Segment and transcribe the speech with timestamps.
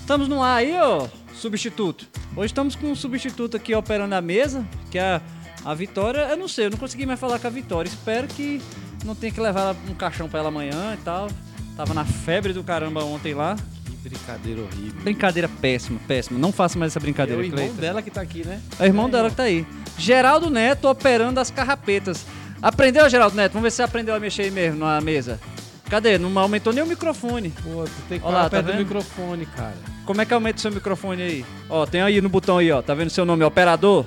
[0.00, 2.06] Estamos no ar aí, ó, substituto.
[2.34, 5.20] Hoje estamos com um substituto aqui operando a mesa, que é a,
[5.64, 6.20] a Vitória.
[6.30, 7.88] Eu não sei, eu não consegui mais falar com a Vitória.
[7.88, 8.60] Espero que
[9.04, 11.28] não tenha que levar um caixão pra ela amanhã e tal.
[11.76, 13.56] Tava na febre do caramba ontem lá.
[14.02, 15.00] Que brincadeira horrível.
[15.02, 16.38] Brincadeira péssima, péssima.
[16.38, 17.80] Não faça mais essa É brincadeira, o irmão Cleiton.
[17.80, 18.60] dela que tá aqui, né?
[18.78, 19.66] É o irmão dela que tá aí.
[19.98, 22.24] Geraldo Neto operando as carrapetas.
[22.62, 23.52] Aprendeu, Geraldo Neto?
[23.52, 25.38] Vamos ver se você aprendeu a mexer aí mesmo na mesa.
[25.90, 26.18] Cadê?
[26.18, 27.50] Não aumentou nem o microfone.
[27.62, 29.74] Pô, tu tem que Olha lá, tá do microfone, cara.
[30.04, 31.44] Como é que aumenta o seu microfone aí?
[31.68, 32.80] Ó, tem aí no botão aí, ó.
[32.82, 33.42] Tá vendo o seu nome?
[33.44, 34.04] Operador?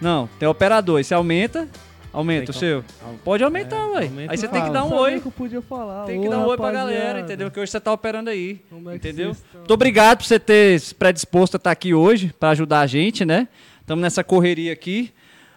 [0.00, 0.98] Não, tem operador.
[0.98, 1.68] Aí você aumenta,
[2.12, 2.84] aumenta Tem o seu.
[3.24, 4.04] Pode aumentar, É, ué.
[4.06, 5.20] aumenta Aí você tem que dar um oi.
[5.20, 6.04] que eu podia falar.
[6.04, 7.50] Tem que dar um oi pra galera, entendeu?
[7.50, 8.60] Que hoje você tá operando aí.
[8.70, 9.36] Como é entendeu?
[9.54, 13.48] Muito obrigado por você ter predisposto a estar aqui hoje pra ajudar a gente, né?
[13.82, 15.12] Estamos nessa correria aqui.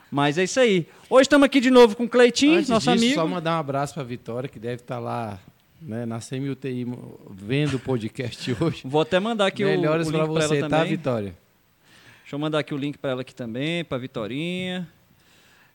[0.09, 0.87] Mas é isso aí.
[1.09, 3.21] Hoje estamos aqui de novo com o Cleitinho, Antes nosso disso, amigo.
[3.21, 5.39] só mandar um abraço pra Vitória, que deve estar lá
[5.79, 6.87] né, na CMUTI
[7.29, 8.81] vendo o podcast hoje.
[8.83, 10.97] Vou até mandar aqui o, o Melhores link pra você, ela tá, também.
[10.97, 11.35] Vitória?
[12.21, 14.87] Deixa eu mandar aqui o link pra ela aqui também, pra Vitorinha.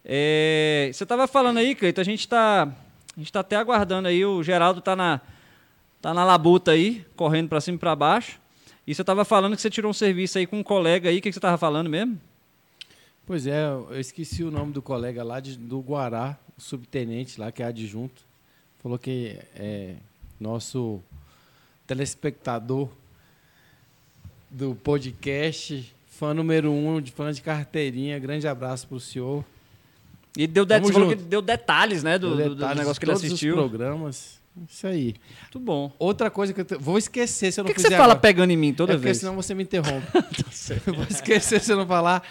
[0.04, 2.62] É, você tava falando aí, Cleiton, a gente tá
[3.16, 5.20] a gente tá até aguardando aí, o Geraldo tá na
[6.00, 8.40] tá na labuta aí, correndo pra cima e pra baixo.
[8.86, 11.22] E você tava falando que você tirou um serviço aí com um colega aí, o
[11.22, 12.18] que, que você tava falando mesmo?
[13.30, 17.52] Pois é, eu esqueci o nome do colega lá de, do Guará, o subtenente lá,
[17.52, 18.22] que é adjunto.
[18.82, 19.94] Falou que é
[20.40, 21.00] nosso
[21.86, 22.88] telespectador
[24.50, 28.18] do podcast, fã número um, de fã de carteirinha.
[28.18, 29.44] Grande abraço pro senhor.
[30.36, 33.04] E deu, de, você que deu detalhes, né, do, do- do detalhes de negócio que
[33.04, 33.54] ele todos assistiu.
[33.54, 34.40] Os programas.
[34.68, 35.14] Isso aí.
[35.42, 35.92] Muito bom.
[36.00, 37.96] Outra coisa que eu te- vou esquecer se eu Por não que, que fizer você
[37.96, 38.20] fala agora.
[38.20, 39.18] pegando em mim toda é porque vez?
[39.18, 40.04] senão você me interrompe.
[40.84, 42.24] eu vou esquecer se eu não falar.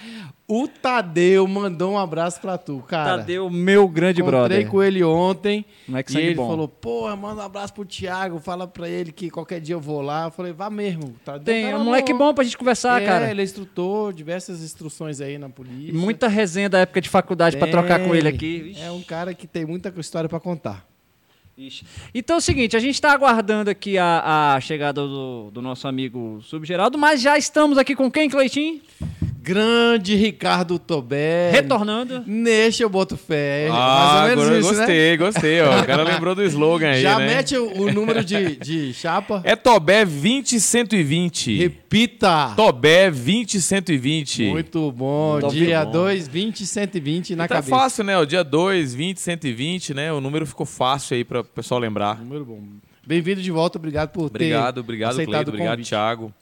[0.52, 3.20] O Tadeu mandou um abraço pra tu, cara.
[3.20, 4.68] Tadeu, meu grande Encontrei brother.
[4.68, 5.64] com ele ontem.
[5.88, 6.48] Moleque E sangue ele bom.
[6.48, 10.02] falou, porra, manda um abraço pro Thiago, fala pra ele que qualquer dia eu vou
[10.02, 10.26] lá.
[10.26, 11.14] Eu falei, vá mesmo.
[11.24, 13.30] Tadeu Tem cara um moleque bom pra gente conversar, é, cara.
[13.30, 15.92] ele é instrutor, diversas instruções aí na polícia.
[15.92, 17.72] E muita resenha da época de faculdade pra Tem.
[17.72, 18.60] trocar com ele aqui.
[18.60, 18.82] Vixe.
[18.82, 20.84] É um cara que tem muita história pra contar.
[21.56, 21.86] Ixi.
[22.16, 25.88] Então é o seguinte, a gente está aguardando aqui a, a chegada do, do nosso
[25.88, 28.82] amigo Subgeraldo, mas já estamos aqui com quem, Cleitinho?
[29.50, 31.50] Grande Ricardo Tobé.
[31.50, 32.24] Retornando.
[32.28, 33.68] Neste eu boto fé.
[33.72, 34.78] Ah, Mais ou menos isso, né?
[34.78, 35.62] gostei, gostei.
[35.62, 35.80] Ó.
[35.82, 37.26] O cara lembrou do slogan aí, Já né?
[37.26, 39.42] mete o, o número de, de chapa.
[39.44, 41.58] É Tobé 20120.
[41.58, 42.54] Repita.
[42.56, 44.44] Tobé 20120.
[44.50, 45.40] Muito bom.
[45.40, 45.94] Top Dia bom.
[45.94, 47.76] 2, 20, 120 na tá cabeça.
[47.76, 48.20] fácil, né?
[48.20, 50.14] O dia 2, 20, 120, né?
[50.14, 52.20] O número ficou fácil aí para o pessoal lembrar.
[52.20, 52.62] Número bom.
[53.04, 55.50] Bem-vindo de volta, obrigado por Obrigado, ter obrigado, aceitado Cleiton.
[55.50, 55.84] o Obrigado.
[55.84, 56.34] Thiago.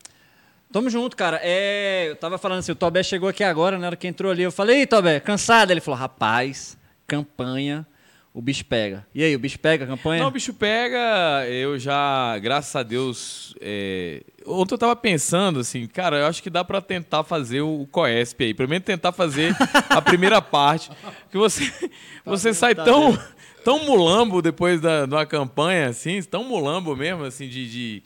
[0.71, 1.39] Tamo junto, cara.
[1.41, 4.43] É, eu tava falando assim, o Tobé chegou aqui agora, na hora que entrou ali,
[4.43, 5.71] eu falei, Ei, Tobé, cansado?
[5.71, 7.87] Ele falou, rapaz, campanha,
[8.33, 9.05] o bicho pega.
[9.15, 10.21] E aí, o bicho pega a campanha?
[10.21, 13.55] Não, o bicho pega, eu já, graças a Deus.
[13.61, 17.87] é, Ontem eu tava pensando assim, cara, eu acho que dá pra tentar fazer o
[17.91, 18.53] Coesp aí.
[18.53, 19.55] Pelo menos tentar fazer
[19.89, 20.91] a primeira parte.
[21.31, 21.71] Que você,
[22.25, 23.17] você sai tão,
[23.63, 27.69] tão mulambo depois da, de uma campanha, assim, tão mulambo mesmo, assim, de.
[27.69, 28.03] de-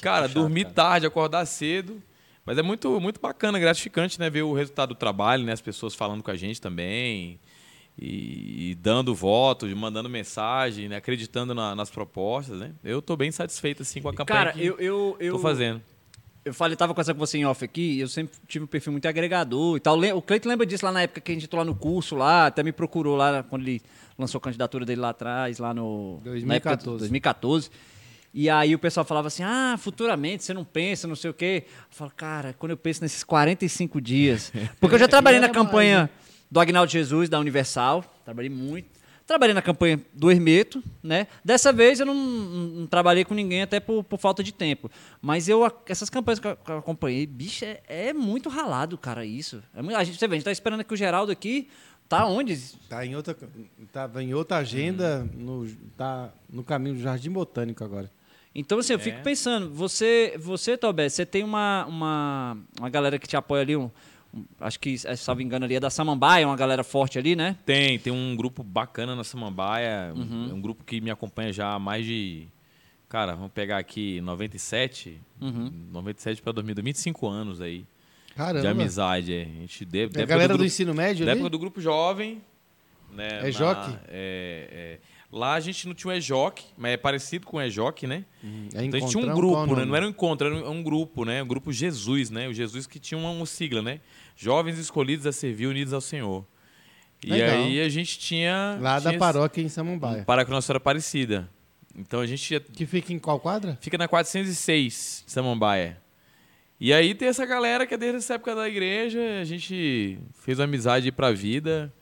[0.00, 2.02] cara, dormir tarde, acordar cedo.
[2.46, 4.28] Mas é muito, muito bacana, gratificante, né?
[4.28, 5.52] Ver o resultado do trabalho, né?
[5.52, 7.40] As pessoas falando com a gente também.
[7.98, 10.96] E, e dando voto, mandando mensagem, né?
[10.96, 12.72] acreditando na- nas propostas, né?
[12.82, 15.80] Eu tô bem satisfeito, assim, com a campanha Cara, que eu, eu, eu, tô fazendo.
[16.44, 18.90] eu falei, tava conversando com você em off aqui, e eu sempre tive um perfil
[18.90, 19.96] muito agregador e tal.
[19.96, 22.46] O Cleiton lembra disso lá na época que a gente entrou lá no curso lá,
[22.48, 23.80] até me procurou lá quando ele
[24.18, 26.20] lançou a candidatura dele lá atrás, lá no...
[26.24, 26.98] na época de 2014.
[26.98, 27.70] 2014.
[28.36, 31.64] E aí o pessoal falava assim, ah, futuramente você não pensa, não sei o quê.
[31.68, 34.52] Eu falo, cara, quando eu penso nesses 45 dias...
[34.80, 36.10] Porque eu já trabalhei na mais, campanha
[36.50, 38.88] do Agnaldo Jesus, da Universal, trabalhei muito.
[39.26, 41.28] Trabalhei na campanha do Hermeto, né?
[41.42, 44.90] Dessa vez eu não, não- não trabalhei com ninguém até por, por falta de tempo.
[45.22, 49.24] Mas eu, essas campanhas que eu, que eu acompanhei, bicho, é, é muito ralado, cara,
[49.24, 49.62] isso.
[49.74, 51.68] É muito- a gente, você vê, a gente tá esperando que o Geraldo aqui
[52.06, 52.54] tá onde?
[52.88, 53.34] Tá em outra,
[53.92, 55.66] tava em outra agenda, no,
[55.96, 58.10] tá no caminho do Jardim Botânico agora.
[58.54, 63.26] Então, assim, eu fico pensando, você, você Tobé, você tem uma, uma, uma galera que
[63.26, 63.90] te apoia ali, um,
[64.32, 67.34] um- acho que, se não me engano, ali é da Samambaia, uma galera forte ali,
[67.34, 67.56] né?
[67.66, 70.50] Tem, tem um grupo bacana na Samambaia, um- Uhum.
[70.50, 72.46] é um grupo que me acompanha já há mais de.
[73.08, 75.70] Cara, vamos pegar aqui 97, Uhum.
[75.92, 77.84] 97 para 2000, 25 anos aí
[78.36, 78.60] Caramba.
[78.60, 79.32] de amizade.
[79.34, 79.42] é.
[79.42, 81.40] A gente deve, É a galera do, ensino médio Da ali?
[81.40, 82.40] época do grupo jovem.
[83.12, 83.96] Né, É joque?
[84.08, 85.13] é- é.
[85.34, 88.24] Lá a gente não tinha o EJOC, mas é parecido com o EJOC, né?
[88.72, 89.66] É Então a gente tinha um grupo, né?
[89.66, 89.84] nome?
[89.86, 91.42] Não era um encontro, era um, um grupo, né?
[91.42, 92.46] O grupo Jesus, né?
[92.46, 93.98] O Jesus que tinha uma, uma sigla, né?
[94.36, 96.46] Jovens escolhidos a servir, unidos ao Senhor.
[97.20, 97.56] E Legal.
[97.56, 98.78] aí a gente tinha.
[98.80, 100.22] Lá da tinha paróquia em Samambaia.
[100.22, 101.50] Paróquia Nossa Senhora Aparecida.
[101.96, 103.76] Então a gente ia Que fica em qual quadra?
[103.80, 106.00] Fica na 406, Samambaia.
[106.78, 110.60] E aí tem essa galera que é desde essa época da igreja, a gente fez
[110.60, 111.92] uma amizade pra vida.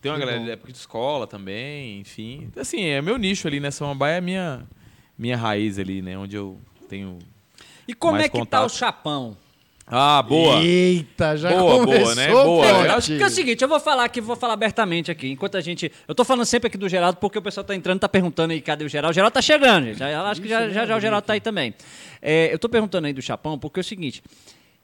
[0.00, 0.46] Tem uma Que galera bom.
[0.46, 2.48] da época de escola também, enfim.
[2.56, 3.70] Assim, é meu nicho ali, né?
[3.70, 4.66] Samambaia é minha,
[5.18, 6.16] minha raiz ali, né?
[6.16, 6.58] Onde eu
[6.88, 7.18] tenho...
[7.86, 8.76] E como Mais é que tá o contato.
[8.78, 9.36] chapão?
[9.92, 10.62] Ah, boa!
[10.62, 12.28] Eita, já Boa, boa, né?
[12.30, 12.64] Boa.
[12.64, 15.28] Eu acho Porque é o seguinte, eu vou falar aqui, vou falar abertamente aqui.
[15.32, 15.90] Enquanto a gente.
[16.06, 18.60] Eu tô falando sempre aqui do Geraldo, porque o pessoal tá entrando, tá perguntando aí,
[18.60, 19.10] cadê o Geraldo?
[19.10, 20.00] O Geraldo tá chegando, gente.
[20.00, 21.74] Eu acho que já, já, já o Geraldo tá aí também.
[22.22, 24.22] É, eu tô perguntando aí do Chapão, porque é o seguinte.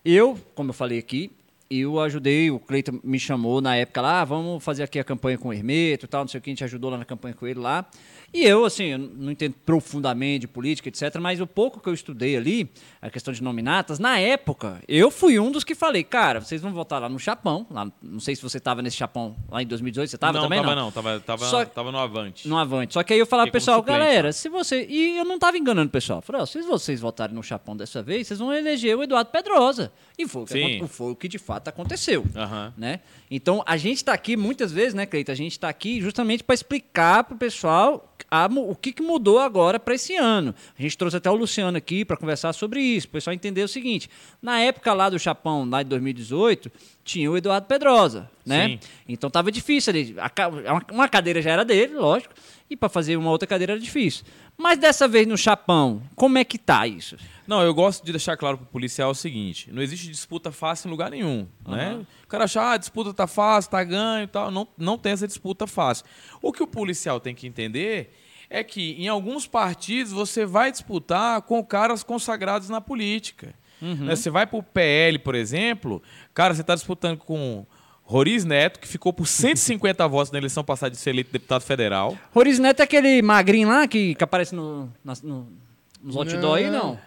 [0.05, 1.31] Eu, como eu falei aqui,
[1.71, 5.37] eu ajudei, o Cleiton me chamou na época lá, ah, vamos fazer aqui a campanha
[5.37, 7.35] com o Hermeto e tal, não sei o que, a gente ajudou lá na campanha
[7.35, 7.87] com ele lá.
[8.33, 11.95] E eu, assim, eu não entendo profundamente de política, etc., mas o pouco que eu
[11.95, 12.71] estudei ali,
[13.01, 16.73] a questão de nominatas, na época, eu fui um dos que falei, cara, vocês vão
[16.73, 20.11] votar lá no Chapão, lá, não sei se você estava nesse Chapão lá em 2018,
[20.11, 20.61] você estava não, também?
[20.61, 20.93] tava não, não.
[20.93, 22.49] Tava, tava, Só- tava no Avante.
[22.49, 22.95] no Avante.
[22.95, 24.33] Só que aí eu falava Fiquei pessoal, galera, né?
[24.33, 24.87] se você.
[24.89, 26.21] E eu não tava enganando o pessoal.
[26.21, 29.93] Falei, ó, se vocês votarem no Chapão dessa vez, vocês vão eleger o Eduardo Pedrosa.
[30.19, 32.25] E foi, o que, foi o que de fato aconteceu.
[32.77, 33.01] Né?
[33.31, 35.33] Então a gente está aqui muitas vezes, né, Cleita?
[35.33, 39.39] A gente está aqui justamente para explicar para o pessoal a o que, que mudou
[39.39, 40.55] agora para esse ano.
[40.79, 43.63] A gente trouxe até o Luciano aqui para conversar sobre isso, para o pessoal entender
[43.63, 44.09] o seguinte:
[44.41, 46.71] na época lá do Chapão, lá de 2018,
[47.07, 48.69] tinha o Eduardo Pedrosa, né?
[48.69, 48.81] Sim.
[49.09, 50.17] Então tava difícil ali.
[50.93, 52.35] Uma- cadeira já era dele, lógico,
[52.69, 54.25] e para fazer uma outra cadeira era difícil.
[54.59, 57.17] Mas dessa vez no Chapão, como é que tá isso?
[57.47, 60.91] Não, eu gosto de deixar claro pro policial o seguinte: não existe disputa fácil em
[60.91, 62.05] lugar nenhum, né?
[62.25, 64.51] O cara acha, ah, a disputa tá fácil, tá ganho e tal.
[64.51, 66.05] Não, não tem essa disputa fácil.
[66.43, 68.13] O que o policial tem que entender
[68.51, 73.55] é que em alguns partidos você vai disputar com caras consagrados na política.
[73.81, 74.17] Né?
[74.17, 76.03] Você vai pro PL, por exemplo,
[76.33, 77.67] cara, você tá disputando com
[78.03, 82.17] Roriz Neto, que ficou por 150 votos na eleição passada de ser eleito deputado federal.
[82.33, 85.49] Roriz Neto é aquele magrinho lá que, que aparece no, no,
[86.03, 86.99] nos outdoor aí, não?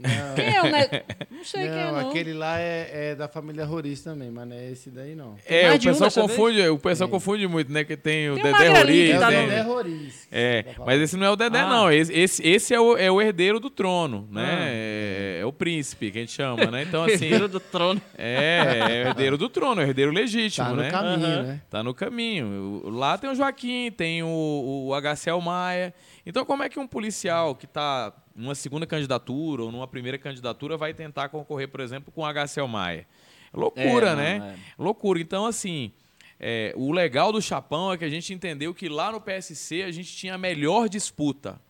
[0.00, 1.04] Não, Quem é o Neto?
[1.30, 2.10] Não sei quem é, não, não.
[2.10, 5.36] aquele lá é, é da família Roriz também, mas não é esse daí não.
[5.46, 7.82] É, mais o um pessoal dessa confunde, o pessoal confunde muito, né?
[7.82, 10.28] Que tem o Tem um Dedé Roriz, É tá tem- Dedé Roriz.
[10.30, 11.66] É, Tá mas esse não é o Dedé, Ah.
[11.66, 11.90] não.
[11.90, 14.68] Esse, esse, esse é, o, é o herdeiro do trono, né?
[14.70, 16.82] É, é o príncipe que a gente chama, né?
[16.82, 17.24] Então, assim.
[17.24, 18.02] Herdeiro do trono.
[18.18, 20.90] é, é o herdeiro do trono, é o herdeiro legítimo, Tá no né?
[20.90, 21.42] caminho, Aham.
[21.44, 21.60] né?
[21.70, 22.82] Tá no caminho.
[22.90, 25.94] Lá tem o Joaquim, tem o, o HCL Maia.
[26.26, 30.76] Então, como é que um policial que está numa segunda candidatura ou numa primeira candidatura
[30.76, 33.06] vai tentar concorrer, por exemplo, com o HCL Maia?
[33.52, 34.58] É loucura, É, não, né?
[34.78, 35.20] Loucura.
[35.20, 35.92] Então, assim,
[36.38, 39.90] é, o legal do Chapão é que a gente entendeu que lá no PSC a
[39.90, 41.60] gente tinha a melhor disputa.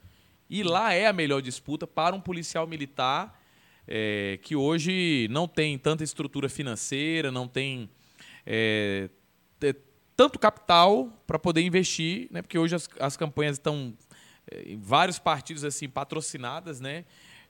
[0.48, 3.40] E lá é a melhor disputa para um policial militar
[3.86, 7.90] é, que hoje não tem tanta estrutura financeira, não tem
[8.46, 9.08] é,
[10.20, 12.42] tanto capital para poder investir, né?
[12.42, 14.09] Porque hoje as, as campanhas estão é,
[14.66, 17.04] em vários partidos assim patrocinadas, né?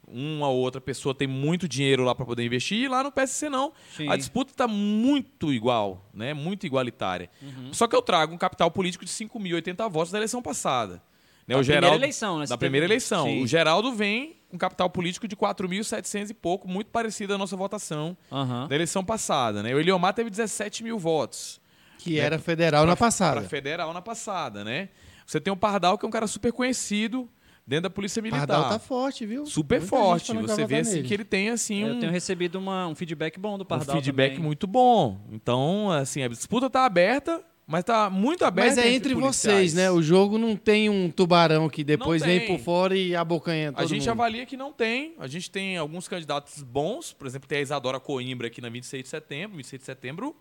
[0.09, 3.49] Uma ou outra pessoa tem muito dinheiro lá para poder investir e lá no PSC
[3.51, 3.73] não.
[3.97, 4.09] Sim.
[4.09, 6.33] A disputa está muito igual, né?
[6.33, 7.31] Muito igualitária.
[7.43, 7.73] Uhum.
[7.73, 11.03] Só que eu trago um capital político de 5.080 votos da eleição passada.
[11.47, 11.55] Né?
[11.55, 12.45] Da o primeira Geraldo, eleição, né?
[12.47, 13.27] Da teve- primeira eleição.
[13.27, 13.43] Sim.
[13.43, 18.17] O Geraldo vem com capital político de 4.700 e pouco, muito parecido à nossa votação
[18.33, 18.67] Aham.
[18.69, 19.63] da eleição passada.
[19.63, 19.73] Né?
[19.75, 21.61] O Eliomar teve 17 mil votos.
[21.99, 23.43] Que era federal na Para passada.
[23.43, 24.89] federal na passada, né?
[25.31, 27.29] Você tem o Pardal, que é um cara super conhecido
[27.67, 28.47] dentro da Polícia Militar.
[28.49, 29.47] Pardal tá forte, viu?
[29.47, 30.33] Super Muita forte.
[30.35, 31.09] Você vê assim nele.
[31.09, 33.95] que ele tem assim Eu um, tenho recebido uma- um feedback bom do um Pardal
[33.95, 34.45] feedback também.
[34.45, 35.21] muito bom.
[35.31, 39.57] Então, assim, a disputa tá aberta, mas tá muito aberta Mas é entre policiais.
[39.71, 39.89] vocês, né?
[39.89, 43.87] O jogo não tem um tubarão que depois vem por fora e abocanha todo A
[43.87, 44.09] gente mundo.
[44.11, 45.15] avalia que não tem.
[45.17, 47.13] A gente tem alguns candidatos bons.
[47.13, 49.57] Por exemplo, tem a Isadora Coimbra aqui na 26 de setembro.
[49.59, 50.35] 26 de setembro,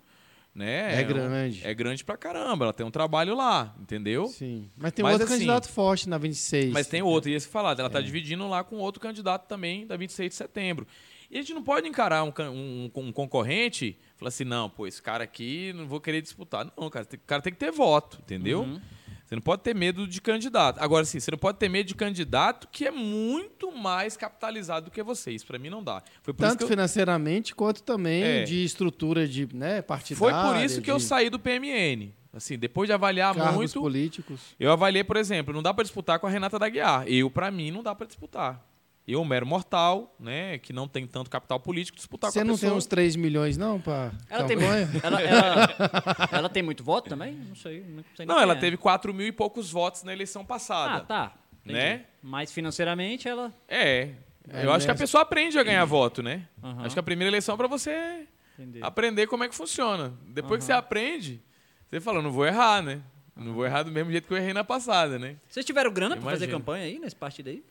[0.59, 1.01] né?
[1.01, 1.61] É um- grande.
[1.65, 2.65] É grande pra caramba.
[2.65, 4.27] Ela tem um trabalho lá, entendeu?
[4.27, 4.69] Sim.
[4.77, 6.71] Mas tem Mas, outro assim, candidato forte na 26.
[6.71, 7.71] Mas tem outro, ia se falar.
[7.79, 7.89] Ela É.
[7.89, 10.85] tá dividindo lá com outro candidato também da 26 de setembro.
[11.31, 14.85] E a gente não pode encarar um, um- um concorrente e falar assim, não, pô,
[14.87, 16.65] esse cara aqui não vou querer disputar.
[16.77, 18.61] Não, cara, o cara tem que ter voto, entendeu?
[18.61, 18.81] Uhum.
[19.29, 20.79] Você não pode ter medo de candidato.
[20.79, 24.91] Agora, sim, você não pode ter medo de candidato que é muito mais capitalizado do
[24.91, 25.29] que você.
[25.31, 26.01] Isso pra mim não dá.
[26.23, 28.43] Foi Tanto eu, financeiramente quanto também É.
[28.43, 30.17] de estrutura de né, partidária.
[30.17, 32.11] foi por isso que eu de saí do PMN.
[32.33, 34.41] Assim, depois de avaliar cargos muito, políticos.
[34.59, 37.07] eu avaliei, por exemplo, não dá pra disputar com a Renata da Guiar.
[37.07, 38.65] Eu, pra mim, não dá pra disputar.
[39.07, 42.53] Eu, mero mortal, né, que não tem tanto capital político, disputar Você com a não
[42.53, 42.69] pessoa.
[42.69, 44.57] tem uns 3 milhões, não, pra Ela tem,
[45.03, 47.33] ela, ela, ela tem muito voto também?
[47.33, 47.81] Não sei.
[47.81, 48.59] Não, sei Não, ela é.
[48.59, 50.97] teve 4 mil e poucos votos na eleição passada.
[50.97, 51.33] Ah, tá.
[51.65, 51.73] Entendi.
[51.79, 52.05] Né?
[52.21, 53.51] Mas financeiramente ela.
[53.67, 54.09] É.
[54.51, 56.47] É eu acho que a pessoa aprende a ganhar voto, né?
[56.63, 56.85] Aham.
[56.85, 58.27] Acho que a primeira eleição é pra você
[58.57, 58.79] Entendi.
[58.81, 60.13] aprender como é que funciona.
[60.27, 61.41] Depois que você aprende,
[61.89, 63.01] Você fala, não vou errar, né?
[63.35, 65.37] Não vou errar do mesmo jeito que eu errei na passada, né?
[65.49, 67.63] Vocês tiveram grana pra fazer campanha aí nesse partido aí?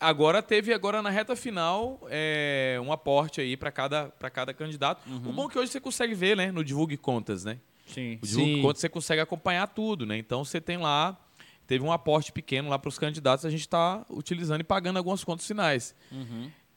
[0.00, 5.02] Agora teve, agora na reta final, é, um aporte aí para cada, pra cada candidato.
[5.06, 6.50] O bom é que hoje você consegue ver, né?
[6.50, 7.58] No Divulgue Contas, né?
[7.86, 8.18] Sim.
[8.22, 8.62] O Divulgue Sim.
[8.62, 10.16] Contas você consegue acompanhar tudo, né?
[10.16, 11.20] Então você tem lá,
[11.66, 15.22] teve um aporte pequeno lá para os candidatos, a gente está utilizando e pagando algumas
[15.22, 15.94] contas finais.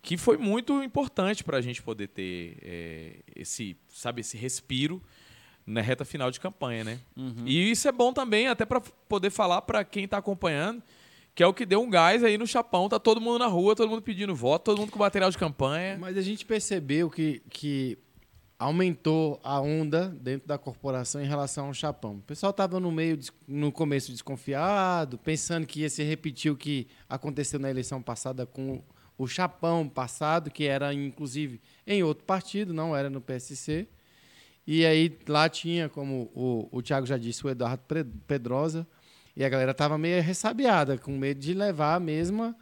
[0.02, 5.02] Que foi muito importante para a gente poder ter é, esse, sabe, esse respiro
[5.66, 7.00] na reta final de campanha, né?
[7.46, 10.84] E isso é bom também, até para poder falar para quem está acompanhando,
[11.36, 12.88] que é o que deu um gás aí no Chapão.
[12.88, 15.98] Tá todo mundo na rua, todo mundo pedindo voto, todo mundo com material de campanha.
[15.98, 17.98] Mas a gente percebeu que, que
[18.60, 22.16] aumentou a onda dentro da corporação em relação ao Chapão.
[22.18, 26.88] O pessoal estava no meio, no começo desconfiado, pensando que ia se repetir o que
[27.10, 28.82] aconteceu na eleição passada com
[29.18, 33.88] o Chapão passado, que era inclusive em outro partido, não era no PSC.
[34.66, 37.84] E aí lá tinha, como o, o Thiago já disse, o Eduardo
[38.26, 38.88] Pedrosa,
[39.36, 42.56] e a galera estava meio ressabiada, com medo de levar a mesma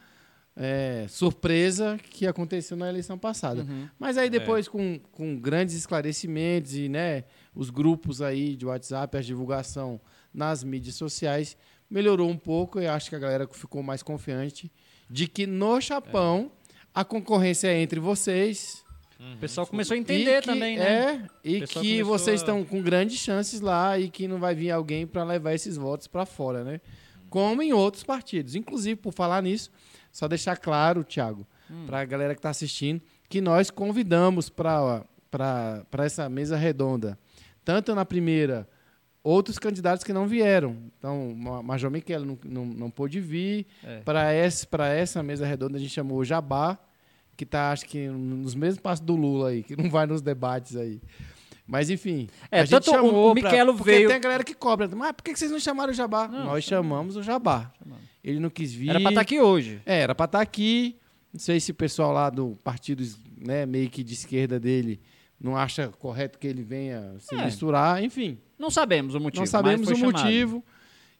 [0.56, 3.66] é, surpresa que aconteceu na eleição passada.
[3.98, 7.24] Mas aí depois, com, com grandes esclarecimentos e né,
[7.54, 10.00] os grupos aí de WhatsApp, a divulgação
[10.34, 11.58] nas mídias sociais,
[11.90, 14.72] melhorou um pouco e acho que a galera ficou mais confiante
[15.10, 16.51] de que no Japão
[16.94, 18.84] a concorrência é entre vocês.
[19.34, 21.30] O pessoal começou a entender que- também, né?
[21.44, 24.72] É, e que vocês a- estão com grandes chances lá e que não vai vir
[24.72, 26.82] alguém para levar esses votos para fora, né?
[27.30, 28.56] Como em outros partidos.
[28.56, 29.70] Inclusive, por falar nisso,
[30.12, 31.86] só deixar claro, Thiago, Hum.
[31.86, 35.06] para a galera que está assistindo, que nós convidamos para
[36.00, 37.18] essa mesa redonda,
[37.63, 38.68] tanto na primeira,
[39.24, 40.78] outros candidatos que não vieram.
[40.98, 43.68] Então, Ma- Major Michele não, não, não pôde vir.
[43.84, 44.00] É.
[44.00, 44.34] Para
[44.92, 46.78] essa mesa redonda, a gente chamou o Jabá,
[47.42, 50.76] que está, acho que, nos mesmos passos do Lula aí, que não vai nos debates
[50.76, 51.02] aí.
[51.66, 52.28] Mas, enfim.
[52.52, 54.88] É, a gente o- chamou o pra- Michelo porque veio- tem a galera que cobra.
[54.94, 56.28] Mas por que vocês não chamaram o Jabá?
[56.28, 57.72] Não, Nós chamamos o Jabá.
[58.24, 58.90] Ele não quis vir.
[58.90, 59.82] Era pra estar aqui hoje.
[59.86, 60.98] É, era pra estar aqui.
[61.34, 63.04] Não sei se o pessoal lá do partido,
[63.38, 65.00] né, meio que de esquerda dele,
[65.40, 67.46] não acha correto que ele venha se É.
[67.46, 68.04] misturar.
[68.04, 69.42] Enfim, Não sabemos o motivo.
[69.42, 70.12] não sabemos o chamado.
[70.24, 70.64] motivo.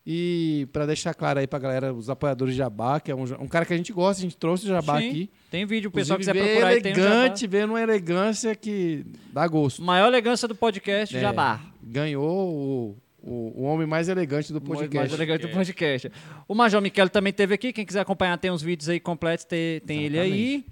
[0.06, 3.48] E para deixar claro aí pra galera, os apoiadores de Jabá, que é um, um
[3.48, 5.10] cara que a gente gosta, a gente trouxe o Jabá Sim.
[5.10, 5.30] aqui.
[5.52, 9.48] Tem vídeo, o pessoal Inclusive, quiser procurar aí, tem elegante, vê uma elegância que dá
[9.48, 9.82] gosto.
[9.84, 11.62] Maior elegância do podcast, É, Jabá.
[11.84, 15.14] Ganhou o, o, o homem mais elegante do Mais podcast.
[15.14, 16.12] elegante do podcast.
[16.48, 17.72] O Major Michele também teve aqui.
[17.72, 20.66] Quem quiser acompanhar, tem uns vídeos aí completos, tem, tem ele aí.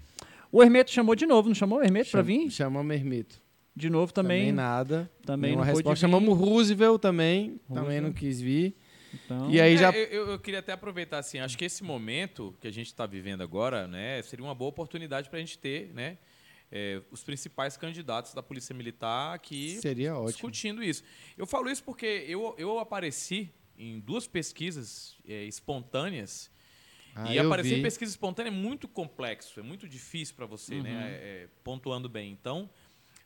[0.51, 2.49] O Hermeto chamou de novo, não chamou o Hermeto pra vir?
[2.49, 3.35] Chamamos Hermeto.
[3.75, 4.51] De novo Também, também.
[4.51, 5.09] nada.
[5.23, 5.93] também não resposta.
[5.93, 5.97] vir.
[5.99, 7.59] Chamamos o Roosevelt também.
[7.67, 8.03] Também Roosevelt.
[8.03, 8.75] não quis vir.
[9.13, 9.91] Então, E aí É, já.
[9.91, 13.05] eu, eu- eu queria até aproveitar assim, acho que esse momento que a gente está
[13.05, 16.17] vivendo agora, né, seria uma boa oportunidade para a gente ter, né,
[16.71, 20.31] é, os principais candidatos da Polícia Militar aqui Seria ótimo.
[20.31, 21.03] discutindo isso.
[21.35, 26.51] Eu falo isso porque eu, eu apareci em duas pesquisas é, espontâneas
[27.15, 27.79] Ah, e aparecer vi.
[27.79, 30.91] em pesquisa espontânea é muito complexo, é muito difícil para você, né?
[30.93, 31.01] Uhum.
[31.01, 31.13] é,
[31.43, 32.31] é, pontuando bem.
[32.31, 32.69] Então,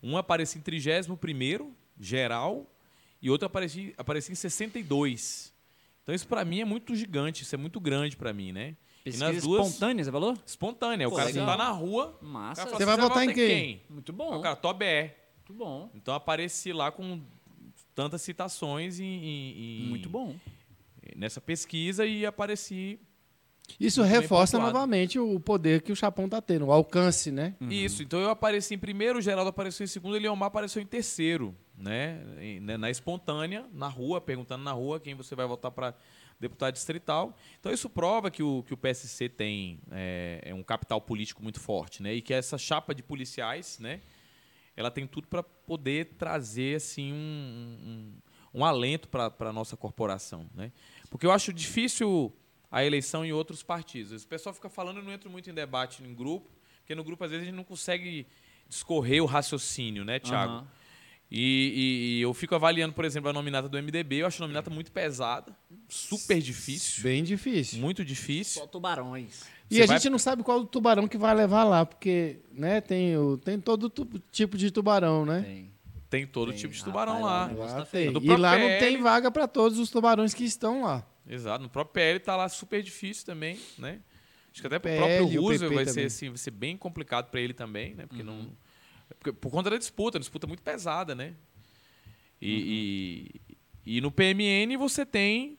[0.01, 2.69] um aparecia em 31 geral
[3.21, 5.52] e outro aparecia, aparecia em 62.
[6.03, 8.75] Então isso para mim é muito gigante, isso é muito grande para mim, né?
[9.03, 10.37] pesquisa e nas duas espontânea, você falou?
[10.45, 11.45] espontânea, o Pô, cara legal.
[11.45, 12.63] tá na rua, o Massa.
[12.65, 13.81] fala Você vai votar em vota quem?
[13.89, 14.37] Muito Aí bom.
[14.37, 15.17] O cara, Tobé.
[15.37, 15.89] Muito bom.
[15.93, 17.21] Então apareci lá com
[17.93, 20.35] tantas citações em, em- em- Muito bom.
[21.17, 22.97] nessa pesquisa e apareci
[23.79, 27.55] Isso reforça novamente o poder que o Chapão tá tendo, o alcance, né?
[27.69, 30.85] Isso, então eu apareci em primeiro, o Geraldo apareceu em segundo, e Leomar apareceu em
[30.85, 32.23] terceiro, né?
[32.61, 35.93] Né, Na espontânea, na rua, perguntando na rua quem você vai votar para
[36.39, 37.35] deputado distrital.
[37.59, 41.59] Então isso prova que o, que o PSC tem é, é um capital político muito
[41.59, 42.13] forte, né?
[42.13, 44.01] E que essa chapa de policiais, né?
[44.75, 47.77] Ela tem tudo para poder trazer assim um,
[48.55, 50.71] um, um alento para a nossa corporação, né?
[51.09, 52.33] Porque eu acho difícil
[52.71, 54.23] a eleição em outros partidos.
[54.23, 56.49] O pessoal fica falando, eu não entro muito em debate em grupo,
[56.79, 58.25] porque no grupo às vezes a gente não consegue
[58.67, 60.53] discorrer o raciocínio, né, Thiago?
[60.53, 60.67] Aham.
[61.35, 64.17] E, e- e eu fico avaliando, por exemplo, a nominata do MDB.
[64.21, 65.51] Eu acho a nominata muito pesada,
[65.89, 67.79] super difícil, Bem difícil.
[67.79, 68.61] muito difícil.
[68.61, 69.41] Só tubarões.
[69.69, 72.37] E Você a vai- gente não sabe qual o tubarão que vai levar lá, porque
[72.51, 75.41] né, tem, o, tem todo tu- tipo de tubarão, né?
[75.41, 75.73] Tem.
[76.07, 77.51] Tem todo Tem, tipo de rapaz, tubarão lá lá.
[77.77, 78.11] Lá tem.
[78.11, 78.79] Do E próprio lá não PL.
[78.85, 81.03] tem vaga para todos os tubarões que estão lá.
[81.27, 81.63] Exato.
[81.63, 83.99] No próprio PL tá lá super difícil também, né?
[84.51, 86.01] Acho que até pro PL próprio e o Roosevelt vai também.
[86.03, 88.05] ser, assim, vai ser bem complicado para ele também, né?
[88.05, 88.43] Porque Uhum.
[88.43, 88.49] não.
[89.31, 91.27] Por conta da disputa, a disputa é muito pesada, né?
[91.27, 91.33] Uhum.
[92.41, 93.31] E,
[93.85, 95.57] e, e no PMN você tem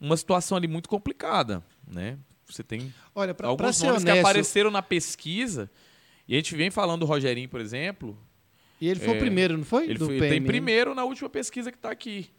[0.00, 2.18] uma situação ali muito complicada, né?
[2.46, 5.70] Você tem Olha, para alguns ser nomes que honesto, apareceram na pesquisa,
[6.28, 8.18] e a gente vem falando do Rogerinho, por exemplo,
[8.80, 9.84] e ele foi É, o primeiro, não foi?
[9.84, 10.46] ele, Do foi, ele tem PMN.
[10.46, 12.30] primeiro na última pesquisa que está aqui.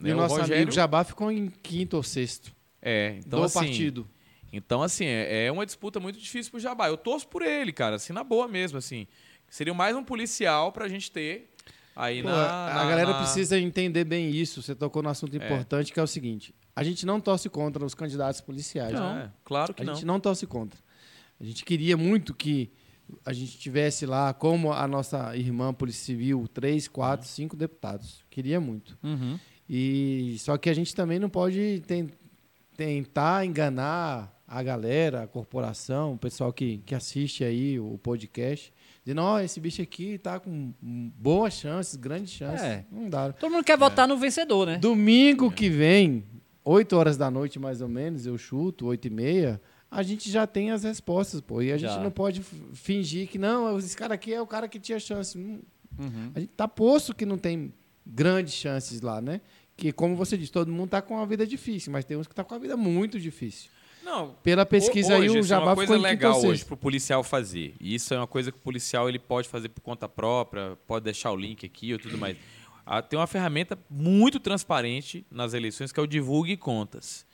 [0.00, 0.14] E né?
[0.14, 4.08] o nosso amigo Jabá ficou em quinto ou sexto é, então, do assim, partido.
[4.52, 6.88] Então, assim, é, é uma disputa muito difícil pro Jabá.
[6.88, 9.06] Eu torço por ele, cara, assim, na boa mesmo, assim.
[9.52, 11.50] Seria mais um policial pra gente ter
[11.94, 14.62] aí Pô, na, a na- galera na- precisa entender bem isso.
[14.62, 17.94] Você tocou no assunto importante, que é o seguinte: a gente não torce contra os
[17.94, 18.94] candidatos policiais.
[18.94, 19.30] Não, né?
[19.44, 19.94] claro que a não.
[19.94, 20.80] gente não torce contra.
[21.38, 22.72] A gente queria muito que
[23.26, 28.24] a gente tivesse lá, como a nossa irmã Polícia Civil, três, quatro, cinco deputados.
[28.30, 28.96] Queria muito.
[29.02, 29.38] Uhum.
[29.68, 32.08] E só que a gente também não pode ten-
[32.74, 38.72] tentar enganar a galera, a corporação, o pessoal que, que assiste aí o podcast,
[39.04, 40.72] dizendo, ó, esse bicho aqui tá com
[41.18, 42.62] boas chances, grandes chances.
[42.64, 42.84] É.
[42.90, 43.32] Não dá.
[43.32, 44.78] Todo mundo quer votar no vencedor, né?
[44.78, 46.24] Domingo que vem,
[46.64, 50.46] 8 horas da noite mais ou menos, eu chuto, 8 e meia, a gente já
[50.46, 51.60] tem as respostas, pô.
[51.60, 52.00] E a gente Já.
[52.02, 52.40] não pode
[52.72, 55.36] fingir que, não, esse cara aqui é o cara que tinha chance.
[55.36, 55.60] Não,
[55.98, 56.32] Uhum.
[56.34, 57.70] a gente tá posto que não tem
[58.06, 59.42] grandes chances lá, né?
[59.76, 62.34] Que, como você disse, todo mundo tá com uma vida difícil, mas tem uns que
[62.34, 63.68] tá com a vida muito difícil.
[64.02, 66.58] Não, Pela pesquisa hoje, aí, o Jabá uma coisa ficou em quinto ou legal hoje
[66.58, 66.66] sexto.
[66.66, 67.74] pro policial fazer.
[67.80, 71.04] E isso é uma coisa que o policial ele pode fazer por conta própria, pode
[71.04, 72.36] deixar o link aqui ou tudo mais.
[72.84, 77.24] Ah, Tem uma ferramenta muito transparente nas eleições que é o Divulgue Contas.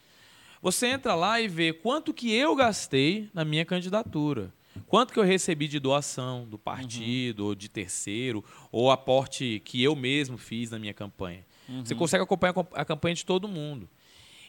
[0.60, 4.52] Você entra lá e vê quanto que eu gastei na minha candidatura.
[4.86, 9.96] Quanto que eu recebi de doação do partido, ou de terceiro, ou aporte que eu
[9.96, 11.44] mesmo fiz na minha campanha.
[11.84, 13.88] Você consegue acompanhar a campanha de todo mundo.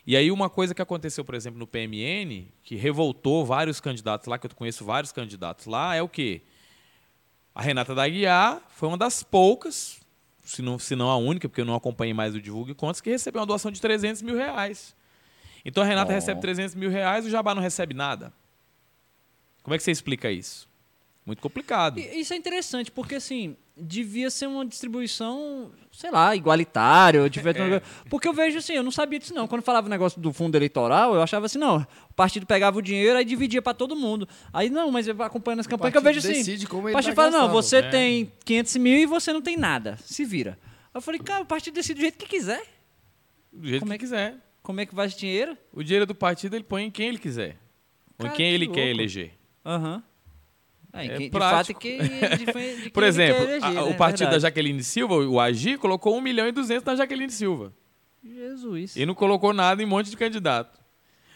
[0.10, 4.40] E aí uma coisa que aconteceu, por exemplo, no PMN, que revoltou vários candidatos lá,
[4.40, 6.42] que eu conheço vários candidatos lá, é o quê?
[7.54, 10.02] A Renata da Guiar foi uma das poucas,
[10.44, 13.12] se não, se não a única, porque eu não acompanhei mais o Divulgue Contas, que
[13.12, 14.96] recebeu uma doação de 300 mil reais.
[15.64, 16.16] Então a Renata Ó.
[16.16, 18.34] recebe 300 mil reais e o Jabá não recebe nada.
[19.62, 20.68] Como é que você explica isso?
[21.30, 22.00] Muito complicado.
[22.00, 27.22] E- Isso é interessante, porque assim, devia ser uma distribuição, sei lá, igualitária.
[27.22, 27.82] ou tiver- É.
[28.10, 29.48] Porque eu vejo assim, eu não sabia disso não.
[29.48, 32.82] Quando falava o negócio do fundo eleitoral, eu achava assim, não, o partido pegava o
[32.82, 34.28] dinheiro e dividia pra todo mundo.
[34.52, 36.44] Aí não, mas eu acompanhando as campanhas que eu vejo partido assim.
[36.52, 37.90] decide como O ele partido vai fala, não, gastar, você né?
[37.92, 39.98] tem 500 mil e você não tem nada.
[40.04, 40.58] Se vira.
[40.92, 42.64] Eu falei, cara, o partido decide do jeito que quiser.
[43.54, 44.36] Do jeito Como que é que- quiser.
[44.64, 45.56] Como é que vai esse dinheiro?
[45.72, 47.56] O dinheiro do partido ele põe em quem ele quiser.
[48.18, 48.90] Ou em Cara, quem que ele quer louco.
[49.02, 49.32] eleger.
[49.66, 50.04] Aham.
[50.92, 53.82] É, É quem- de fato, que, de, de, de Por exemplo, eleger, a- né?
[53.84, 54.40] o partido da.
[54.40, 57.72] Jaqueline Silva, o AGI, colocou 1 milhão e 200 na Jaqueline Silva.
[58.24, 58.96] Jesus.
[58.96, 60.80] E não colocou nada em um monte de candidato.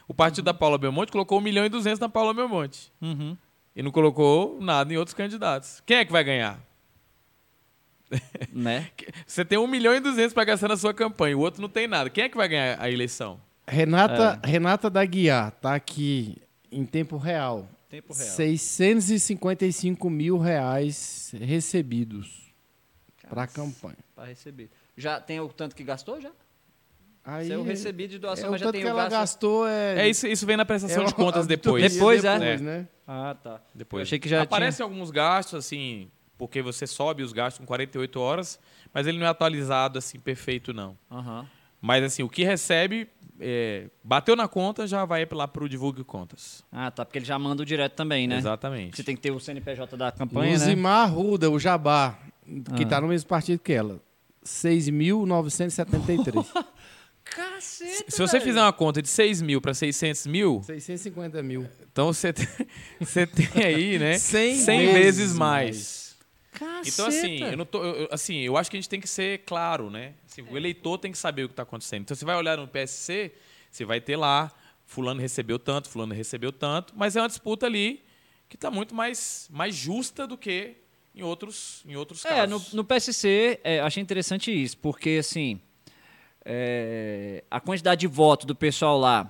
[0.07, 2.91] O partido da Paula Belmonte colocou 1 milhão e 200 na Paula Belmonte.
[3.01, 3.37] Uhum.
[3.75, 5.81] E não colocou nada em outros candidatos.
[5.85, 6.59] Quem é que vai ganhar?
[8.51, 8.87] Né?
[9.25, 11.87] Você tem 1 milhão e 200 para gastar na sua campanha, o outro não tem
[11.87, 12.09] nada.
[12.09, 13.39] Quem é que vai ganhar a eleição?
[13.67, 14.47] Renata, É.
[14.47, 16.37] Renata da Guiar tá aqui
[16.71, 17.67] em tempo real.
[17.93, 18.27] Tempo real.
[18.35, 22.51] 655 mil reais recebidos
[23.29, 23.99] para a campanha.
[24.15, 24.71] Para receber.
[24.97, 26.31] Já tem o tanto que gastou já?
[27.23, 29.11] Aí, Se eu recebi de é, doação, o mas já tem que o ela gasto.
[29.11, 30.05] gastou é...
[30.05, 31.93] É isso, isso vem na prestação é de contas depois.
[31.93, 32.33] Depois, é?
[32.39, 32.63] depois, É.
[32.63, 32.87] né?
[33.07, 33.61] Ah, tá.
[33.75, 33.99] Depois.
[34.01, 38.19] Eu achei que já Aparecem alguns gastos, assim, porque você sobe os gastos com 48
[38.19, 38.59] horas,
[38.91, 40.97] mas ele não é atualizado, assim, perfeito, não.
[41.11, 41.47] Aham.
[41.79, 43.07] Mas, assim, o que recebe,
[43.43, 46.63] é, bateu na conta, já vai lá pro Divulgue Contas.
[46.71, 47.03] Ah, tá.
[47.05, 48.37] Porque ele já manda o direto também, né?
[48.37, 48.95] Exatamente.
[48.95, 50.65] Você tem que ter o CNPJ da campanha, né?
[50.65, 52.17] Luzimar Ruda, o Jabá,
[52.75, 52.87] que Ah.
[52.87, 53.99] tá no mesmo partido que ela.
[54.45, 56.45] 6.973.
[57.23, 58.43] Caceta, Se você velho.
[58.43, 61.65] fizer uma conta de 6 mil para 600 mil, 650 mil.
[61.91, 62.45] então você tem,
[62.99, 64.17] você tem aí, né?
[64.17, 66.02] 100 vezes, vezes mais.
[66.53, 66.89] Caceta.
[66.89, 69.39] Então, assim, eu não tô, eu- assim, eu acho que a gente tem que ser
[69.39, 70.13] claro, né?
[70.25, 72.01] Assim, o eleitor tem que saber o que está acontecendo.
[72.03, 73.31] Então, você vai olhar no PSC,
[73.71, 74.51] você vai ter lá,
[74.85, 78.03] fulano recebeu tanto, fulano recebeu tanto, mas é uma disputa ali
[78.47, 80.75] que está muito mais, mais justa do que
[81.15, 82.73] em outros, em outros É, no, casos.
[82.73, 85.59] no PSC, é, achei interessante isso, porque, assim,
[86.45, 89.29] é, a quantidade de voto do pessoal lá,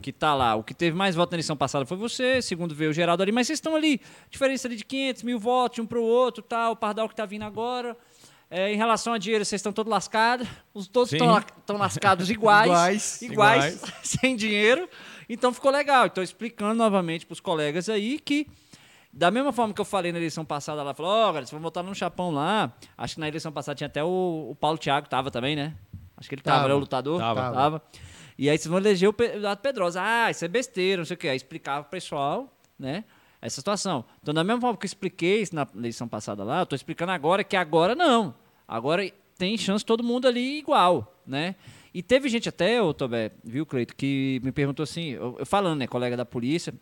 [0.00, 2.90] que tá lá, o que teve mais voto na eleição passada foi você, segundo veio
[2.90, 4.00] o Geraldo ali, mas vocês estão ali,
[4.30, 7.26] diferença ali de 500 mil votos, um para o outro, tal, o Pardal que tá
[7.26, 7.96] vindo agora.
[8.50, 12.30] É, em relação a dinheiro, vocês estão todos lascados, os todos estão la- estão lascados
[12.30, 13.22] iguais, Iguais.
[13.22, 14.88] iguais, sem dinheiro.
[15.28, 16.06] Então ficou legal.
[16.06, 18.46] Estou explicando novamente para os colegas aí que
[19.10, 21.60] da mesma forma que eu falei na eleição passada, lá falou, ó, galera, vocês vão
[21.60, 22.72] votar num chapão lá.
[22.96, 25.74] Acho que na eleição passada tinha até o, o Paulo Thiago, tava também, né?
[26.16, 26.68] Acho que ele tava, Tava.
[26.68, 27.18] era o lutador.
[27.20, 27.52] Tava.
[27.52, 27.82] Tava.
[28.38, 30.00] E aí vocês vão eleger o o Eduardo Pedrosa.
[30.02, 31.28] Ah, isso é besteira, não sei o quê.
[31.28, 33.04] Aí explicava pro pessoal, né?
[33.40, 34.04] Essa situação.
[34.22, 37.12] Então, da mesma forma que eu expliquei isso na eleição passada lá, eu tô explicando
[37.12, 38.34] agora que agora não.
[38.66, 41.56] Agora tem chance todo mundo ali igual, né?
[41.92, 45.80] E teve gente até, ô Tobé, viu, Cleito, que me perguntou assim, eu, eu falando,
[45.80, 46.72] né, colega da polícia,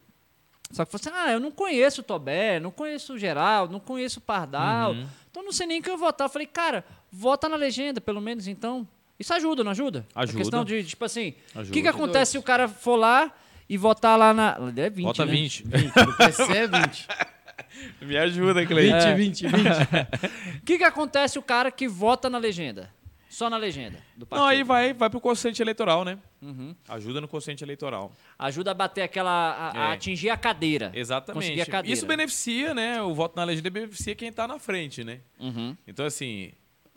[0.71, 3.81] só que falou assim, ah, eu não conheço o Tobé, não conheço o Geraldo, não
[3.81, 4.95] conheço o Pardal,
[5.29, 6.27] então não sei nem quem eu votar.
[6.27, 8.87] Eu falei, cara, vota na legenda, pelo menos, então.
[9.21, 10.07] Isso ajuda, não ajuda?
[10.15, 10.35] Ajuda.
[10.39, 13.31] A questão de, tipo assim, o que, que acontece se o cara for lá
[13.69, 14.57] e votar lá na.
[14.75, 15.33] É 20, Bota né?
[15.33, 15.65] 20.
[15.69, 17.09] No PC é 20.
[18.01, 19.17] Me ajuda, 20, Cleiton.
[19.17, 19.53] 20, 20.
[20.59, 22.91] O que, que acontece o cara que vota na legenda?
[23.29, 24.43] Só na legenda do partido.
[24.45, 26.19] Não, aí vai, vai pro quociente eleitoral, né?
[26.43, 26.75] Uhum.
[26.89, 28.11] Ajuda no quociente eleitoral.
[28.37, 29.31] Ajuda a bater aquela.
[29.31, 29.93] a, a É.
[29.93, 30.91] atingir a cadeira.
[30.95, 31.61] Exatamente.
[31.61, 31.95] a cadeira.
[31.97, 33.01] Isso beneficia, né?
[33.01, 35.21] O voto na legenda beneficia quem tá na frente, né?
[35.39, 35.77] Uhum.
[35.87, 36.51] Então, assim,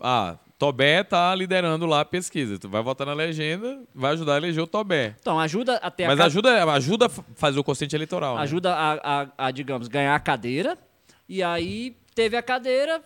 [0.04, 2.60] ah, Tobé tá liderando lá a pesquisa.
[2.60, 5.16] Tu vai votar na legenda, vai ajudar a eleger o Tobé.
[5.20, 8.36] Então, ajuda a ter Mas a ajuda, ajuda a fazer o quociente eleitoral.
[8.36, 8.42] né?
[8.44, 10.78] ajuda a, a- a, digamos, ganhar a cadeira.
[11.28, 13.02] E aí teve a cadeira.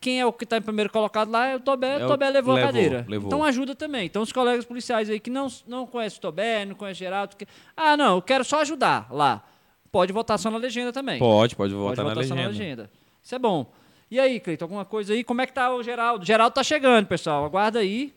[0.00, 2.00] Quem é o que está em primeiro colocado lá é o Tobé.
[2.00, 3.04] É o Tobé levou, a levou, cadeira.
[3.08, 3.26] levou.
[3.28, 4.06] Então ajuda também.
[4.06, 7.36] Então os colegas policiais aí que não, não conhecem o Tobé, não conhecem o Geraldo.
[7.36, 7.46] Que...
[7.76, 9.42] Ah, não, eu quero só ajudar lá.
[9.90, 11.18] Pode votar só na legenda também.
[11.18, 12.42] Pode, pode Pode votar na votar só legenda.
[12.42, 12.90] na legenda.
[13.22, 13.72] Isso é bom.
[14.10, 15.22] E aí, Cleiton, alguma coisa aí?
[15.22, 16.24] Como é que tá o Geraldo?
[16.24, 17.44] Geraldo tá chegando, pessoal.
[17.44, 18.14] Aguarda aí.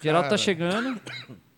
[0.00, 0.38] Geraldo tá Cara.
[0.38, 1.00] chegando.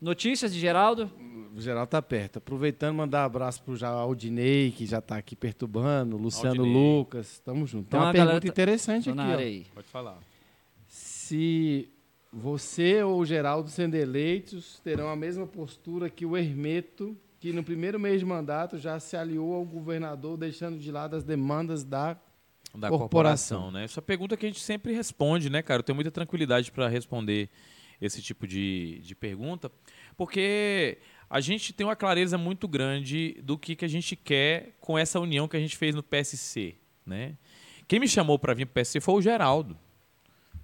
[0.01, 1.11] Notícias de Geraldo?
[1.57, 2.37] O geral tá perto.
[2.37, 6.73] Aproveitando, mandar um abraço pro Aldinei, que já tá aqui perturbando, Luciano Aldinei.
[6.99, 7.39] Lucas.
[7.45, 7.89] Tamo junto.
[7.89, 9.67] Tem Então uma pergunta tá- interessante Tô aqui.
[9.75, 10.19] Pode falar.
[10.87, 11.89] Se
[12.33, 17.65] você ou o Geraldo sendo eleitos terão a mesma postura que o Hermeto, que no
[17.65, 22.17] primeiro mês de mandato já se aliou ao governador, deixando de lado as demandas da
[22.75, 22.99] Da Corporação.
[22.99, 23.85] corporação, né?
[23.85, 25.81] Essa pergunta que a gente sempre responde, né, cara?
[25.81, 27.49] Eu tenho muita tranquilidade para responder
[28.01, 29.71] esse tipo de, de pergunta,
[30.17, 30.99] porque
[31.29, 35.19] a gente tem uma clareza muito grande do que, que a gente quer com essa
[35.19, 37.37] união que a gente fez no PSC, né?
[37.89, 39.77] Quem me chamou para vir para o PSC foi o Geraldo.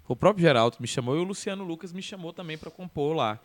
[0.03, 2.69] Foi o próprio Geraldo que me chamou e o Luciano Lucas me chamou também para
[2.69, 3.39] compor lá.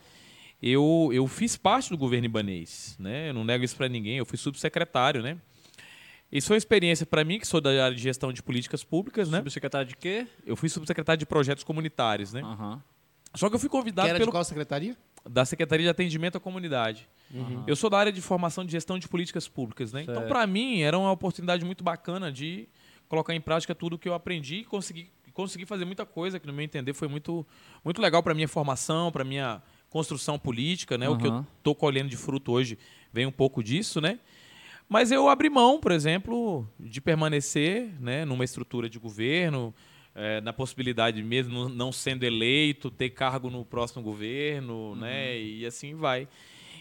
[0.61, 3.31] Eu, eu fiz parte do governo ibanês, né?
[3.31, 5.39] Eu não nego isso para ninguém, eu fui subsecretário, né?
[6.31, 9.31] Isso foi uma experiência para mim, que sou da área de gestão de políticas públicas,
[9.31, 9.39] né?
[9.39, 10.27] Subsecretário de quê?
[10.45, 12.43] Eu fui subsecretário de projetos comunitários, né?
[12.43, 12.83] Aham.
[13.35, 14.97] Só que eu fui que convidado era pelo de qual secretaria?
[15.29, 17.09] da Secretaria de Atendimento à Comunidade.
[17.33, 17.65] Uhum.
[17.67, 20.03] Eu sou da área de formação de gestão de políticas públicas, né?
[20.03, 20.29] Então, Certo.
[20.29, 22.69] para mim, era uma oportunidade muito bacana de
[23.09, 26.53] colocar em prática tudo que eu aprendi e conseguir, conseguir fazer muita coisa que, no
[26.53, 27.47] meu entender, foi muito,
[27.85, 31.09] muito legal para minha formação, para minha construção política, né?
[31.09, 32.79] O que eu estou colhendo de fruto hoje
[33.13, 34.19] vem um pouco disso, né?
[34.89, 39.75] Mas eu abri mão, por exemplo, de permanecer né, numa estrutura de governo,
[40.15, 45.95] eh, na possibilidade, mesmo não- sendo eleito, ter cargo no próximo governo, né, e assim
[45.95, 46.27] vai.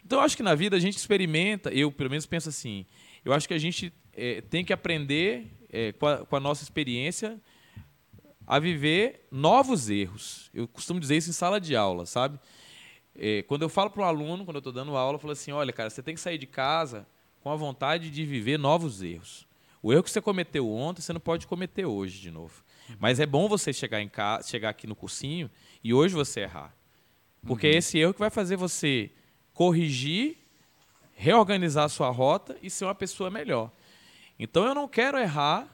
[0.05, 2.85] Então, eu acho que na vida a gente experimenta, eu pelo menos penso assim,
[3.25, 6.63] eu acho que a gente eh, tem que aprender eh, com, a, com a nossa
[6.63, 7.37] experiência
[8.47, 10.49] a viver novos erros.
[10.53, 12.39] Eu costumo dizer isso em sala de aula, sabe?
[13.13, 15.51] É, quando eu falo para o aluno, quando eu estou dando aula, eu falo assim:
[15.51, 17.05] olha, cara, você tem que sair de casa
[17.41, 19.47] com a vontade de viver novos erros.
[19.81, 22.63] O erro que você cometeu ontem, você não pode cometer hoje de novo.
[22.99, 25.49] Mas é bom você chegar, em casa, chegar aqui no cursinho
[25.83, 26.73] e hoje você errar.
[27.45, 29.11] Porque é esse erro que vai fazer você
[29.53, 30.37] corrigir,
[31.13, 33.71] reorganizar a sua rota e ser uma pessoa melhor.
[34.39, 35.67] Então eu não quero errar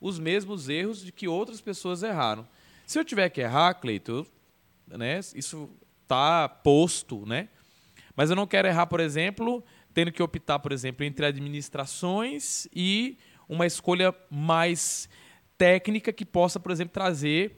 [0.00, 2.46] os mesmos erros de que outras pessoas erraram.
[2.86, 4.26] Se eu tiver que errar, Cleito,
[4.86, 5.70] né, isso
[6.02, 7.48] está posto, né?
[8.14, 13.16] Mas eu não quero errar, por exemplo, tendo que optar, por exemplo, entre administrações e
[13.48, 15.08] uma escolha mais
[15.56, 17.56] técnica que possa, por exemplo, trazer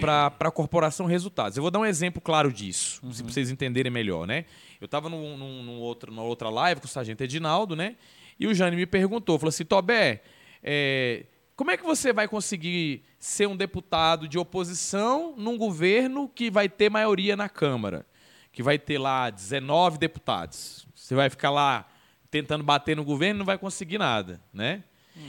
[0.00, 1.56] para a corporação resultados.
[1.56, 4.44] Eu vou dar um exemplo claro disso, se pra vocês entenderem melhor, né?
[4.80, 7.96] Eu estava num, num, num outro, numa outra live com o Sargento Edinaldo, né?
[8.38, 10.22] E o Jane me perguntou, falou assim, Tobé,
[10.62, 16.50] é, como é que você vai conseguir ser um deputado de oposição num governo que
[16.50, 18.04] vai ter maioria na Câmara?
[18.54, 20.86] Que vai ter lá 19 deputados.
[20.94, 21.86] Você vai ficar lá
[22.30, 24.82] tentando bater no governo e não vai conseguir nada, né?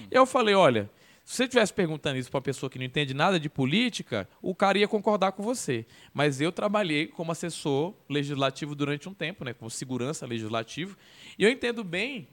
[0.09, 0.89] Eu falei, olha,
[1.23, 4.53] se você estivesse perguntando isso para uma pessoa que não entende nada de política, o
[4.53, 5.85] cara ia concordar com você.
[6.13, 10.95] Mas eu trabalhei como assessor legislativo durante um tempo, né, como segurança legislativo,
[11.37, 12.27] e eu entendo bem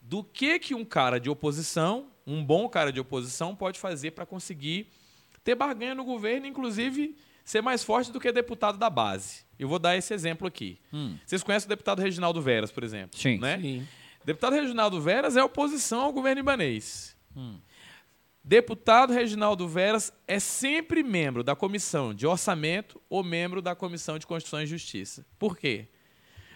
[0.00, 4.24] do que que um cara de oposição, um bom cara de oposição, pode fazer para
[4.24, 4.86] conseguir
[5.42, 9.44] ter barganha no governo, inclusive ser mais forte do que deputado da base.
[9.58, 10.80] Eu vou dar esse exemplo aqui.
[11.24, 13.18] Vocês conhecem o deputado Reginaldo Veras, por exemplo?
[13.18, 13.38] Sim.
[13.38, 13.60] Né?
[13.60, 13.88] Sim.
[14.24, 17.14] Deputado Reginaldo Veras é oposição ao governo ibanês.
[18.42, 24.26] Deputado Reginaldo Veras é sempre membro da comissão de orçamento ou membro da comissão de
[24.26, 25.24] Constituição e Justiça.
[25.38, 25.88] Por quê?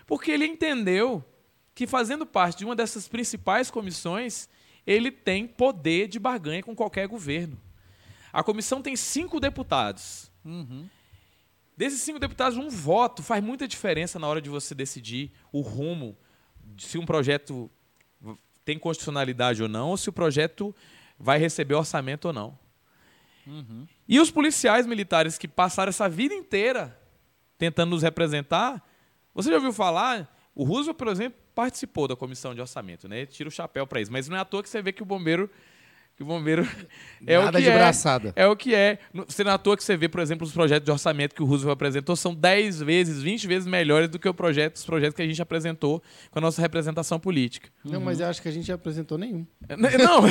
[0.07, 1.25] Porque ele entendeu
[1.75, 4.49] que fazendo parte de uma dessas principais comissões,
[4.87, 7.61] ele tem poder de barganha com qualquer governo.
[8.33, 10.31] A comissão tem cinco deputados.
[11.77, 16.17] Desses cinco deputados, um voto faz muita diferença na hora de você decidir o rumo,
[16.65, 17.71] de se um projeto
[18.65, 20.75] tem constitucionalidade ou não, ou se o projeto
[21.19, 22.59] vai receber orçamento ou não.
[24.07, 26.99] E os policiais militares que passaram essa vida inteira
[27.57, 28.83] tentando nos representar.
[29.35, 30.35] Você já ouviu falar?
[30.55, 33.27] O Roosevelt, por exemplo, participou da comissão de orçamento, né?
[33.27, 34.13] Tira o chapéu para isso.
[34.13, 35.51] Mas não é à toa que você vê que o bombeiro
[36.19, 36.67] que o bombeiro
[37.25, 37.75] é Nada o que de é.
[37.79, 38.33] braçada.
[38.35, 38.99] É o que é.
[39.29, 41.41] Você não é à toa que você vê, por exemplo, os projetos de orçamento que
[41.41, 45.15] o Roosevelt apresentou são 10 vezes, 20 vezes melhores do que o projeto, os projetos
[45.15, 46.03] que a gente apresentou
[46.33, 47.71] com a nossa representação política.
[47.85, 49.47] Não, mas eu acho que a gente já apresentou nenhum.
[49.69, 50.25] Não.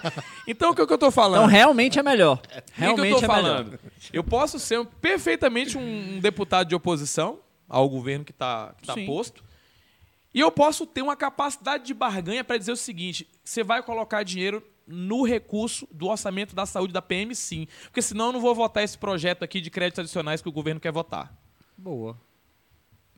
[0.48, 1.40] então o que, que eu tô falando?
[1.40, 2.36] Então realmente é melhor.
[2.38, 3.64] O que que Realmente eu tô é falando?
[3.66, 3.78] melhor.
[4.14, 8.94] Eu posso ser um- perfeitamente um, um deputado de oposição ao governo que está tá
[8.94, 9.04] Sim.
[9.04, 9.44] posto.
[10.32, 14.22] E eu posso ter uma capacidade de barganha para dizer o seguinte: você vai colocar
[14.22, 17.66] dinheiro no recurso do orçamento da saúde da PM, sim.
[17.84, 20.80] Porque senão eu não vou votar esse projeto aqui de créditos adicionais que o governo
[20.80, 21.36] quer votar.
[21.76, 22.20] Boa.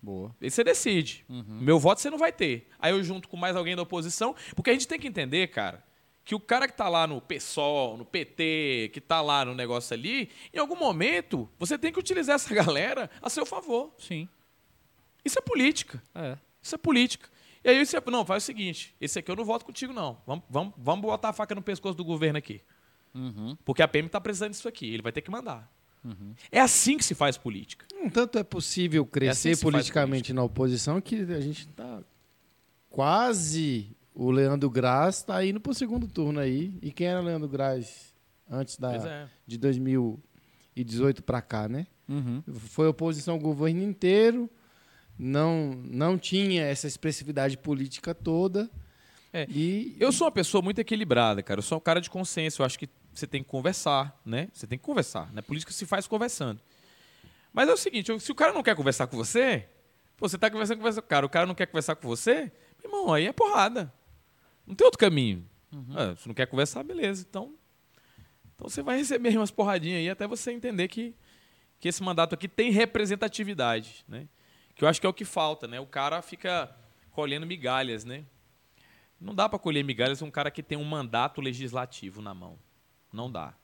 [0.01, 0.35] Boa.
[0.41, 1.25] Aí você decide.
[1.29, 2.69] Meu voto você não vai ter.
[2.79, 5.83] Aí eu junto com mais alguém da oposição, porque a gente tem que entender, cara,
[6.25, 9.95] que o cara que tá lá no PSOL, no PT, que tá lá no negócio
[9.95, 13.95] ali, em algum momento você tem que utilizar essa galera a seu favor.
[13.99, 14.29] Sim.
[15.25, 16.03] Isso é política.
[16.15, 16.37] É.
[16.63, 17.29] Isso é política.
[17.67, 20.17] E aí você, não, faz o seguinte, esse aqui eu não voto contigo não.
[20.25, 22.61] Vamos, vamos, vamos botar a faca no pescoço do governo aqui.
[23.13, 23.57] Uhum.
[23.65, 25.69] Porque a PM tá precisando disso aqui, ele vai ter que mandar.
[26.51, 27.85] É assim que se faz política.
[27.95, 32.01] Um tanto é possível assim crescer se faz politicamente na oposição que a gente está
[32.89, 33.97] quase.
[34.15, 36.79] O Leandro Graz está indo para o segundo turno aí.
[36.81, 38.15] E quem era o Leandro Graz
[38.49, 39.29] antes da, é.
[39.47, 41.87] de 2018 para cá, né?
[42.09, 42.43] Uhum.
[42.55, 44.49] Foi oposição ao governo inteiro,
[45.19, 48.71] não, não tinha essa expressividade política toda.
[49.33, 51.59] É, E Eu sou uma pessoa muito equilibrada, cara.
[51.59, 52.63] Eu sou um cara de consciência.
[52.63, 54.49] Eu acho que você tem que conversar, né?
[54.53, 55.33] Você tem que conversar.
[55.33, 55.43] Né?
[55.43, 56.61] Política se faz conversando.
[57.53, 59.67] Mas é o seguinte, se o cara não quer conversar com você,
[60.17, 62.53] pô, você tá conversando com o cara, o cara não quer conversar com você,
[62.83, 63.93] meu irmão, aí é porrada.
[64.67, 65.49] Não tem outro caminho.
[65.95, 67.25] Ah, se não quer conversar, beleza.
[67.29, 67.55] Então,
[68.55, 71.15] então você vai receber umas porradinhas aí até você entender que,
[71.81, 74.29] que esse mandato aqui tem representatividade, né?
[74.77, 75.81] Que eu acho que é o que falta, né?
[75.81, 76.71] O cara fica
[77.11, 78.25] colhendo migalhas, né?
[79.19, 82.59] Não dá para colher migalhas um cara que tem um mandato legislativo na mão.
[83.13, 83.55] Não dá.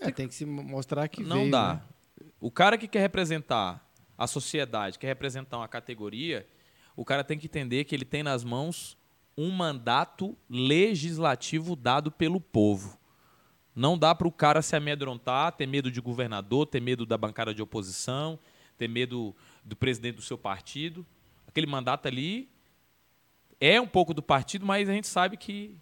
[0.00, 1.74] é, tem que se mostrar que não veio, dá.
[1.74, 1.82] né?
[2.40, 6.46] O cara que quer representar a sociedade, quer representar uma categoria,
[6.96, 8.96] o cara tem que entender que ele tem nas mãos
[9.36, 12.98] um mandato legislativo dado pelo povo.
[13.74, 17.52] Não dá para o cara se amedrontar, ter medo de governador, ter medo da bancada
[17.52, 18.38] de oposição,
[18.78, 21.06] ter medo do presidente do seu partido.
[21.46, 22.48] Aquele mandato ali
[23.60, 25.76] é um pouco do partido, mas a gente sabe que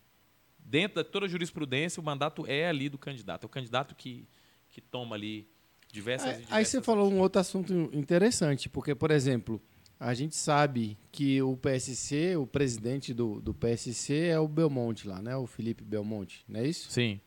[0.58, 3.44] dentro de toda a jurisprudência o mandato é ali do candidato.
[3.44, 4.26] É o candidato que,
[4.68, 5.48] que toma ali
[5.90, 9.60] diversas, Aí- Aí diversas você falou um outro assunto interessante, porque, por exemplo,
[9.98, 15.20] a gente sabe que o PSC, o presidente do, do PSC é o Belmonte lá,
[15.20, 15.36] né?
[15.36, 16.90] O Felipe Belmonte, não é isso?
[16.90, 17.20] Sim.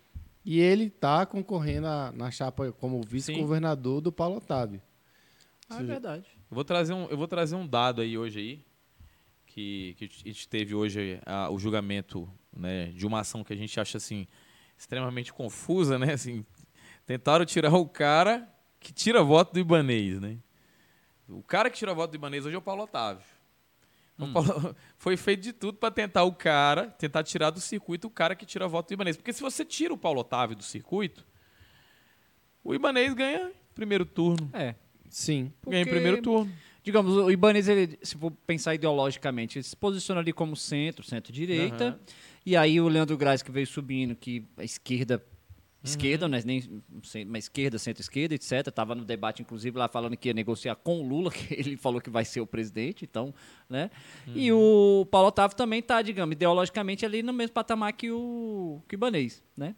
[0.43, 4.81] E ele está concorrendo a- na chapa como vice-governador do Paulo Otávio.
[5.69, 6.25] Ah, é verdade.
[6.55, 8.65] Eu vou trazer um, eu vou trazer um dado aí hoje aí,
[9.45, 13.55] que, que a gente teve hoje ah, o julgamento né, de uma ação que a
[13.57, 14.25] gente acha assim
[14.77, 16.13] extremamente confusa, né?
[16.15, 16.45] Assim,
[17.05, 18.47] tentaram tirar o cara
[18.79, 20.37] que tira voto do Ibanês, né?
[21.27, 23.25] O cara que tira voto do Ibanês hoje é o Paulo Otávio.
[24.13, 28.09] Então, Paulo- foi feito de tudo para tentar o cara, tentar tirar do circuito o
[28.09, 29.17] cara que tira voto do Ibanês.
[29.17, 31.27] Porque se você tira o Paulo Otávio do circuito,
[32.63, 34.49] o Ibanês ganha primeiro turno.
[34.53, 34.75] É.
[35.15, 35.49] Sim.
[35.65, 36.51] Ganha em Porque- primeiro turno.
[36.84, 41.86] Digamos, o Ibanez, ele, se for pensar ideologicamente, ele se posiciona ali como centro, centro-direita.
[41.86, 41.99] Aham.
[42.45, 45.15] E aí o Leandro Graz, que veio subindo, que a esquerda.
[45.15, 45.21] Uhum.
[45.89, 46.41] Esquerda, né?
[46.45, 46.63] Nem,
[47.28, 48.69] mas esquerda, centro-esquerda, etc.
[48.73, 52.01] Tava no debate, inclusive, lá falando que ia negociar com o Lula, que ele falou
[52.01, 53.34] que vai ser o presidente, então,
[53.69, 53.89] né?
[54.36, 55.01] E Uhum.
[55.01, 58.97] o Paulo Otávio também tá, digamos, ideologicamente ali no mesmo patamar que o, que o
[58.97, 59.75] Ibanez, né?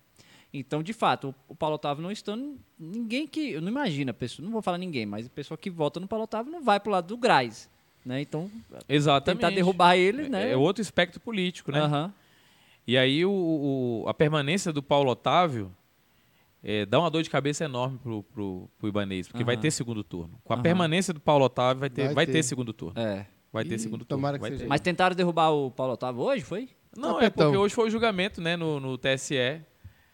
[0.54, 2.58] Então, de fato, o, o Paulo Otávio não estando.
[2.80, 3.52] Ninguém que.
[3.52, 6.08] Eu não imagino, a pessoa, não vou falar ninguém, mas a pessoa que vota no
[6.08, 7.70] Paulo Otávio não vai pro lado do Graz.
[8.06, 8.22] Né?
[8.22, 8.50] Então,
[8.88, 9.42] Exatamente.
[9.42, 10.52] tentar derrubar ele, né?
[10.52, 11.82] É outro espectro político, né?
[11.82, 12.14] Aham.
[12.88, 15.70] E aí o, o- a permanência do Paulo Otávio
[16.64, 19.62] é, dá uma dor de cabeça enorme pro, pro, pro Ibanês, porque vai Aham.
[19.62, 20.40] ter segundo turno.
[20.46, 20.64] Com a Aham.
[20.64, 22.32] permanência do Paulo Otávio, vai ter, vai Vai ter.
[22.32, 22.44] ter.
[22.44, 22.98] segundo turno.
[23.00, 23.26] É.
[23.52, 24.22] Vai ter E segundo turno.
[24.22, 24.70] tomara que vai seja ter.
[24.70, 26.70] Mas tentaram derrubar o Paulo Otávio hoje, foi?
[26.96, 27.48] Não, é Tapetão.
[27.48, 29.62] porque hoje foi o julgamento né, no, no TSE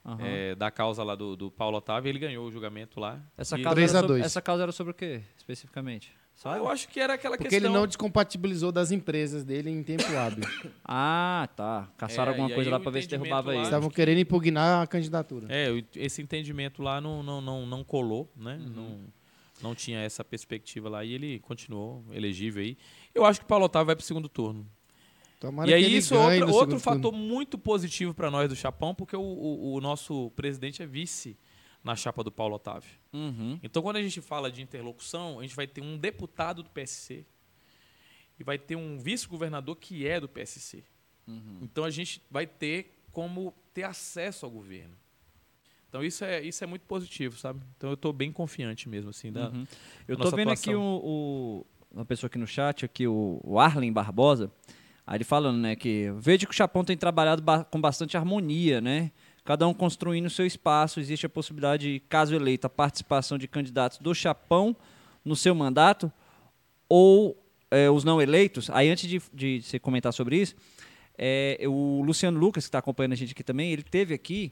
[0.06, 0.20] Aham.
[0.26, 3.22] é, da causa lá do, do Paulo Otávio ele ganhou o julgamento lá.
[3.38, 4.26] Essa, E- causa 3 era sobre, 2.
[4.26, 6.12] essa causa era sobre o quê, especificamente?
[6.16, 6.58] Ah, Sabe?
[6.60, 7.70] eu acho que era aquela Porque questão...
[7.70, 10.44] ele não descompatibilizou das empresas dele em tempo hábil.
[10.84, 11.88] Ah, tá.
[11.98, 13.64] Caçaram É, alguma coisa lá o pra ver se derrubava lá- ele.
[13.64, 15.48] Estavam querendo impugnar a candidatura.
[15.50, 18.56] É, esse entendimento lá não, não, não, não colou, né?
[18.60, 18.70] Uhum.
[18.74, 19.00] Não,
[19.62, 22.78] não tinha essa perspectiva lá e ele continuou elegível aí.
[23.14, 24.68] Eu acho que o Paulo Otávio vai para o segundo turno.
[25.44, 27.18] Tomara e aí isso é outro segundo fator turno.
[27.18, 31.38] muito positivo para nós do Chapão, porque o, o- o nosso presidente é vice
[31.84, 32.90] na chapa do Paulo Otávio.
[33.12, 33.60] Uhum.
[33.62, 37.26] Então, quando a gente fala de interlocução, a gente vai ter um deputado do PSC
[38.40, 40.84] e vai ter um vice-governador que é do PSC.
[41.62, 44.96] Então, a gente vai ter como ter acesso ao governo.
[45.90, 47.60] Então, isso é, isso é muito positivo, sabe?
[47.78, 49.66] Então, eu estou bem confiante mesmo, assim, da, Uhum.
[50.08, 50.82] Eu nossa vendo aqui atuação.
[51.04, 54.50] o, o- uma pessoa aqui no chat, aqui o, o Arlen Barbosa,
[55.06, 58.80] aí ele falando, né, que vejo que o Chapão tem trabalhado ba- com bastante harmonia,
[58.82, 59.12] né?
[59.46, 63.98] Cada um construindo o seu espaço, existe a possibilidade, caso eleito, a participação de candidatos
[63.98, 64.74] do Chapão
[65.26, 66.12] no seu mandato
[66.88, 67.38] ou
[67.70, 68.70] é, os não eleitos.
[68.70, 70.56] Aí antes de, de você comentar sobre isso,
[71.18, 74.52] é, o Luciano Lucas, que está acompanhando a gente aqui também, ele teve aqui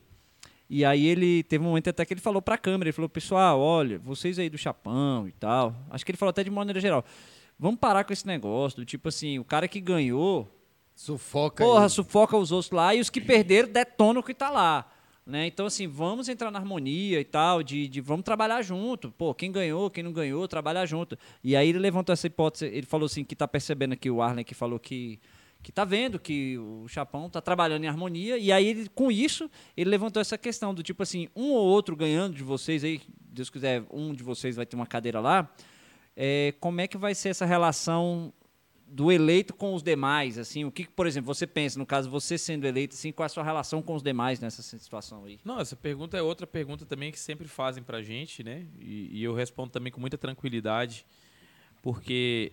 [0.70, 3.60] e aí ele teve um momento até que ele falou pra câmera, ele falou, pessoal,
[3.60, 5.76] olha, vocês aí do Chapão e tal.
[5.90, 7.04] Acho que ele falou até de maneira geral.
[7.62, 10.52] Vamos parar com esse negócio, do tipo assim, o cara que ganhou,
[10.96, 11.90] Sufoca porra, aí.
[11.92, 14.92] sufoca os outros lá e os que perderam detonam o que tá lá.
[15.24, 15.46] Né?
[15.46, 19.12] Então, assim, vamos entrar na harmonia e tal, de, de vamos trabalhar junto.
[19.12, 21.16] Pô, quem ganhou, quem não ganhou, trabalhar junto.
[21.44, 24.44] E aí ele levantou essa hipótese, ele falou assim, que tá percebendo aqui, o Arlen
[24.44, 25.20] que falou que
[25.62, 29.48] que tá vendo que o Chapão tá trabalhando em harmonia, e aí ele, com isso,
[29.78, 33.48] ele levantou essa questão do tipo assim, um ou outro ganhando de vocês aí, Deus
[33.48, 35.48] quiser, um de vocês vai ter uma cadeira lá,
[36.16, 38.34] é, como é que vai ser essa relação
[38.92, 42.38] do eleito com os demais, assim, o que, por exemplo, você pensa, no caso, você
[42.38, 45.40] sendo eleito, assim, qual é a sua relação com os demais nessa situação aí?
[45.46, 48.68] Não, essa pergunta é outra pergunta também que sempre fazem pra gente, né?
[48.82, 51.06] E, e eu respondo também com muita tranquilidade,
[51.82, 52.52] porque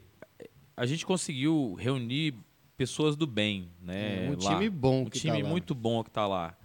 [0.76, 2.34] a gente conseguiu reunir
[2.76, 4.26] pessoas do bem, né?
[4.26, 4.54] É, um lá.
[4.54, 5.50] time bom um que time tá lá.
[5.50, 6.56] muito bom que tá lá.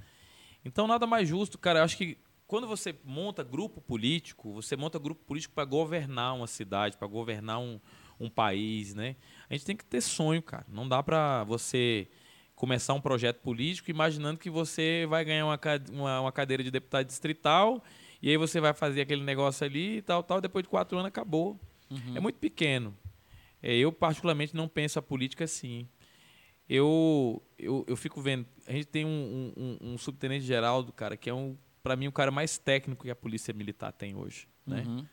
[0.63, 1.79] Então nada mais justo, cara.
[1.79, 2.15] Eu acho que
[2.53, 7.57] quando você monta grupo político, você monta grupo político para governar uma cidade, para governar
[7.59, 7.79] um,
[8.19, 9.15] um país, né?
[9.49, 10.63] A gente tem que ter sonho, cara.
[10.69, 12.07] Não dá para você
[12.55, 15.59] começar um projeto político imaginando que você vai ganhar uma,
[15.91, 17.83] uma, uma cadeira de deputado distrital
[18.21, 20.39] e aí você vai fazer aquele negócio ali e tal, tal.
[20.39, 21.59] Depois de quatro anos acabou.
[22.15, 22.95] É muito pequeno.
[23.63, 25.87] É, eu particularmente não penso a política assim.
[26.69, 28.45] Eu, eu, eu fico vendo.
[28.67, 29.09] A gente tem um,
[29.57, 33.03] um, um- um subtenente Geraldo, cara, que é um, para mim, o cara mais técnico
[33.03, 34.83] que a polícia militar tem hoje, né?
[34.87, 35.05] Uhum.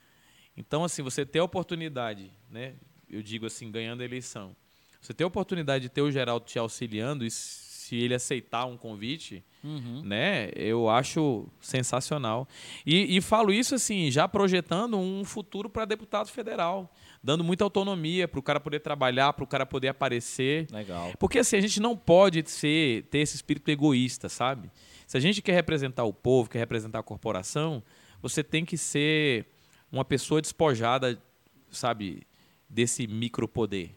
[0.57, 2.75] Então, assim, você ter a oportunidade, né?
[3.09, 4.55] Eu digo assim, ganhando a eleição.
[5.01, 8.77] Você ter a oportunidade de ter o Geraldo te auxiliando e se ele aceitar um
[8.77, 10.01] convite, Uhum.
[10.05, 10.51] né?
[10.55, 12.49] Eu acho sensacional.
[12.87, 16.91] E, e falo isso assim, já projetando um futuro para deputado federal,
[17.23, 20.67] dando muita autonomia para o cara poder trabalhar, para o cara poder aparecer.
[20.71, 21.13] Legal.
[21.19, 24.71] Porque assim, a gente não pode ser, ter esse espírito egoísta, sabe?
[25.11, 27.83] Se a gente quer representar o povo, quer representar a corporação,
[28.23, 29.45] você tem que ser
[29.91, 31.21] uma pessoa despojada,
[31.69, 32.25] sabe,
[32.69, 33.91] desse micropoder.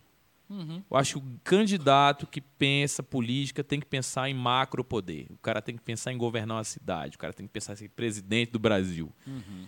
[0.50, 0.82] Uhum.
[0.90, 5.28] Eu acho que o candidato que pensa política tem que pensar em macropoder.
[5.30, 7.16] O cara tem que pensar em governar uma cidade.
[7.16, 9.14] O cara tem que pensar em ser presidente do Brasil.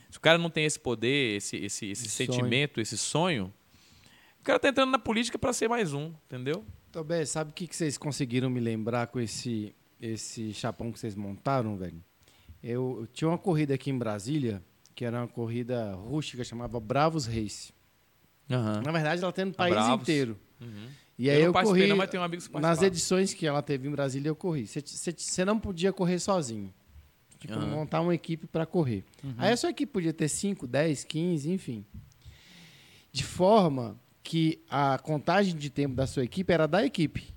[0.10, 3.54] Se o cara não tem esse poder, esse, esse, esse Esse sentimento, esse sonho,
[4.40, 6.66] o cara tá entrando na política para ser mais um, entendeu?
[6.92, 11.16] Tobé, sabe o que, que vocês conseguiram me lembrar com esse, esse chapão que vocês
[11.16, 12.04] montaram, velho?
[12.62, 14.62] Eu, eu tinha uma corrida aqui em Brasília,
[14.94, 17.74] que era uma corrida rústica, chamava Bravos Race.
[18.48, 20.02] Na verdade, ela tem no país Bravos.
[20.02, 20.40] inteiro.
[20.62, 20.88] Uhum.
[21.18, 23.62] E aí eu, participei, corri não, mas tem um amigo que nas edições que ela
[23.62, 24.68] teve em Brasília, eu corri.
[24.68, 26.74] Você não podia correr sozinho.
[27.40, 27.68] Tipo, Aham.
[27.68, 29.04] montar uma equipe para correr.
[29.38, 31.86] Aí a sua equipe podia ter 5, 10, 15, enfim.
[33.12, 37.35] De forma que a contagem de tempo da sua equipe era da equipe.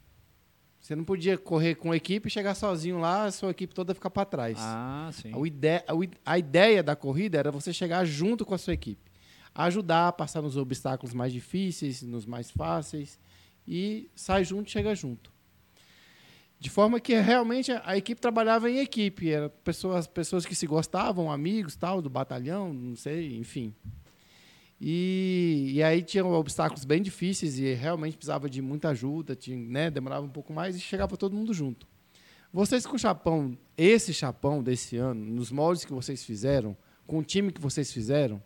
[0.88, 3.92] Você não podia correr com a equipe e chegar sozinho lá, a sua equipe toda
[3.94, 4.57] ficar para trás.
[4.59, 5.35] Ah, sim.
[5.35, 5.85] O ide-
[6.24, 9.12] A ideia da corrida era você chegar junto com a sua equipe.
[9.55, 13.18] Ajudar a passar nos obstáculos mais difíceis, nos mais fáceis.
[13.66, 15.31] E sai junto, chega junto.
[16.59, 19.31] De forma que realmente a, a equipe trabalhava em equipe.
[19.31, 23.74] Eram pessoas, pessoas que se gostavam, amigos tal, do batalhão, não sei, enfim.
[24.80, 29.90] E, e aí tinham obstáculos bem difíceis e realmente precisava de muita ajuda, tinha, né,
[29.90, 31.86] demorava um pouco mais e chegava todo mundo junto.
[32.52, 36.76] Vocês com o chapão, esse chapão desse ano, nos moldes que vocês fizeram,
[37.06, 38.42] com o time que vocês fizeram,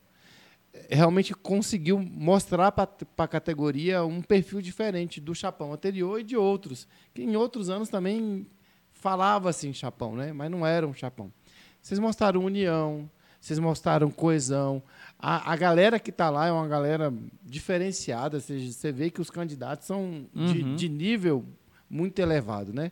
[0.72, 6.36] eh, realmente conseguiu mostrar para a categoria um perfil diferente do chapão anterior e de
[6.36, 8.46] outros, que em outros anos também
[8.92, 10.32] falava assim chapão, né?
[10.32, 11.32] mas não era um chapão.
[11.80, 13.10] Vocês mostraram união,
[13.42, 14.80] vocês mostraram coesão.
[15.24, 17.14] A, a galera que está lá é uma galera
[17.44, 18.40] diferenciada.
[18.40, 20.74] Você, você vê que os candidatos são de, Uhum.
[20.74, 21.44] de nível
[21.88, 22.90] muito elevado, né?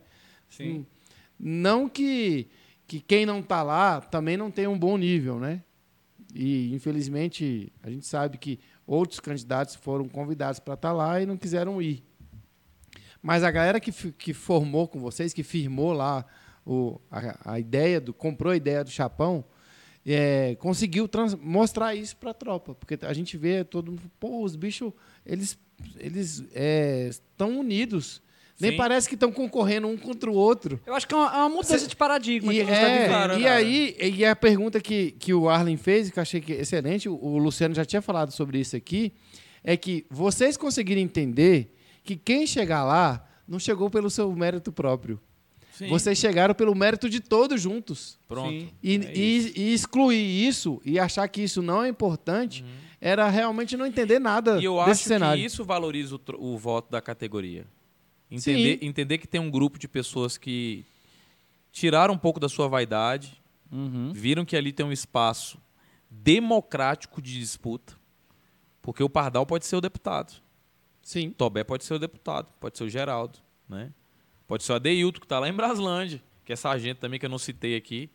[0.49, 0.69] Sim.
[0.79, 0.85] Hum,
[1.37, 2.47] Não que,
[2.87, 5.61] que quem não está lá também não tem um bom nível, né?
[6.33, 8.57] E, infelizmente, a gente sabe que
[8.87, 12.01] outros candidatos foram convidados para estar lá e não quiseram ir.
[13.21, 16.25] Mas a galera que, que formou com vocês, que firmou lá
[16.65, 19.43] o, a, a ideia, do, comprou a ideia do Chapão,
[20.05, 22.73] é, conseguiu trans- mostrar isso para a tropa.
[22.75, 24.91] Porque a gente vê todo mundo, pô, os bichos,
[25.25, 25.57] eles
[25.99, 26.43] eles
[27.09, 28.21] estão unidos.
[28.59, 28.77] Nem Sim.
[28.77, 30.79] parece que estão concorrendo um contra o outro.
[30.85, 32.75] Eu acho que é uma, é uma mudança Cê- de paradigma E, que a gente
[32.75, 33.39] tá é, vivendo.
[33.39, 33.55] E cara.
[33.55, 37.09] aí, e a pergunta que, que o Arlen fez, que eu achei que é excelente,
[37.09, 39.13] o, o Luciano já tinha falado sobre isso aqui,
[39.63, 45.19] é que vocês conseguirem entender que quem chegar lá não chegou pelo seu mérito próprio.
[45.85, 45.89] Sim.
[45.89, 48.19] Vocês chegaram pelo mérito de todos juntos.
[48.27, 48.51] Pronto.
[48.51, 49.59] E, É e- isso.
[49.59, 52.63] e excluir isso e achar que isso não é importante
[52.99, 55.39] era realmente não entender nada E eu desse acho cenário.
[55.41, 56.21] que isso valoriza o,
[56.53, 57.65] o voto da categoria.
[58.29, 58.85] Entender, Sim.
[58.87, 60.85] entender que tem um grupo de pessoas que
[61.71, 64.11] tiraram um pouco da sua vaidade, Uhum.
[64.13, 65.57] viram que ali tem um espaço
[66.09, 67.93] democrático de disputa,
[68.81, 70.33] porque o Pardal pode ser o deputado,
[71.01, 71.29] Sim.
[71.29, 73.91] o Tobé pode ser o deputado, pode ser o Geraldo, né?
[74.51, 77.29] Pode ser o Adeilton, que está lá em Braslândia, que é sargento também, que eu
[77.29, 78.09] não citei aqui.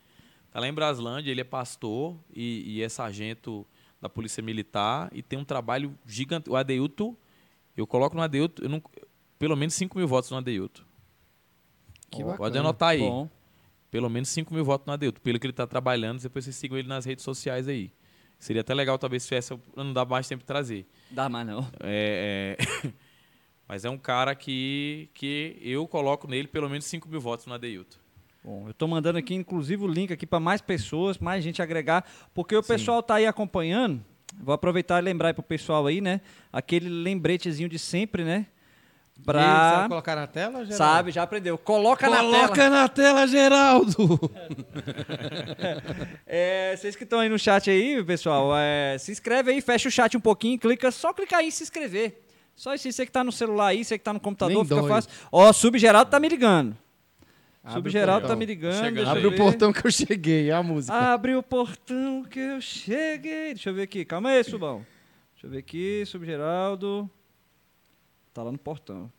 [0.49, 3.67] Está lá em Braslândia, ele é pastor e, e é sargento
[3.99, 6.51] da Polícia Militar e tem um trabalho gigante.
[6.51, 7.17] O Adeilton,
[7.75, 8.83] eu coloco no Adeilton, eu não-
[9.39, 10.87] pelo menos 5 mil votos no Adeilto.
[12.11, 12.61] Que Pode bacana.
[12.61, 12.99] anotar aí.
[13.01, 13.31] Bom.
[13.91, 15.23] Pelo menos 5 mil votos no Adeilto.
[15.23, 17.91] Pelo que ele está trabalhando, depois vocês sigam ele nas redes sociais aí.
[18.39, 19.59] Seria até legal, talvez, se tivesse.
[19.75, 20.87] Não dá mais tempo de trazer.
[21.11, 21.67] Dá mais não.
[21.81, 22.93] É, é,
[23.69, 27.55] Mas é um cara que, que eu coloco nele pelo menos 5 mil votos no
[27.55, 27.99] Adeilto.
[28.45, 32.05] Bom, eu tô mandando aqui, inclusive, o link aqui para mais pessoas, mais gente agregar,
[32.33, 32.69] porque o Sim.
[32.69, 34.01] pessoal tá aí acompanhando.
[34.39, 36.21] Vou aproveitar e lembrar aí pro pessoal aí, né?
[36.53, 38.47] Aquele lembretezinho de sempre, né?
[39.19, 39.73] E Pra.
[39.75, 40.75] sabe colocar na tela, Geraldo?
[40.75, 41.57] Sabe, já aprendeu.
[41.59, 42.33] Coloca, na tela.
[42.33, 43.97] Coloca na tela, Geraldo!
[46.29, 49.93] É, vocês que estão aí no chat aí, pessoal, é, se inscreve aí, fecha o
[49.93, 52.26] chat um pouquinho, clica, só clicar aí em se inscrever.
[52.57, 54.65] Só isso aí, você que tá no celular aí, você que tá no computador, Nem
[54.65, 54.89] fica dói.
[54.89, 55.11] fácil.
[55.31, 56.77] Ó, Subgeraldo tá me ligando.
[57.63, 58.73] Abre Subgeraldo o tá me ligando.
[58.75, 59.37] Chegando deixa eu Abre o ver.
[59.37, 60.95] portão que eu cheguei, é a música.
[60.97, 63.55] Abre o portão que eu cheguei.
[63.55, 64.05] Deixa eu ver aqui.
[64.05, 64.87] Calma aí, Subão.
[65.35, 66.05] Deixa eu ver aqui.
[66.07, 67.11] Subgeraldo.
[68.33, 69.11] Tá lá no portão.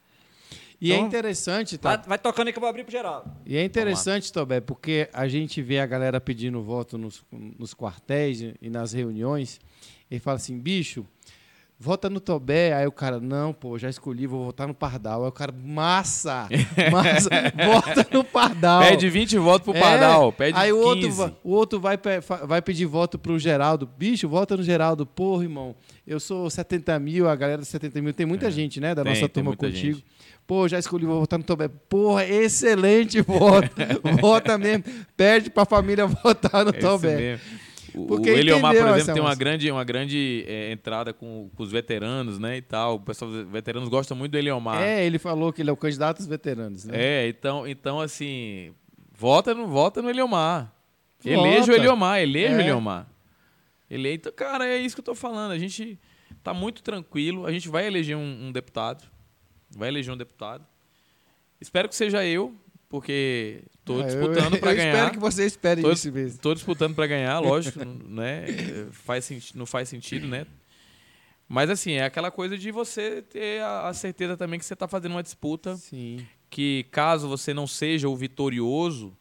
[0.80, 1.98] e é então- interessante, tá?
[1.98, 3.30] Vai, vai tocando aí que eu vou abrir pro Geraldo.
[3.46, 8.42] E é interessante, Tobé, porque a gente vê a galera pedindo voto nos, nos quartéis
[8.62, 9.60] e nas reuniões
[10.10, 11.06] e fala assim, bicho,
[11.80, 12.74] vota no Tobé.
[12.74, 15.24] Aí o cara, não, pô, já escolhi, vou votar no Pardal.
[15.24, 16.48] Aí o cara, massa,
[16.92, 17.30] massa,
[17.66, 18.82] vota no Pardal.
[18.82, 20.32] Pede 20 votos pro É, Pardal.
[20.32, 20.74] Pede Aí 15.
[20.74, 21.98] o outro, vai, o outro vai,
[22.48, 23.88] vai pedir voto pro Geraldo.
[23.98, 25.06] Bicho, vota no Geraldo.
[25.06, 25.76] Porra, irmão,
[26.06, 28.14] eu sou 70 mil, a galera dos 70 mil.
[28.14, 29.04] Tem muita gente, né, da É.
[29.04, 29.98] Tem, nossa tem turma contigo.
[29.98, 30.06] gente.
[30.48, 31.68] Pô, já escolhi, vou votar no Tobé.
[31.68, 33.70] Porra, excelente voto.
[34.22, 34.86] Vota mesmo.
[35.18, 37.16] Pede pra família votar no É esse Tobé.
[37.18, 37.46] mesmo.
[37.98, 41.64] O, Porque o Eliomar, por exemplo, tem uma grande, uma grande é, entrada com, com
[41.64, 42.58] os veteranos, né?
[42.58, 42.96] E tal.
[42.96, 44.82] O pessoal, os veteranos gostam muito do Eliomar.
[44.82, 46.94] É, ele falou que ele é o candidato dos veteranos, né?
[46.98, 48.74] É, então, então assim,
[49.12, 50.74] vota no, vota no Eliomar.
[51.20, 51.30] Vota.
[51.30, 52.64] Eleja o Eliomar, eleja o É.
[52.64, 53.08] Eliomar.
[53.90, 55.52] Ele, então, cara, é isso que eu tô falando.
[55.52, 55.98] A gente
[56.44, 57.46] tá muito tranquilo.
[57.46, 59.04] A gente vai eleger um, um deputado.
[59.76, 60.66] Vai eleger um deputado.
[61.60, 62.54] Espero que seja eu,
[62.88, 64.94] porque tô É, disputando para eu ganhar.
[64.94, 66.40] espero que você espere Tô- isso mesmo.
[66.40, 68.46] Tô disputando para ganhar, lógico, né?
[68.92, 70.46] Faz, não faz sentido, né?
[71.50, 74.88] Mas assim, é aquela coisa de você ter a, a certeza também que você tá
[74.88, 76.26] fazendo uma disputa Sim.
[76.50, 79.16] que caso você não seja o vitorioso,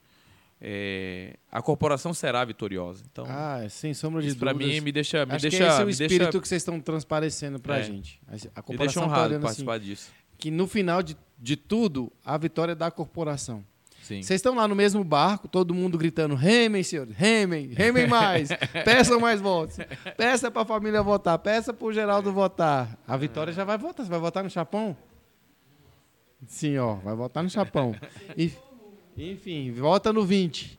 [0.60, 3.04] é, a corporação será vitoriosa.
[3.12, 4.74] Então, Ah, sem sombra de isso para dúvidas.
[4.74, 6.80] mim me deixa, me Acho deixa, que esse é o espírito deixa, que vocês estão
[6.80, 7.82] transparecendo pra É.
[7.84, 8.20] gente.
[8.26, 10.10] A- A me deixa corporação tá honrado olhando assim, participar disso.
[10.38, 13.64] que no final de, de tudo, a vitória é da corporação.
[14.06, 18.48] Vocês estão lá no mesmo barco, todo mundo gritando: remem, senhores, remem, remem mais,
[18.84, 19.78] peçam mais votos.
[20.16, 22.98] Peça para a família votar, peça para o Geraldo votar.
[23.06, 24.04] A vitória já vai votar.
[24.04, 24.96] Você vai votar no Chapão?
[26.46, 27.94] Sim, ó, vai votar no Chapão.
[28.36, 28.52] E-
[29.16, 30.78] enfim, vota no 20.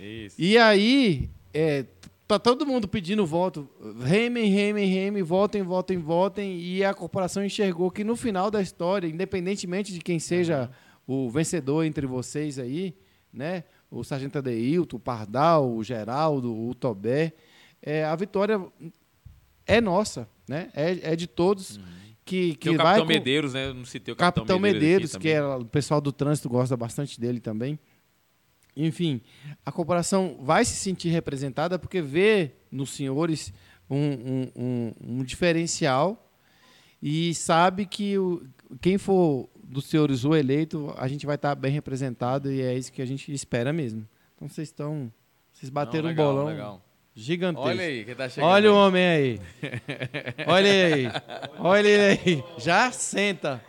[0.00, 0.36] Isso.
[0.38, 1.84] E aí, é,
[2.26, 3.68] tá todo mundo pedindo voto.
[4.00, 6.58] Remem, remem, remem, votem, votem, votem.
[6.60, 10.70] E a corporação enxergou que no final da história, independentemente de quem seja
[11.06, 12.94] o vencedor entre vocês aí,
[13.32, 13.64] né?
[13.90, 17.32] O Sargento Adeilton, o Pardal, o Geraldo, o Tobé,
[17.82, 18.60] é, a vitória
[19.66, 20.70] é nossa, né?
[20.74, 21.78] É, é de todos
[22.24, 23.66] que, que Tem o vai Capitão com- Medeiros, né?
[23.66, 26.76] Eu não citei o Capitão, Capitão, Medeiros, aqui que é, o pessoal do trânsito gosta
[26.76, 27.78] bastante dele também.
[28.74, 29.20] Enfim,
[29.66, 33.52] a corporação vai se sentir representada porque vê nos senhores
[33.90, 36.32] um, um- um- um diferencial
[37.02, 38.42] e sabe que o-
[38.80, 42.92] quem for dos senhores o eleito, a gente vai estar bem representado e é isso
[42.92, 44.06] que a gente espera mesmo.
[44.36, 45.10] Então vocês estão.
[45.52, 46.82] Vocês bateram Não, legal, um bolão legal.
[47.14, 47.68] gigantesco.
[47.68, 48.50] Olha aí, quem tá chegando.
[48.50, 48.80] Olha o aí.
[48.80, 49.40] homem aí.
[50.46, 51.12] Olha ele aí.
[51.58, 52.44] Olha ele aí.
[52.58, 53.62] Já senta.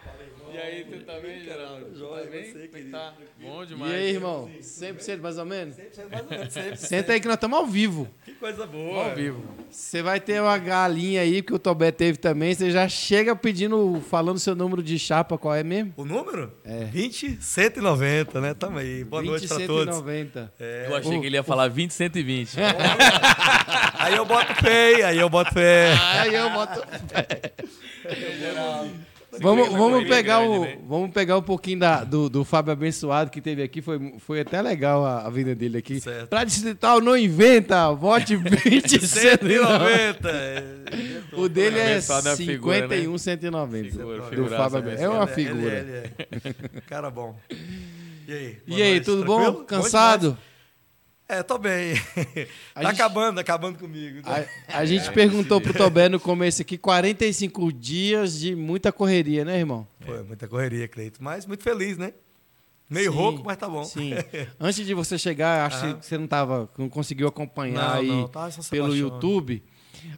[0.53, 1.97] E aí, você tá bem, Geraldo?
[1.97, 2.43] Joia, tá bem?
[2.43, 2.91] você, é que querido.
[2.91, 3.13] tá?
[3.41, 3.93] Bom E demais.
[3.93, 4.51] aí, irmão?
[4.61, 5.75] 100% mais ou menos?
[5.75, 6.77] Sempre, mais ou menos, sempre.
[6.77, 8.07] Senta aí que nós estamos ao vivo.
[8.23, 9.05] Que coisa boa.
[9.09, 9.43] Ao vivo.
[9.71, 12.53] Você vai ter uma galinha aí, que o Tobé teve também.
[12.53, 15.93] Você já chega pedindo, falando seu número de chapa, qual é mesmo?
[15.97, 16.53] O número?
[16.63, 16.83] É.
[16.85, 18.53] 20 190, né?
[18.53, 19.03] Tamo aí.
[19.03, 19.95] Boa noite pra todos.
[19.95, 20.53] 190.
[20.59, 20.85] É.
[20.87, 22.57] Eu achei que ele ia falar 20, 120.
[23.97, 25.93] Aí eu boto fé, aí eu boto fé.
[26.19, 26.81] Aí eu boto.
[29.41, 30.77] Vamos, vamos, correria pegar grande, o, né?
[30.87, 33.81] vamos pegar um pouquinho da, do, do Fábio Abençoado que teve aqui.
[33.81, 35.99] Foi, foi até legal a, a vinda dele aqui.
[35.99, 36.27] Certo.
[36.29, 40.29] Pra distrital não inventa, vote 20, 190.
[40.29, 40.63] é.
[41.33, 43.89] O dele é Abençoado é uma figura, 51, 190.
[43.89, 45.73] Figura, do Fábio Aben- É uma figura.
[45.79, 45.97] Ele, ele
[46.77, 46.81] é.
[46.87, 47.35] Cara bom.
[48.27, 48.57] E aí?
[48.67, 49.51] E aí, tudo tranquilo?
[49.59, 49.63] bom?
[49.65, 50.37] Cansado?
[51.33, 51.93] É, tô bem.
[52.75, 54.21] A tá gente- acabando, acabando comigo.
[54.25, 59.57] A, a gente perguntou pro Tobé no começo aqui, 45 dias de muita correria, né,
[59.57, 59.87] irmão?
[60.05, 61.23] Foi muita correria, Cleito.
[61.23, 62.13] Mas muito feliz, né?
[62.89, 63.83] Meio Sim, rouco, mas tá bom.
[63.83, 64.11] Sim.
[64.59, 68.29] Antes de você chegar, acho que você não tava, não conseguiu acompanhar Não, aí não,
[68.69, 68.95] pelo.
[68.95, 69.63] YouTube.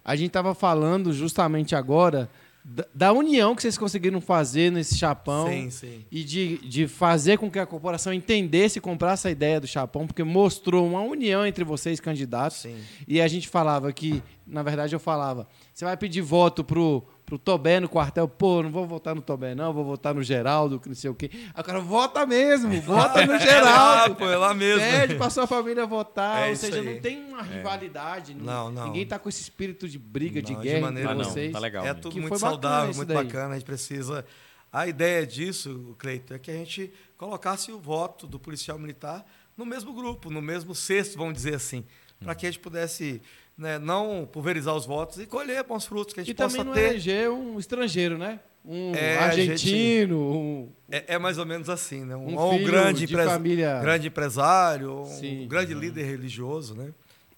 [0.04, 2.30] A gente tava falando justamente agora
[2.68, 6.06] da, da união que vocês conseguiram fazer nesse chapão Sim, sim.
[6.12, 10.08] e de, de fazer com que a corporação entendesse e comprasse a ideia do chapão,
[10.08, 12.58] porque mostrou uma união entre vocês, candidatos.
[12.58, 12.76] Sim.
[13.08, 17.40] E a gente falava que, na verdade, eu falava: você vai pedir voto pro, pro
[17.40, 18.28] Tobé no quartel?
[18.28, 21.16] Pô, não vou votar no Tobé, não, vou votar no Geraldo, que não sei o
[21.16, 21.30] quê.
[21.54, 24.16] Aí o cara, vota mesmo, vota no É Geraldo.
[24.16, 24.80] pô, é lá mesmo.
[24.82, 26.48] Pede pra sua família votar.
[26.48, 26.86] É ou seja, aí.
[26.96, 28.34] não tem uma rivalidade.
[28.36, 28.88] Não, não.
[28.88, 31.32] Ninguém tá com esse espírito de briga, de Não, de guerra maneira entre Ah, não,
[31.34, 31.52] vocês.
[31.52, 31.84] tá legal.
[31.86, 31.94] É né?
[31.96, 33.24] tudo Que muito saudável, muito daí.
[33.26, 33.54] bacana.
[33.56, 34.26] A gente precisa.
[34.72, 39.26] A ideia disso, Cleito, é que a gente colocasse o voto do policial militar
[39.58, 41.86] no mesmo grupo, no mesmo cesto, vamos dizer assim,
[42.20, 43.22] para que a gente pudesse
[43.58, 46.66] né, não pulverizar os votos e colher bons frutos, que a gente E possa também
[46.66, 46.90] não ter.
[46.90, 48.40] eleger um estrangeiro, né?
[48.68, 52.16] Um É, a argentino, um, É, é mais ou menos assim, né?
[52.16, 53.80] Um, um um grande, de empres- família.
[53.80, 55.48] grande empresário, ou um Sim.
[55.48, 56.92] grande líder religioso, né?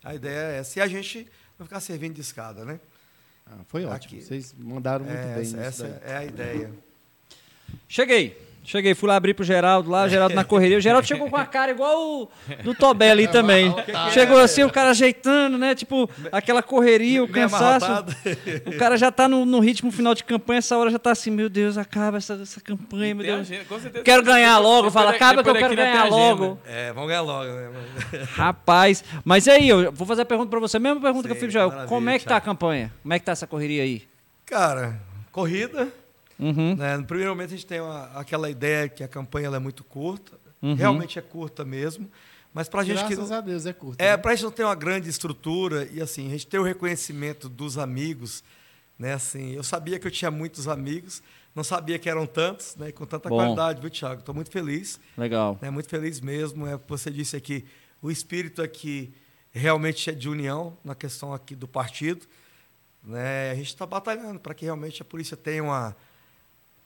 [0.03, 0.79] A ideia é essa.
[0.79, 1.27] E a gente
[1.59, 2.79] não ficar servindo de escada, né?
[3.45, 4.15] Ah, foi ótimo.
[4.17, 4.25] Aqui.
[4.25, 6.71] Vocês mandaram muito É, bem essa essa é a ideia.
[7.87, 8.37] Cheguei.
[8.67, 10.77] Cheguei, fui lá abrir pro Geraldo lá, o Geraldo na correria.
[10.77, 12.29] O Geraldo chegou com a cara igual o
[12.65, 13.73] do Tobé ali também.
[14.11, 15.73] Chegou assim, o cara ajeitando, né?
[15.73, 17.87] Tipo, aquela correria, o cansaço.
[18.65, 21.31] O cara já tá no, no ritmo final de campanha, essa hora já tá assim,
[21.31, 23.39] meu Deus, acaba essa, essa campanha, meu Deus.
[23.39, 24.03] agenda, com certeza.
[24.03, 26.59] Quero ganhar logo, fala, acaba que eu quero ganhar logo.
[26.65, 27.69] É, vamos ganhar logo, né?
[28.33, 31.53] Rapaz, mas aí, eu vou fazer a pergunta pra você, mesma pergunta que eu fiz
[31.53, 32.93] maravilha, Como é que tá a campanha?
[33.01, 34.03] Como é que tá essa correria aí?
[34.45, 34.99] Cara,
[35.31, 35.87] corrida.
[36.39, 36.75] Uhum.
[36.75, 36.97] Né?
[36.97, 39.83] No primeiro momento a gente tem uma- aquela ideia que a campanha ela é muito
[39.83, 40.39] curta.
[40.61, 40.73] Uhum.
[40.75, 42.09] Realmente é curta mesmo.
[42.53, 43.13] Mas pra gente que.
[43.15, 44.01] Graças a Deus, é curto.
[44.01, 44.17] É, né?
[44.17, 47.77] pra gente não ter uma grande estrutura e assim, a gente ter o reconhecimento dos
[47.77, 48.43] amigos,
[48.97, 49.13] né?
[49.13, 51.21] Assim, eu sabia que eu tinha muitos amigos,
[51.53, 52.91] não sabia que eram tantos, né?
[52.91, 53.35] Com tanta Bom.
[53.37, 54.21] qualidade, viu, Thiago?
[54.21, 55.57] Estou muito feliz, Legal.
[55.61, 55.69] né?
[55.69, 56.65] Muito feliz mesmo.
[56.65, 57.63] É o que você disse aqui,
[58.01, 59.13] o espírito aqui
[59.51, 62.25] realmente é de união na questão aqui do partido,
[63.03, 63.51] né?
[63.51, 65.95] A gente está batalhando para que realmente a polícia tenha uma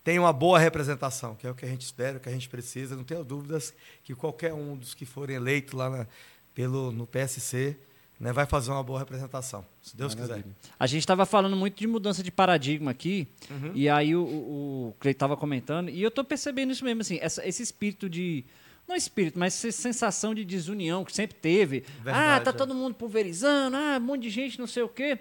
[0.03, 2.49] tenha uma boa representação, que é o que a gente espera, o que a gente
[2.49, 2.95] precisa.
[2.95, 3.73] Não tenho dúvidas
[4.03, 6.07] que qualquer um dos que forem eleitos lá na-
[6.53, 7.77] pelo, no PSC
[8.19, 10.27] né, vai fazer uma boa representação, se Deus quiser.
[10.29, 10.55] Maravilha.
[10.79, 13.71] A gente estava falando muito de mudança de paradigma aqui, Uhum.
[13.73, 17.43] e aí o, o, Cleiton estava comentando, e eu estou percebendo isso mesmo, assim, essa-
[17.47, 18.45] esse espírito de.
[18.87, 21.83] Não espírito, mas essa sensação de desunião que sempre teve.
[21.99, 22.53] ah, Verdade, tá é.
[22.53, 25.17] todo mundo pulverizando, ah, um monte de gente, não sei o quê.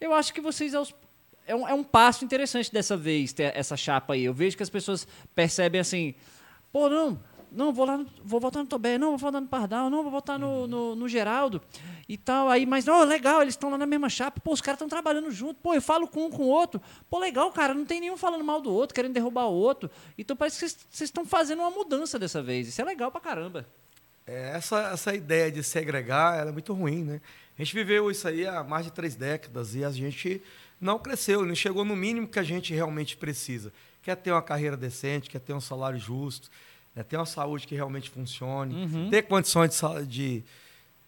[0.00, 0.94] Eu acho que vocês, aos-
[1.46, 4.24] é um, é um passo interessante dessa vez, ter essa chapa aí.
[4.24, 6.14] Eu vejo que as pessoas percebem assim,
[6.72, 7.18] pô, não,
[7.50, 10.10] não, vou lá, no- vou votar no Tobé, não, vou votar no Pardal, não, vou
[10.10, 11.60] votar no, no, no Geraldo
[12.08, 12.48] e tal.
[12.48, 15.30] Aí, mas, ó, legal, eles estão lá na mesma chapa, pô, os caras estão trabalhando
[15.30, 16.80] junto, pô, eu falo com um com o outro,
[17.10, 19.90] pô, legal, cara, não tem nenhum falando mal do outro, querendo derrubar o outro.
[20.16, 22.68] Então parece que vocês- estão fazendo uma mudança dessa vez.
[22.68, 23.66] Isso é legal pra caramba.
[24.26, 27.20] É, essa, essa ideia de segregar é muito ruim, né?
[27.58, 30.40] A gente viveu isso aí há mais de três décadas e a gente
[30.82, 33.72] não cresceu, não chegou no mínimo que a gente realmente precisa.
[34.02, 36.50] Quer ter uma carreira decente, quer ter um salário justo,
[36.94, 37.04] né?
[37.04, 40.44] ter uma saúde que realmente funcione, ter condições de, de,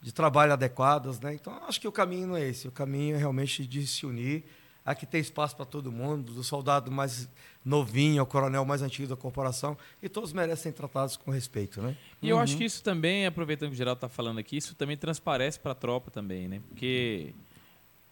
[0.00, 1.34] de trabalho adequadas, né?
[1.34, 2.68] Então, acho que o caminho não é esse.
[2.68, 4.44] O caminho é realmente de se unir.
[4.84, 7.28] Aqui tem espaço para todo mundo, do soldado mais
[7.64, 11.96] novinho ao coronel mais antigo da corporação, e todos merecem ser tratados com respeito, né?
[12.20, 14.96] E eu acho que isso também, aproveitando que o Geraldo está falando aqui, isso também
[14.96, 16.60] transparece para a tropa também, né?
[16.68, 17.34] Porque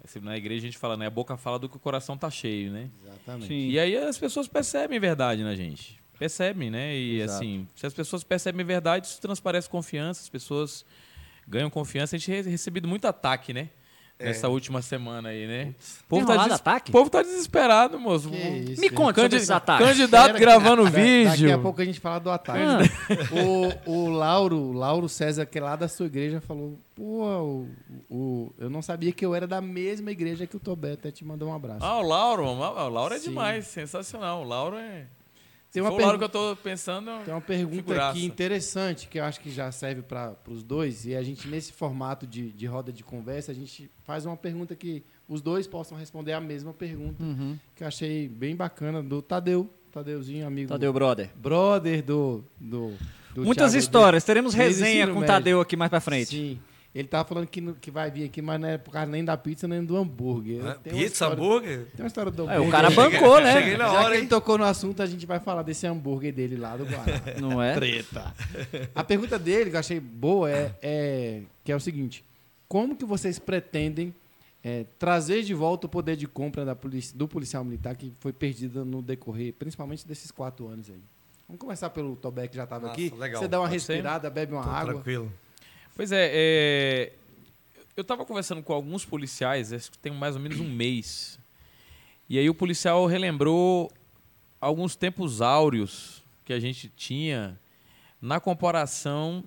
[0.05, 1.07] assim, na igreja a gente fala, né?
[1.07, 2.90] A boca fala do que o coração tá cheio, né?
[3.05, 3.53] Exatamente.
[3.55, 6.00] E aí as pessoas percebem verdade na gente.
[6.18, 6.94] Percebem, né?
[6.94, 7.38] E Exato.
[7.38, 10.84] assim, se as pessoas percebem verdade, isso transparece confiança, as pessoas
[11.46, 12.16] ganham confiança.
[12.16, 13.70] A gente tem recebido muito ataque, né?
[14.23, 15.75] Nessa última semana aí, né?
[16.05, 16.91] O povo, tá des- ataque?
[16.91, 18.31] o povo tá desesperado, moço.
[18.31, 18.91] Que Um isso, Me gente.
[18.93, 19.87] conte sobre ataques.
[19.87, 21.25] Candidato gravando vídeo.
[21.31, 22.59] Daqui a pouco a gente fala do ataque.
[22.62, 22.81] Ah.
[23.87, 27.68] O, o Lauro, o Lauro César, que é lá da sua igreja, falou: Pô, o,
[28.11, 30.93] o- eu não sabia que eu era da mesma igreja que o Tobé.
[30.93, 31.79] Até te mandou um abraço.
[31.85, 33.31] Ah, o Lauro, o Lauro é Sim.
[33.31, 34.43] demais, sensacional.
[34.43, 35.07] O Lauro é.
[35.73, 37.11] Se Tem uma for o Lauro pergu- que eu tô pensando.
[37.25, 38.11] Tem uma pergunta Figuraça.
[38.11, 41.07] aqui interessante que eu acho que já serve para os dois.
[41.07, 44.77] E a gente, nesse formato de, de roda de conversa, a gente faz uma pergunta
[44.77, 47.59] que os dois possam responder a mesma pergunta, Uhum.
[47.75, 49.66] que eu achei bem bacana, do Tadeu.
[49.91, 50.68] Tadeuzinho, amigo.
[50.68, 51.31] Tadeu, brother.
[51.37, 52.45] Brother do.
[52.61, 52.93] do,
[53.35, 54.25] do Muitas Thiago- histórias.
[54.25, 55.25] Teremos resenha com o.
[55.25, 56.29] Tadeu aqui mais pra frente.
[56.29, 56.61] Sim.
[56.95, 59.34] Ele tava falando que, que vai vir aqui, mas não é por causa nem da
[59.34, 60.62] pizza, nem do hambúrguer.
[60.66, 61.78] É, Pizza, história- hambúrguer?
[61.97, 62.68] Tem uma história do É, hambúrguer.
[62.68, 63.53] o cara bancou, né?
[63.55, 64.28] Cheguei na Já hora, que ele hein?
[64.28, 67.22] tocou no assunto, a gente vai falar desse hambúrguer dele lá do Guará.
[67.40, 67.72] Não é?
[67.74, 68.34] Treta.
[68.95, 72.22] A pergunta dele, que eu achei boa, é, é- que é o seguinte:
[72.68, 74.14] como que vocês pretendem
[74.62, 78.32] é, trazer de volta o poder de compra da polici- do policial militar que foi
[78.34, 81.01] perdido no decorrer, principalmente desses quatro anos aí?
[81.49, 83.12] Vamos começar pelo Tobé, que já estava aqui.
[83.18, 83.40] legal.
[83.43, 83.93] Você dá uma Pode ser?
[83.95, 84.93] respirada, bebe uma Tô água.
[84.95, 85.32] tranquilo.
[85.95, 87.12] Pois é, é,
[87.95, 91.38] eu estava conversando com alguns policiais, acho que tem mais ou menos um mês.
[92.28, 93.93] E aí o policial relembrou
[94.59, 97.61] alguns tempos áureos que a gente tinha
[98.20, 99.45] na comparação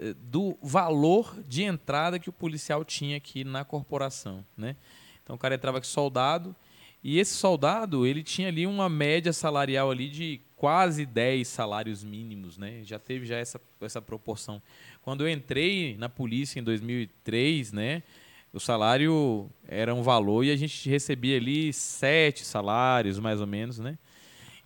[0.00, 4.74] eh, do valor de entrada que o policial tinha aqui na corporação, né?
[5.22, 6.54] Então o cara entrava aqui soldado
[7.02, 12.56] e esse soldado, ele tinha ali uma média salarial ali de quase 10 salários mínimos,
[12.56, 12.80] né?
[12.82, 14.60] Já teve já essa, essa proporção.
[15.02, 18.02] Quando eu entrei na polícia em 2003, né?
[18.52, 23.78] O salário era um valor e a gente recebia ali sete salários, mais ou menos,
[23.78, 23.98] né?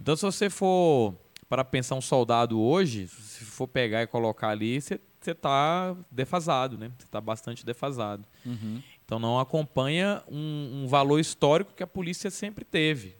[0.01, 1.15] Então, se você for
[1.49, 6.93] para pensar um soldado hoje, se for pegar e colocar ali, você está defasado, né?
[6.97, 8.25] Você está bastante defasado.
[8.47, 8.81] Uhum.
[9.05, 13.17] Então, não acompanha um, um valor histórico que a polícia sempre teve.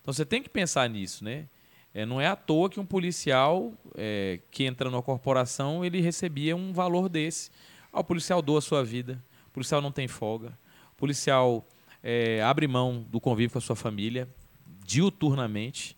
[0.00, 1.46] Então, você tem que pensar nisso, né?
[1.94, 6.56] É, não é à toa que um policial é, que entra numa corporação, ele recebia
[6.56, 7.50] um valor desse.
[7.92, 10.58] Ah, o policial doa a sua vida, o policial não tem folga,
[10.92, 11.66] o policial
[12.02, 14.26] é, abre mão do convívio com a sua família
[14.86, 15.96] diuturnamente.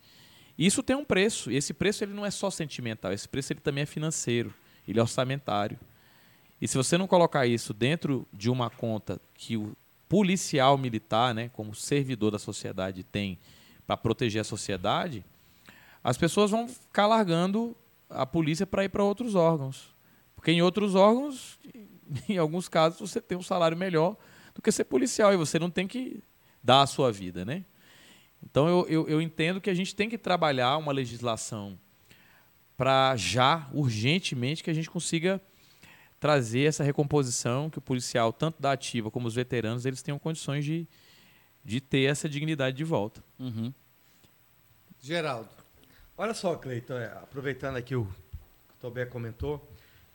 [0.57, 3.61] Isso tem um preço, e esse preço ele não é só sentimental, esse preço ele
[3.61, 4.53] também é financeiro,
[4.87, 5.79] ele é orçamentário.
[6.61, 9.75] E se você não colocar isso dentro de uma conta que o
[10.07, 13.37] policial militar, né, como servidor da sociedade, tem
[13.85, 15.23] para proteger a sociedade,
[16.05, 17.75] as pessoas vão ficar largando
[18.07, 19.95] a polícia para ir para outros órgãos.
[20.35, 21.57] Porque em outros órgãos,
[22.29, 24.15] em alguns casos, você tem um salário melhor
[24.53, 26.21] do que ser policial e você não tem que
[26.63, 27.65] dar a sua vida, né?
[28.43, 31.75] Então eu, eu, eu entendo que a gente tem que trabalhar uma legislação
[32.77, 35.41] para já, urgentemente, que a gente consiga
[36.19, 40.63] trazer essa recomposição, que o policial, tanto da ativa como os veteranos, eles tenham condições
[40.63, 40.87] de,
[41.63, 43.23] de ter essa dignidade de volta.
[43.39, 43.73] Uhum.
[45.01, 45.54] Geraldo.
[46.17, 49.65] Olha só, Cleiton, é, aproveitando aqui o que o Tobé comentou,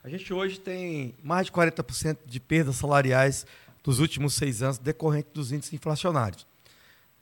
[0.03, 3.45] a gente hoje tem mais de 40% de perdas salariais
[3.83, 6.47] dos últimos seis anos decorrente dos índices inflacionários.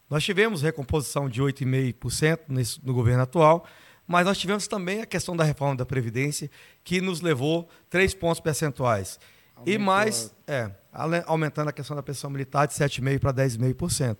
[0.09, 3.65] Nós tivemos recomposição de 8,5% nesse- no governo atual,
[4.07, 6.49] mas nós tivemos também a questão da reforma da Previdência,
[6.83, 9.19] que nos levou três pontos percentuais.
[9.65, 10.71] e Aumentou mais, é,
[11.25, 14.17] aumentando a questão da pensão militar de 7,5% para 10,5%.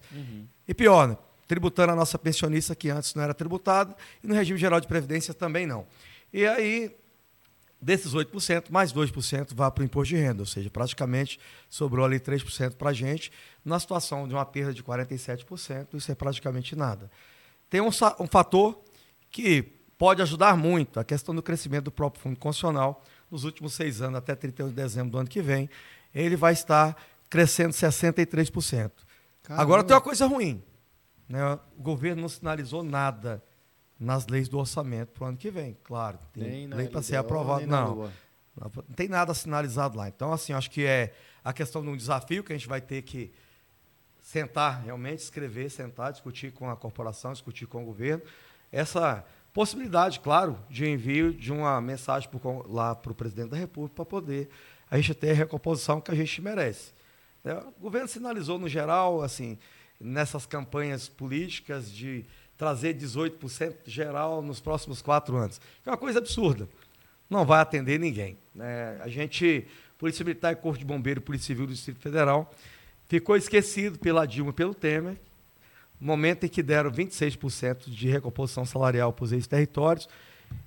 [0.67, 1.17] E pior, né?
[1.49, 5.33] Tributando a nossa pensionista, que antes não era tributada, e no regime geral de previdência
[5.33, 5.87] também não.
[6.31, 6.95] E aí,
[7.81, 12.19] desses 8%, mais 2% vai para o imposto de renda, ou seja, praticamente sobrou ali
[12.19, 13.31] 3% para a gente.
[13.65, 17.09] Na situação de uma perda de 47%, isso é praticamente nada.
[17.67, 18.79] Tem um, um fator
[19.31, 19.63] que
[19.97, 23.03] pode ajudar muito, a questão do crescimento do próprio Fundo Constitucional.
[23.31, 25.67] Nos últimos seis anos, até 31 de dezembro do ano que vem,
[26.13, 26.95] ele vai estar
[27.27, 28.91] crescendo 63%.
[29.49, 30.63] Agora tem uma coisa ruim.
[31.29, 31.53] Né?
[31.77, 33.41] O governo não sinalizou nada
[33.99, 35.77] nas leis do orçamento para o ano que vem.
[35.83, 37.65] Claro, tem lei para ser aprovada.
[37.67, 38.13] Não, Lua.
[38.59, 40.07] não tem nada sinalizado lá.
[40.07, 41.13] Então, assim, acho que é
[41.43, 43.31] a questão de um desafio que a gente vai ter que
[44.21, 48.23] sentar, realmente, escrever, sentar, discutir com a corporação, discutir com o governo.
[48.71, 49.23] Essa
[49.53, 54.05] possibilidade, claro, de envio de uma mensagem pro lá para o presidente da República para
[54.05, 54.49] poder
[54.89, 56.93] a gente ter a recomposição que a gente merece.
[57.43, 57.53] né?
[57.77, 59.57] O governo sinalizou, no geral, assim,
[59.99, 62.25] nessas campanhas políticas de
[62.57, 65.59] trazer 18% geral nos próximos quatro anos.
[65.85, 66.67] É uma coisa absurda.
[67.29, 68.37] Não vai atender ninguém.
[68.53, 68.99] né?
[69.01, 72.53] A gente, Polícia Militar e Corpo de Bombeiro Polícia Civil do Distrito Federal,
[73.07, 75.17] ficou esquecido pela Dilma e pelo Temer,
[75.99, 80.07] no momento em que deram 26% de recomposição salarial para os ex-territórios,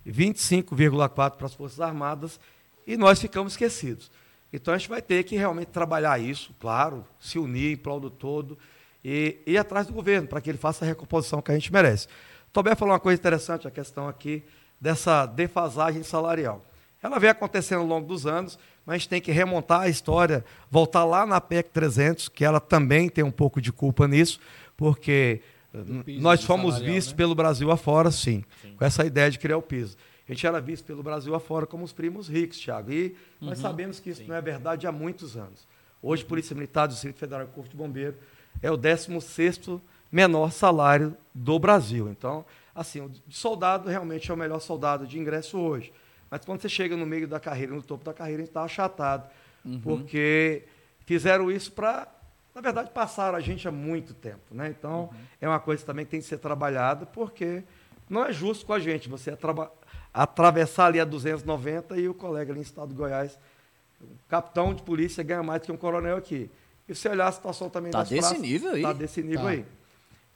[0.07, 2.39] 25,4% para as Forças Armadas,
[2.87, 4.11] e nós ficamos esquecidos.
[4.53, 8.11] Então a gente vai ter que realmente trabalhar isso, claro, se unir em prol do
[8.11, 8.59] todo
[9.05, 12.07] e ir atrás do governo para que ele faça a recomposição que a gente merece.
[12.53, 14.45] Tobé falou uma coisa interessante, a questão aqui
[14.81, 16.65] dessa defasagem salarial.
[17.03, 20.45] Ela vem acontecendo ao longo dos anos, mas a gente tem que remontar a história,
[20.71, 24.39] voltar lá na PEC 300, que ela também tem um pouco de culpa nisso,
[24.77, 25.41] porque
[26.21, 27.17] nós fomos vistos né?
[27.17, 29.97] pelo Brasil afora, sim, sim, com essa ideia de criar o piso.
[30.29, 32.93] A gente era visto pelo Brasil afora como os primos ricos, Thiago.
[32.93, 34.29] E uhum, nós sabemos que isso sim.
[34.29, 35.67] não é verdade há muitos anos.
[36.01, 38.17] Hoje, Polícia Militar do Distrito Federal e Corpo de Bombeiro
[38.61, 39.81] é o 16º
[40.11, 42.09] menor salário do Brasil.
[42.11, 42.45] Então,
[42.75, 45.93] assim, o soldado realmente é o melhor soldado de ingresso hoje.
[46.31, 48.65] Mas quando você chega no meio da carreira, no topo da carreira, a gente está
[48.65, 49.29] achatado.
[49.65, 49.81] Uhum.
[49.81, 50.65] Porque
[51.05, 52.09] fizeram isso para,
[52.55, 54.43] na verdade, passaram a gente há muito tempo.
[54.51, 54.69] Né?
[54.69, 55.19] Então, uhum.
[55.41, 57.63] é uma coisa também que tem que ser trabalhada, porque
[58.09, 59.37] não é justo com a gente você
[60.13, 63.39] atravessar ali a 290 e o colega ali em estado de Goiás,
[64.01, 66.51] o capitão de polícia, ganha mais que um coronel aqui.
[66.93, 68.77] E se olhar a situação também tá das desse praças, nível aí.
[68.77, 69.49] Está desse nível tá.
[69.49, 69.65] aí.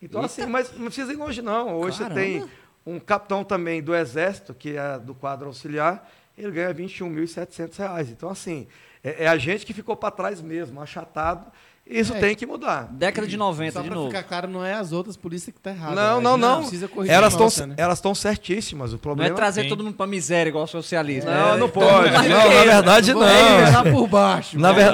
[0.00, 0.32] Então, Eita.
[0.32, 1.76] assim, mas não precisa ir longe, não.
[1.76, 2.20] Hoje Caramba.
[2.20, 2.50] você tem
[2.86, 8.10] um capitão também do Exército, que é do quadro auxiliar, ele ganha R$ 21.700.
[8.10, 8.66] Então, assim,
[9.02, 11.50] é, é, a gente que ficou para trás mesmo, achatado,
[11.88, 12.88] isso é, tem que mudar.
[12.90, 14.08] Década de 90, Só de novo.
[14.08, 15.94] ficar claro, não é as outras polícias que tá errado.
[15.94, 16.22] Não, né?
[16.22, 16.70] não, não.
[17.08, 17.74] Elas estão né?
[17.78, 18.92] elas estão certíssimas.
[18.92, 21.30] O problema não é trazer todo mundo para miséria igual o socialismo.
[21.30, 22.10] Não, é, não pode.
[22.10, 23.20] Não, na verdade não.
[23.20, 24.58] Nivelar por baixo.
[24.58, 24.92] Na, ver...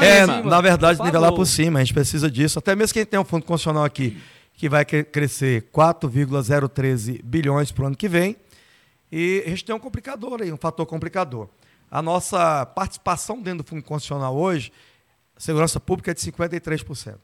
[0.00, 1.80] é, na verdade, nivelar por cima.
[1.80, 2.60] A gente precisa disso.
[2.60, 4.16] Até mesmo quem tem um fundo constitucional aqui
[4.54, 8.36] que vai crescer 4,013 bilhões para o ano que vem.
[9.10, 11.48] E a gente tem um complicador aí, um fator complicador.
[11.90, 14.70] A nossa participação dentro do fundo constitucional hoje
[15.38, 17.18] segurança pública é de 53%.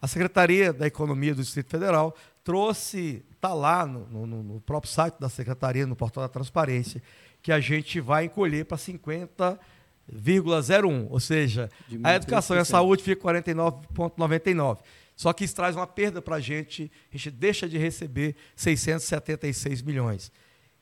[0.00, 5.16] A Secretaria da Economia do Distrito Federal trouxe, está lá no, no, no, próprio site
[5.20, 7.02] da Secretaria, no portal da Transparência,
[7.42, 11.68] que a gente vai encolher para 50,01, ou seja,
[12.02, 14.78] a educação e a saúde fica 49,99.
[15.14, 19.82] Só que isso traz uma perda para a gente, a gente deixa de receber 676
[19.82, 20.32] milhões,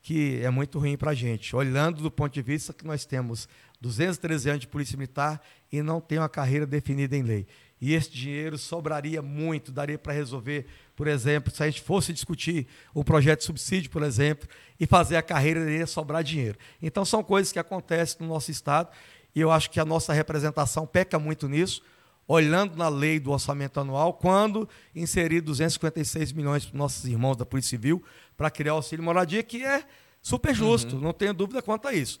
[0.01, 3.49] que é muito ruim para a gente, olhando do ponto de vista que nós temos
[3.81, 7.47] 213 anos de polícia militar e não tem uma carreira definida em lei.
[7.81, 10.65] E esse dinheiro sobraria muito, daria para resolver,
[10.95, 15.15] por exemplo, se a gente fosse discutir o projeto de subsídio, por exemplo, e fazer
[15.15, 16.57] a carreira, iria sobrar dinheiro.
[16.81, 18.89] Então, são coisas que acontecem no nosso Estado
[19.33, 21.81] e eu acho que a nossa representação peca muito nisso,
[22.27, 27.69] olhando na lei do orçamento anual, quando inserir 256 milhões para nossos irmãos da Polícia
[27.69, 28.03] Civil
[28.35, 29.85] para criar o auxílio moradia, que é
[30.21, 31.01] super justo, uhum.
[31.01, 32.19] não tenho dúvida quanto a isso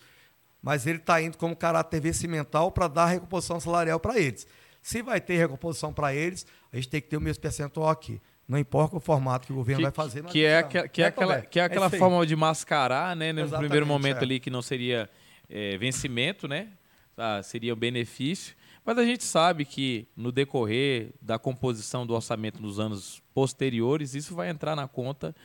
[0.61, 4.47] mas ele está indo como caráter vencimental para dar recomposição salarial para eles.
[4.81, 8.21] Se vai ter recomposição para eles, a gente tem que ter o mesmo percentual aqui.
[8.47, 10.23] Não importa o formato que o governo que, vai fazer.
[10.23, 13.31] Que é, que, que é, aquela, que é aquela é forma de mascarar, né?
[13.31, 14.23] No Exatamente, primeiro momento é.
[14.23, 15.09] ali que não seria
[15.47, 16.69] é, vencimento, né?
[17.15, 18.55] Ah, seria o benefício.
[18.83, 24.33] Mas a gente sabe que no decorrer da composição do orçamento nos anos posteriores, isso
[24.33, 25.35] vai entrar na conta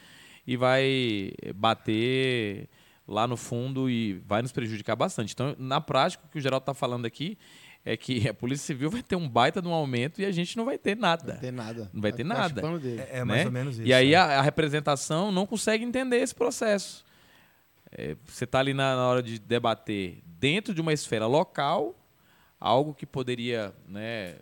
[0.46, 2.70] e vai bater
[3.06, 5.32] lá no fundo e vai nos prejudicar bastante.
[5.34, 7.38] Então, na prática, o que o Geraldo está falando aqui
[7.84, 10.56] é que a Polícia Civil vai ter um baita de um aumento e a gente
[10.56, 11.24] não vai ter nada.
[11.24, 11.90] Não vai ter nada.
[11.92, 12.62] Não vai ter nada.
[13.10, 13.46] É, é, mais né?
[13.46, 13.86] ou menos isso.
[13.86, 14.16] E aí é.
[14.16, 17.04] a, a, representação não consegue entender esse processo.
[17.92, 21.94] É, você está ali na, na, hora de debater dentro de uma esfera local
[22.58, 24.36] algo que poderia, né,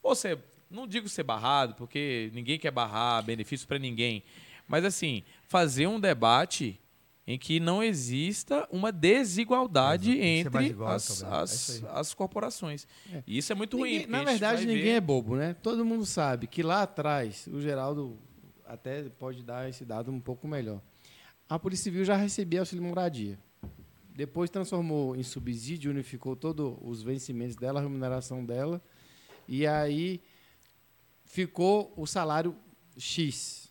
[0.00, 0.38] ou ser,
[0.70, 4.22] não digo ser barrado, porque ninguém quer barrar benefício para ninguém,
[4.68, 6.80] mas assim fazer um debate
[7.26, 12.86] em que não exista uma desigualdade entre igual, as, as, é as, corporações.
[13.12, 13.22] É.
[13.26, 14.06] E isso é muito ninguém, ruim.
[14.06, 14.90] Na verdade, ninguém ver...
[14.90, 15.54] é bobo, né?
[15.54, 18.16] Todo mundo sabe que lá atrás, o Geraldo
[18.64, 20.80] até pode dar esse dado um pouco melhor.
[21.48, 23.38] A Polícia Civil já recebia auxílio moradia.
[24.14, 28.80] Depois transformou em subsídio, unificou todos os vencimentos dela, a remuneração dela.
[29.48, 30.20] E aí
[31.24, 32.56] ficou o salário
[32.96, 33.65] X,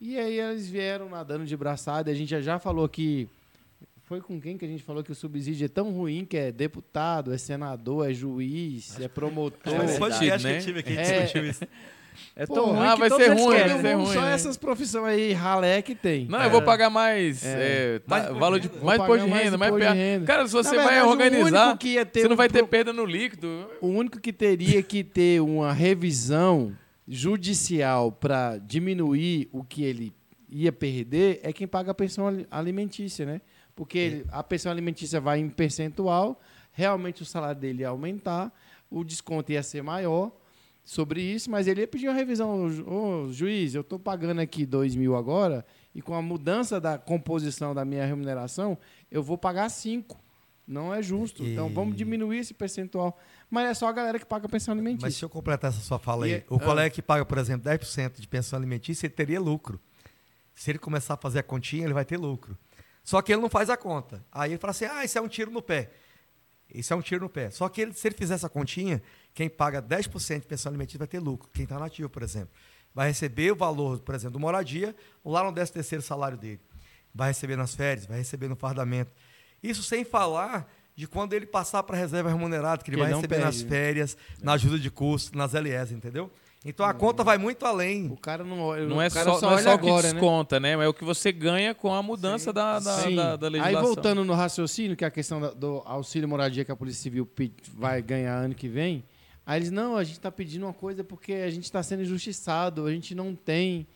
[0.00, 2.10] e aí eles vieram nadando de braçada.
[2.10, 3.28] A gente já, já falou que.
[4.04, 6.50] Foi com quem que a gente falou que o subsídio é tão ruim que é
[6.50, 9.72] deputado, é senador, é juiz, é promotor.
[9.72, 10.58] É podcast né?
[10.58, 11.64] que tive aqui é, discutiu isso.
[12.34, 14.12] É tão Pô, ruim ah, vai ser ruim, vai ser ruim.
[14.12, 14.32] Só né?
[14.32, 16.26] essas profissões aí, ralé que tem.
[16.26, 16.46] Não, é.
[16.46, 17.94] eu vou pagar mais, é.
[17.94, 20.26] É, tá, mais valor de mais imposto de renda, mais, mais renda.
[20.26, 21.78] Cara, se você verdade, vai organizar,
[22.12, 23.68] você não vai ter perda no líquido.
[23.80, 26.76] O único que teria que ter uma revisão
[27.12, 30.14] judicial para diminuir o que ele
[30.48, 33.40] ia perder é quem paga a pensão alimentícia, né?
[33.74, 36.40] Porque ele, a pensão alimentícia vai em percentual,
[36.70, 38.52] realmente o salário dele ia aumentar,
[38.88, 40.30] o desconto ia ser maior
[40.84, 42.68] sobre isso, mas ele ia pedir uma revisão.
[42.86, 46.96] Ô, oh, juiz, eu estou pagando aqui dois mil agora e com a mudança da
[46.96, 48.78] composição da minha remuneração,
[49.10, 50.20] eu vou pagar cinco.
[50.64, 51.44] Não é justo.
[51.44, 53.18] Então vamos diminuir esse percentual.
[53.50, 55.10] Mas é só a galera que paga pensão Mas alimentícia.
[55.10, 56.60] se eu completar essa sua fala aí, E- o ah.
[56.60, 59.80] colega que paga, por exemplo, 10% de pensão alimentícia, ele teria lucro.
[60.54, 62.56] Se ele começar a fazer a continha, ele vai ter lucro.
[63.02, 64.24] Só que ele não faz a conta.
[64.30, 65.90] Aí ele fala assim: ah, isso é um tiro no pé.
[66.72, 67.50] Isso é um tiro no pé.
[67.50, 69.02] Só que ele, se ele fizer essa continha,
[69.34, 71.50] quem paga 10% de pensão alimentícia vai ter lucro.
[71.52, 72.50] Quem está nativo, por exemplo.
[72.94, 74.94] Vai receber o valor, por exemplo, do moradia,
[75.24, 76.60] lá no 13 terceiro salário dele.
[77.12, 79.12] Vai receber nas férias, vai receber no fardamento.
[79.62, 80.70] Isso sem falar
[81.00, 83.64] de quando ele passar para a reserva remunerada, que ele Que vai receber nas perde,
[83.64, 83.70] né?
[83.70, 86.30] férias, na ajuda de custo, nas LEs, entendeu?
[86.62, 88.06] Então a conta vai muito além.
[88.12, 90.06] O cara não, Não é o cara só, não é olha só o que agora,
[90.08, 90.12] né?
[90.12, 90.76] desconta, né?
[90.76, 93.16] Mas é o que você ganha com a mudança da, da, Sim.
[93.16, 93.82] da, da Aí legislação.
[93.94, 97.26] voltando no raciocínio, que é a questão da- do auxílio moradia que a Polícia Civil
[97.72, 99.02] vai ganhar ano que vem,
[99.46, 102.84] aí eles, não, a gente está pedindo uma coisa porque a gente está sendo injustiçado,
[102.84, 103.86] a gente não tem.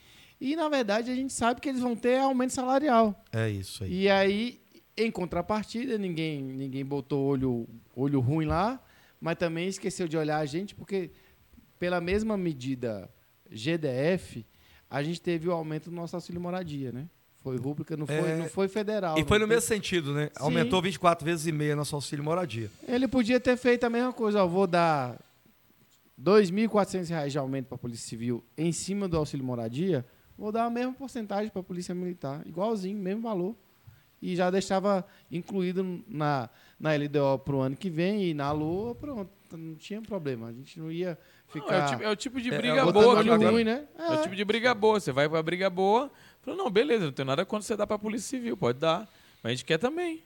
[0.40, 3.14] E, na verdade, a gente sabe que eles vão ter aumento salarial.
[3.30, 3.92] É isso aí.
[4.04, 4.58] E aí,
[4.96, 8.80] em contrapartida, ninguém, ninguém botou olho, olho ruim lá,
[9.20, 11.10] mas também esqueceu de olhar a gente, porque
[11.78, 13.10] pela mesma medida
[13.50, 14.44] GDF,
[14.88, 17.08] a gente teve o aumento do nosso auxílio moradia, né?
[17.42, 19.18] Foi rúbrica, não foi, É, não foi federal.
[19.18, 20.26] E foi no mesmo sentido, né?
[20.26, 20.44] Sim.
[20.44, 22.70] Aumentou 24 vezes e meia nosso auxílio moradia.
[22.88, 25.20] Ele podia ter feito a mesma coisa, ó, vou dar
[26.20, 30.06] 2.400 reais de aumento para a Polícia Civil em cima do auxílio moradia,
[30.38, 33.54] vou dar a mesma porcentagem para a Polícia Militar, igualzinho, mesmo valor.
[34.26, 36.48] E já deixava incluído na,
[36.80, 40.48] na LDO para o ano que vem e na LOA, pronto, não tinha problema.
[40.48, 42.80] A gente não ia Não, ficar é, o tipo, é o tipo de É, briga
[42.80, 43.22] é, boa.
[43.22, 43.84] que- ruim, né?
[43.98, 44.98] É o tipo de briga boa.
[44.98, 46.10] Você vai pra briga boa,
[46.40, 49.00] fala, não, beleza, não tem nada contra você dar pra Polícia Civil, pode dar.
[49.42, 50.22] Mas a gente quer também.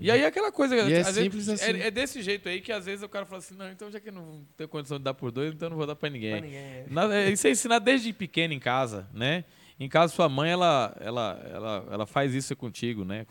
[0.00, 1.64] E aí é aquela coisa, E é às vezes, simples assim.
[1.80, 3.98] é, é desse jeito aí que às vezes o cara fala assim, não, então já
[3.98, 6.10] que eu não tenho condição de dar por dois, então eu não vou dar pra
[6.10, 6.84] ninguém.
[6.90, 9.44] Na- é, Isso é ensinar desde pequeno em casa, né?
[9.80, 13.24] Em casa, sua mãe, ela, ela, ela, ela faz isso contigo, né?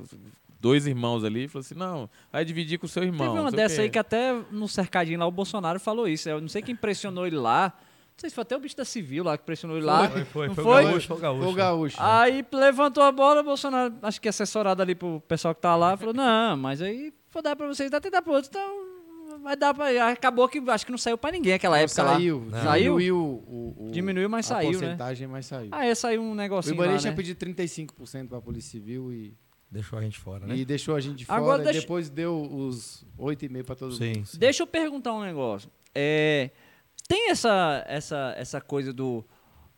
[0.60, 3.28] Dois irmãos ali, falou assim, não, vai dividir com o seu irmão.
[3.28, 6.30] Teve uma dessa aí que até no cercadinho lá o Bolsonaro falou isso.
[6.30, 7.74] Eu não sei quem pressionou ele lá.
[7.78, 10.10] Não sei se foi até o bicho da civil lá que pressionou ele lá.
[10.10, 10.84] Foi, foi, Não foi, foi?
[10.84, 11.50] o gaúcho, foi o gaúcho.
[11.50, 11.98] O gaúcho.
[12.00, 15.96] Aí levantou a bola, o Bolsonaro, acho que assessorado ali pro pessoal que tá lá,
[15.96, 18.97] falou: Não, mas aí vou dar pra vocês, dá até dar pro outro, então
[19.44, 19.86] vai dar pra.
[19.86, 22.52] Aí Acabou que acho que não saiu pra ninguém aquela época saiu, lá.
[22.52, 22.84] saiu, Saiu?
[22.98, 24.78] diminuiu o, o- Diminuiu, mas a saiu, né?
[24.80, 25.70] porcentagem, mas saiu.
[25.72, 26.76] Aí saiu um o negocinho.
[26.76, 27.16] Ibanez lá, tinha né?
[27.18, 29.34] pedido 35% para a Polícia Civil e,
[29.70, 30.56] Deixou a gente fora, né?
[30.56, 31.40] e deixou a gente de fora.
[31.40, 33.98] Agora e deixa- depois deu os 8,5% para todo mundo.
[33.98, 34.38] Sim, sim.
[34.40, 35.70] Deixa eu perguntar um negócio.
[35.94, 36.52] É,
[37.08, 39.26] tem essa, essa, essa coisa do,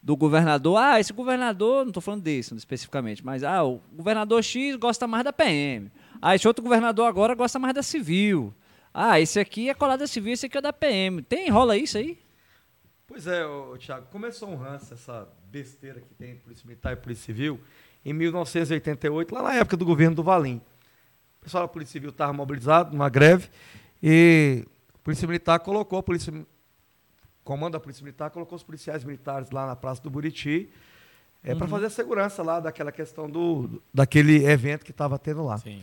[0.01, 0.77] do governador.
[0.77, 5.23] Ah, esse governador, não estou falando desse especificamente, mas ah, o governador X gosta mais
[5.23, 5.91] da PM.
[6.21, 8.53] Ah, esse outro governador agora gosta mais da civil.
[8.93, 11.21] Ah, esse aqui é colado civil, esse aqui é da PM.
[11.21, 12.17] Tem, rola isso aí?
[13.07, 16.95] Pois é, ô, Thiago, começou um ranço, essa besteira que tem entre Polícia Militar e
[16.95, 17.59] Polícia Civil,
[18.05, 20.61] em 1988, lá na época do governo do Valim.
[21.39, 23.49] O pessoal da Polícia Civil estava mobilizado numa greve
[24.01, 26.45] e a Polícia Militar colocou a Polícia o
[27.43, 30.69] comando da Polícia Militar colocou os policiais militares lá na Praça do Buriti
[31.43, 35.57] é, para fazer a segurança lá daquela questão do daquele evento que estava tendo lá.
[35.57, 35.81] Sim.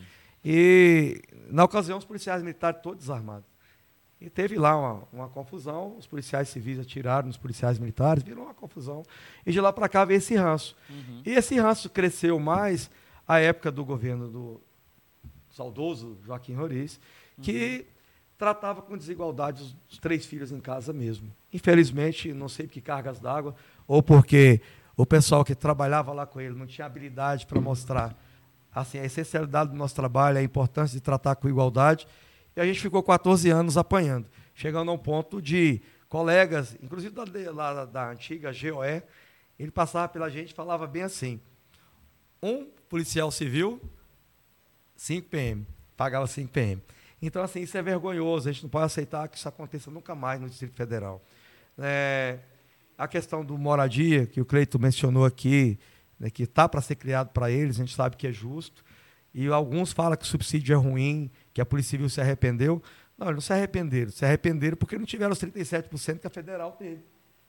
[0.49, 1.21] E,
[1.51, 3.49] na ocasião, os policiais militares todos desarmados.
[4.21, 8.55] E teve lá uma, uma confusão, os policiais civis atiraram nos policiais militares, virou uma
[8.55, 9.03] confusão.
[9.45, 10.77] E de lá para cá veio esse ranço.
[11.27, 12.89] E esse ranço cresceu mais
[13.27, 14.61] à época do governo do
[15.51, 17.01] saudoso Joaquim Roriz,
[17.43, 17.85] que
[18.39, 21.29] tratava com desigualdade os, os três filhos em casa mesmo.
[21.53, 24.61] Infelizmente, não sei por que cargas d'água, ou porque
[24.97, 28.17] o pessoal que trabalhava lá com ele não tinha habilidade para mostrar
[28.77, 32.07] assim, a essencialidade do nosso trabalho, a importância de tratar com igualdade.
[32.55, 37.25] E a gente ficou 14 anos apanhando, chegando a um ponto de colegas, inclusive da,
[37.25, 39.03] da, da antiga GOE,
[39.59, 41.41] ele passava pela gente e falava bem assim:
[42.43, 43.81] um policial civil,
[44.95, 45.67] 5 PM,
[45.97, 46.83] pagava 5 PM.
[47.23, 50.39] Então, assim, isso é vergonhoso, a gente não pode aceitar que isso aconteça nunca mais
[50.39, 51.25] no Distrito Federal.
[51.79, 52.41] É,
[52.99, 55.79] a questão do moradia, que o Cleito mencionou aqui,
[56.19, 58.85] né, que está para ser criado para eles, a gente sabe que é justo.
[59.35, 62.83] E alguns falam que o subsídio é ruim, que a Polícia Civil se arrependeu.
[63.19, 64.11] Não, eles não se arrependeram.
[64.11, 67.03] Se arrependeram porque não tiveram os 37% que a federal teve.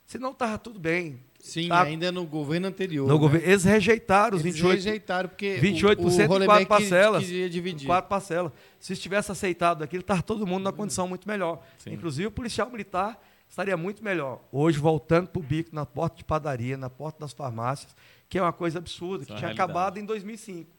[0.06, 1.20] Senão estava tudo bem.
[1.40, 3.08] Sim, ainda no governo anterior.
[3.08, 3.20] No né?
[3.20, 4.70] governo, eles rejeitaram os Eles 28%.
[4.70, 7.26] rejeitaram, porque 28% o, o em quatro parcelas.
[7.26, 7.86] queria Em dividir.
[7.86, 8.52] quatro parcelas.
[8.80, 11.62] Se tivesse aceitado aquilo, estava todo mundo na condição muito melhor.
[11.78, 11.94] Sim.
[11.94, 14.42] Inclusive o policial militar estaria muito melhor.
[14.52, 17.96] Hoje, voltando para o bico, na porta de padaria, na porta das farmácias,
[18.30, 19.72] que é uma coisa absurda, Isso que é tinha realidade.
[19.72, 20.70] acabado em 2005.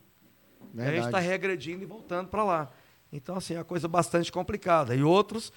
[0.75, 1.07] E a gente Verdade.
[1.07, 2.71] está regredindo e voltando para lá.
[3.13, 4.95] Então, assim, é uma coisa bastante complicada.
[4.95, 5.53] E outros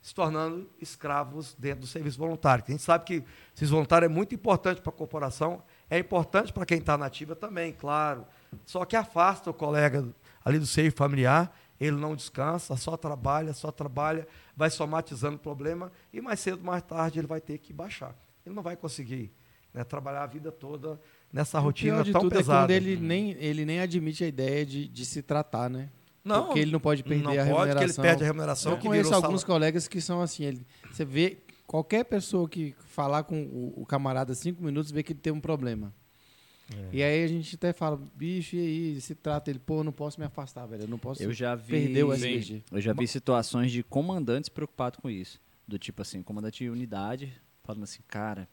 [0.00, 2.64] se tornando escravos dentro do serviço voluntário.
[2.66, 6.52] A gente sabe que o serviço voluntário é muito importante para a corporação, é importante
[6.52, 8.24] para quem está na ativa também, claro.
[8.64, 10.08] Só que afasta o colega
[10.44, 14.26] ali do seio familiar ele não descansa, só trabalha, só trabalha,
[14.56, 18.16] vai somatizando o problema e mais cedo, mais tarde ele vai ter que baixar.
[18.44, 19.32] Ele não vai conseguir
[19.74, 20.98] né, trabalhar a vida toda
[21.32, 22.72] nessa rotina tão tudo pesada.
[22.72, 25.90] é quando ele nem, ele nem admite a ideia de, de se tratar, né?
[26.24, 27.78] Não, Porque ele não pode perder não a pode, remuneração.
[27.78, 28.72] que ele perde a remuneração.
[28.72, 30.44] Eu que conheço alguns colegas que são assim.
[30.44, 35.12] Ele, você vê qualquer pessoa que falar com o, o camarada cinco minutos vê que
[35.12, 35.94] ele tem um problema.
[36.74, 36.88] É.
[36.92, 39.92] E aí a gente até fala, bicho, e aí, se trata ele, pô, eu não
[39.92, 40.82] posso me afastar, velho.
[40.84, 41.70] Eu não posso Eu já vi.
[41.70, 42.38] perder o Sim.
[42.38, 42.64] SVG.
[42.72, 45.40] Eu já vi situações de comandantes preocupados com isso.
[45.66, 48.48] Do tipo assim, comandante de unidade falando assim, cara,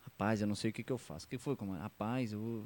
[0.00, 1.26] rapaz, eu não sei o que, que eu faço.
[1.26, 1.82] O que foi, comandante?
[1.82, 2.64] Rapaz, o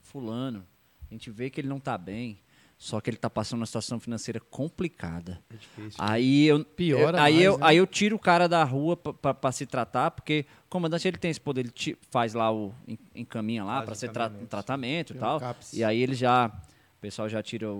[0.00, 0.64] fulano,
[1.10, 2.38] a gente vê que ele não tá bem,
[2.78, 5.42] só que ele tá passando uma situação financeira complicada.
[5.52, 5.98] É difícil.
[5.98, 7.66] Aí eu, Piora eu- aí, mais, eu, né?
[7.66, 11.30] aí eu tiro o cara da rua para se tratar, porque o comandante ele tem
[11.30, 14.50] esse poder, ele ti- faz lá o en- encaminha lá para o ser tra encaminhamento.
[14.50, 15.40] tratamento e um tal.
[15.40, 15.72] CAPS.
[15.72, 17.76] E aí ele já o pessoal já tira o,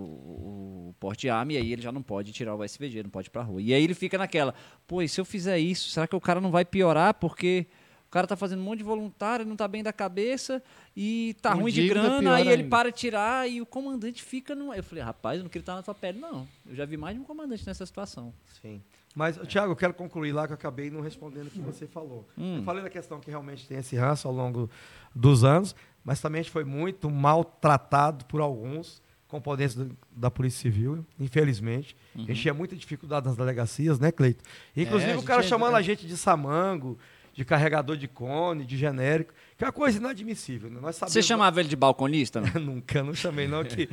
[0.89, 3.27] o porte de arma e aí ele já não pode tirar o SVG, não pode
[3.27, 3.61] ir pra rua.
[3.61, 4.53] E aí ele fica naquela,
[4.87, 7.67] pô, e se eu fizer isso, será que o cara não vai piorar porque
[8.09, 10.63] o cara tá fazendo um monte de voluntário, não tá bem da cabeça
[10.97, 12.69] e tá Com ruim de dívida, grana, aí ele ainda.
[12.69, 14.73] para de tirar e o comandante fica no.
[14.73, 16.47] Eu falei, rapaz, eu não queria estar na tua pele, não.
[16.67, 18.33] Eu já vi mais de um comandante nessa situação.
[18.61, 18.81] Sim.
[19.15, 22.27] Mas, Tiago, eu quero concluir lá que eu acabei não respondendo o que você falou.
[22.37, 22.57] Hum.
[22.57, 24.69] Eu falei da questão que realmente tem esse ranço ao longo
[25.13, 29.77] dos anos, mas também a gente foi muito maltratado por alguns componentes
[30.11, 31.95] da Polícia Civil, infelizmente.
[32.15, 34.43] A gente tinha muita dificuldade nas delegacias, né, Cleito?
[34.75, 36.97] Inclusive É, o cara entra- chamando a gente de samango,
[37.39, 40.69] de carregador de cone, de genérico, que é uma coisa inadmissível.
[40.69, 40.77] Né?
[40.81, 42.41] Nós sabemos, Você chamava ele de balconista?
[42.41, 42.49] Não?
[42.61, 43.87] Nunca, não chamei não que...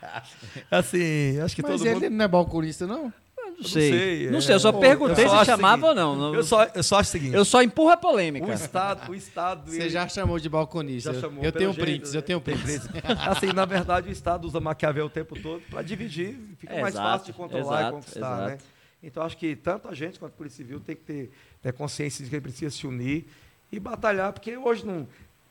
[0.70, 2.10] assim, acho que Mas todo ele mundo...
[2.10, 3.12] não é balconista, não?
[3.58, 4.30] Não sei, sei.
[4.30, 4.40] Não é.
[4.40, 6.16] sei, eu só Pô, perguntei eu só se chamava seguinte, ou não.
[6.16, 8.46] Não- Eu só, eu só acho o seguinte, Eu só empurro a polêmica.
[8.46, 9.70] o Estado, o Estado...
[9.70, 11.10] Você ele- já chamou de balconista.
[11.12, 12.18] Já Eu- chamou, eu tenho jeito, prints, né?
[12.18, 12.88] eu tenho prints.
[13.26, 16.94] Assim, na verdade, o Estado usa Maquiavel o tempo todo para dividir, fica É, mais
[16.94, 18.50] exato, fácil de controlar exato, e conquistar, exato.
[18.50, 18.58] né?
[19.02, 21.30] Então, acho que tanto a gente quanto a Polícia Civil tem que ter,
[21.66, 23.26] ter consciência de que precisa se unir
[23.72, 25.08] e batalhar, porque hoje não...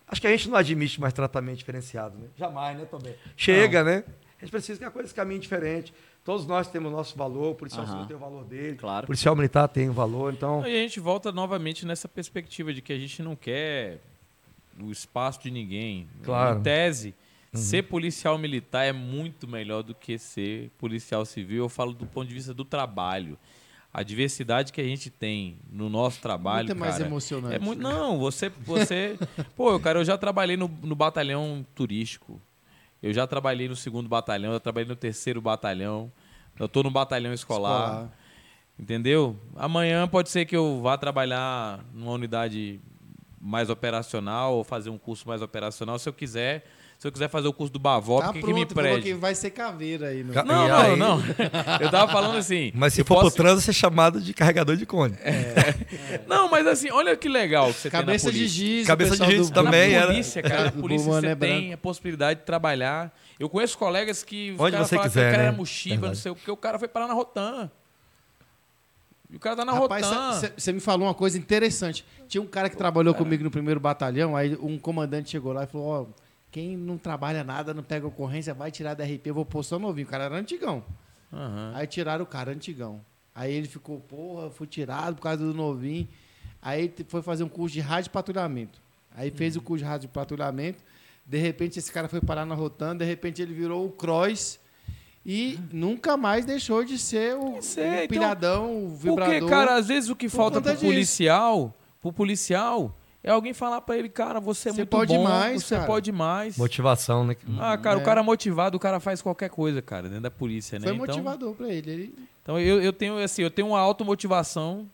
[0.08, 2.28] Acho que a gente não admite mais tratamento diferenciado, né?
[2.38, 3.16] Jamais, né, também.
[3.36, 4.04] Chega, né?
[4.40, 5.94] A gente precisa que a coisa caminhe diferente.
[6.24, 9.04] Todos nós temos o nosso valor, o policial civil tem o valor dele, Claro.
[9.04, 10.66] o policial militar tem o valor, então...
[10.66, 14.00] E a gente volta novamente nessa perspectiva de que a gente não quer
[14.80, 16.08] o espaço de ninguém.
[16.24, 16.60] Claro.
[16.60, 17.14] Em tese,
[17.54, 21.64] ser policial militar é muito melhor do que ser policial civil.
[21.64, 23.38] Eu falo do ponto de vista do trabalho.
[23.98, 27.56] A diversidade que a gente tem no nosso trabalho, Muito mais cara, emocionante.
[27.56, 29.18] É muito, não, você, você,
[29.56, 32.42] pô, cara, eu já trabalhei no, no batalhão turístico.
[33.02, 36.12] Eu já trabalhei no segundo batalhão, eu trabalhei no terceiro batalhão.
[36.60, 37.84] Eu tô no batalhão escolar.
[37.84, 38.12] Escolar.
[38.78, 39.40] Entendeu?
[39.56, 42.82] Amanhã pode ser que eu vá trabalhar numa unidade
[43.40, 46.66] mais operacional ou fazer um curso mais operacional, se eu quiser.
[46.98, 49.14] Se eu quiser fazer o curso do Bavó, Tá por que, que me que prende?
[49.14, 50.24] vai ser caveira aí.
[50.24, 50.34] No...
[50.34, 51.22] Ca- Não, não, aí- não.
[51.80, 52.72] Eu tava falando assim.
[52.74, 55.16] Mas se for posso- pro trânsito, é chamado de carregador de cone.
[56.26, 58.88] Não, mas assim, olha que legal que você Cabeça tem na de giz.
[58.88, 61.74] Cabeça de giz do- também na era- polícia, cara, na polícia Bomané você tem branco.
[61.74, 63.16] a possibilidade de trabalhar.
[63.40, 65.48] Eu conheço colegas que Onde você falaram quiser, que o cara né?
[65.50, 66.20] era mochiva, não Verdade.
[66.22, 67.70] sei o que, o cara foi parar na Rotan.
[69.30, 70.52] E o cara tá na Rapaz, Rotan.
[70.58, 72.06] você me falou uma coisa interessante.
[72.28, 75.68] Tinha um cara que trabalhou comigo no primeiro batalhão, aí um comandante chegou lá e
[75.68, 76.06] falou, ó,
[76.56, 80.08] quem não trabalha nada, não pega ocorrência, vai tirar da RP, vou pôr só novinho.
[80.08, 80.86] O cara era antigão.
[81.34, 81.74] Aham.
[81.76, 83.02] Aí tiraram o cara antigão.
[83.36, 86.08] Aí ele ficou, porra, fui tirado por causa do novinho.
[86.62, 88.80] Aí foi fazer um curso de rádio patrulhamento.
[89.14, 90.82] Aí fez o curso de rádio patrulhamento.
[91.26, 94.58] De repente esse cara foi parar na Rotan, de repente ele virou o Cross
[95.26, 99.40] e nunca mais deixou de ser o, Sei, o então, pilhadão, o vibrador.
[99.40, 100.86] Porque, cara, às vezes o que por falta pro disso.
[100.86, 102.96] policial, pro policial,
[103.28, 105.88] é alguém falar pra ele, cara, você é Você muito pode bom, mais, você cara.
[105.88, 106.58] pode mais.
[106.58, 107.36] Motivação, né?
[107.60, 108.02] Ah, cara, É.
[108.02, 110.88] o cara motivado, o cara faz qualquer coisa, cara, dentro da polícia, né?
[110.88, 111.92] Foi Então- motivador pra ele.
[111.92, 114.88] ele Então eu, eu tenho assim, eu tenho uma automotivação.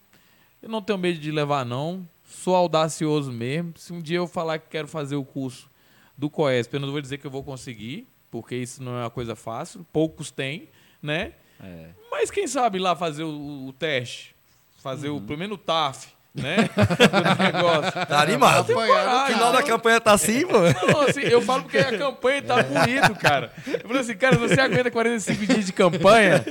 [0.62, 2.06] Eu não tenho medo de levar não.
[2.24, 3.74] Sou audacioso mesmo.
[3.76, 5.68] Se um dia eu falar que quero fazer o curso
[6.16, 9.10] do COESP, eu não vou dizer que eu vou conseguir, porque isso não é uma
[9.10, 9.84] coisa fácil.
[9.92, 10.68] Poucos têm,
[11.02, 11.32] né?
[11.60, 11.88] É.
[12.10, 14.34] Mas quem sabe lá fazer o, o teste,
[14.78, 16.56] fazer o pelo menos o TAF, né?
[16.74, 18.06] do negócio.
[18.06, 18.66] Tá animado.
[18.66, 19.34] Tenho O coragem.
[19.34, 20.58] final da campanha tá assim, pô.
[20.60, 23.52] Não, assim, eu falo porque a campanha tá bonito, cara.
[23.66, 26.44] Eu falo assim, cara, você aguenta 45 dias de campanha?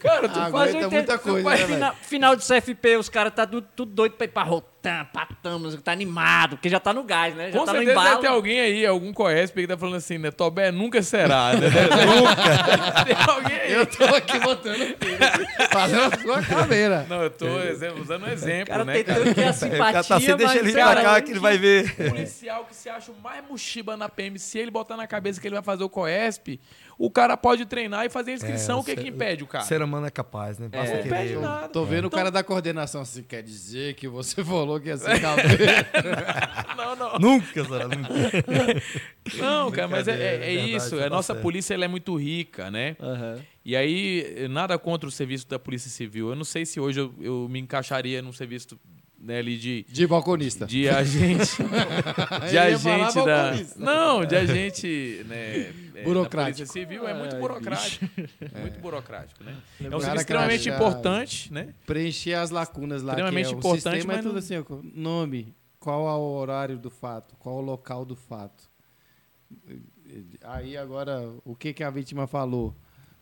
[0.00, 1.66] Cara, tu Aguenta faz muita 80, coisa, faz né?
[1.66, 5.02] Final, final de CFP, os caras tá tudo, tudo doido pra ir pra Rotan, tá,
[5.02, 7.50] patamos, tá animado, porque já tá no gás, né?
[7.50, 8.06] Já Com tá no embalo.
[8.10, 10.30] deve ter alguém aí, algum Coesp que tá falando assim, né?
[10.30, 11.68] Tobé nunca será, né?
[12.04, 13.04] nunca.
[13.06, 13.72] tem alguém aí.
[13.72, 14.94] Eu tô aqui botando
[15.72, 17.06] fazendo a sua caveira.
[17.08, 19.18] Não, eu tô exemplo- usando um O exemplo, cara né, cara?
[19.20, 21.90] tentando criar O simpatia, cara tá assim, deixa ele pra cá que ele vai ver.
[21.98, 25.40] O policial que se acha o mais mochiba na PM, se ele botar na cabeça
[25.40, 26.60] que ele vai fazer o COESP,
[26.98, 28.78] o cara pode treinar e fazer a inscrição.
[28.78, 29.64] É, o que o que ser- impede o cara?
[29.64, 30.68] Ser humano é capaz, né?
[30.68, 30.98] Basta É.
[31.00, 31.68] Não impede nada.
[31.68, 34.96] Tô vendo o Então- cara da coordenação assim, quer dizer que você falou que ia
[34.96, 35.08] ser.
[36.76, 37.18] Não, não.
[37.18, 37.88] Nunca, será?
[37.88, 38.08] Nunca.
[39.38, 40.96] Não, cara, mas é, é- é é verdade, isso.
[40.96, 41.42] A tá nossa certo.
[41.42, 42.96] polícia ela é muito rica, né?
[43.00, 43.38] Aham.
[43.64, 46.28] E aí, nada contra o serviço da Polícia Civil.
[46.28, 48.78] Eu não sei se hoje eu, eu me encaixaria num serviço
[49.24, 50.66] né, ali de, De balconista.
[50.66, 51.56] de agente.
[52.50, 53.52] de agente da.
[53.76, 55.24] Não, de agente.
[55.26, 56.56] Né, é, Burocrático.
[56.58, 58.04] Polícia Civil é muito burocrático.
[58.60, 59.56] Muito burocrático, né?
[59.80, 61.74] É um cara serviço extremamente importante, né?
[61.86, 63.12] Preencher as lacunas lá.
[63.14, 64.64] Extremamente que é, importante, sistema é mas tudo não- assim, ó,
[64.94, 68.70] nome, qual é o horário do fato, qual é o local do fato.
[70.42, 72.74] Aí agora, o que, que a vítima falou?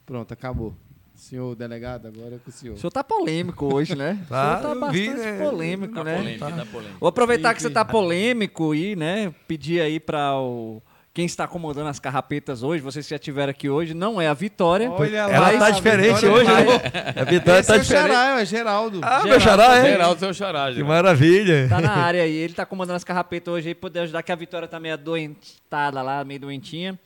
[0.05, 0.77] Pronto, acabou.
[1.23, 2.75] Senhor delegado, agora é com o senhor.
[2.75, 4.19] O senhor tá polêmico hoje, né?
[4.29, 5.39] Tá, o senhor tá eu vi, bastante né?
[5.39, 6.17] polêmico, Tá né?
[6.17, 6.97] polêmica, tá polêmica.
[6.99, 10.83] Vou aproveitar que você tá polêmico e, né, pedir aí para o
[11.15, 14.33] quem está comandando as carrapetas hoje, vocês que já estiveram aqui hoje, não é a
[14.35, 14.91] Vitória.
[14.91, 17.15] Olha lá, Ela tá a diferente Vitória hoje, vai- né?
[17.21, 18.09] A Vitória Esse tá é o diferente.
[18.09, 19.01] Xará, é Geraldo.
[19.03, 19.91] Ah, meu xará, é?
[19.91, 20.89] Geraldo, seu xará, Que Geraldo.
[20.89, 21.69] maravilha.
[21.69, 24.35] Tá na área aí, ele tá comandando as carrapetas hoje aí, poder ajudar, que a
[24.35, 26.99] Vitória tá meio adoentada lá, meio doentinha.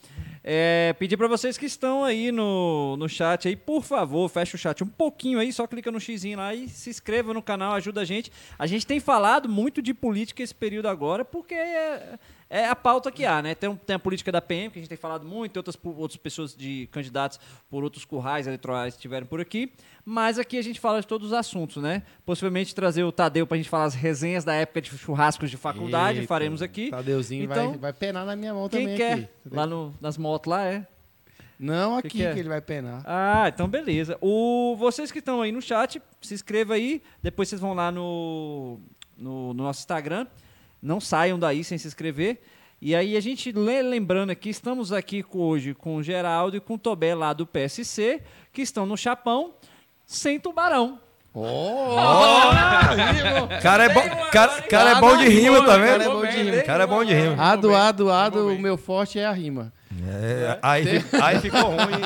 [0.49, 4.59] É, pedir para vocês que estão aí no, no chat aí, por favor, fecha o
[4.59, 8.03] chat um pouquinho aí, só clica no xizinho lá e se inscreva no canal, ajuda
[8.03, 8.30] a gente.
[8.57, 12.16] A gente tem falado muito de política esse período agora, porque é,
[12.49, 13.55] é a pauta que há, né?
[13.55, 16.55] Tem, tem a política da PM, que a gente tem falado muito, outras, outras pessoas
[16.55, 19.72] de candidatos por outros currais eleitorais que estiveram por aqui,
[20.05, 22.03] mas aqui a gente fala de todos os assuntos, né?
[22.24, 26.18] Possivelmente trazer o Tadeu pra gente falar as resenhas da época de churrascos de faculdade,
[26.20, 26.90] Eita, faremos aqui.
[26.90, 29.12] Tadeuzinho Então, vai, vai penar na minha mão Quem também quer?
[29.12, 29.28] aqui.
[29.51, 30.86] Lá no, nas motos lá, é?
[31.59, 32.38] Não aqui que que, é?
[32.38, 33.03] ele vai penar.
[33.07, 34.18] Ah, então beleza.
[34.20, 37.03] O, vocês que estão aí no chat, se inscreva aí.
[37.22, 38.78] Depois vocês vão lá no,
[39.16, 40.26] no, no nosso Instagram.
[40.82, 42.40] Não saiam daí sem se inscrever.
[42.80, 46.74] E aí a gente, le- lembrando aqui, estamos aqui hoje com o Geraldo e com
[46.74, 48.20] o Tobé lá do PSC,
[48.52, 49.54] que estão no Chapão,
[50.04, 51.00] sem tubarão.
[53.62, 54.02] Cara é bom,
[54.32, 56.10] cara, cara é bom de rima, tá Cara é vendo?
[56.12, 56.62] bom de rima.
[56.62, 57.42] Cara é bom de rima.
[57.42, 59.72] Ado, ado, ado, o meu forte é a rima.
[60.05, 62.01] É, aí, fi- aí ficou ruim.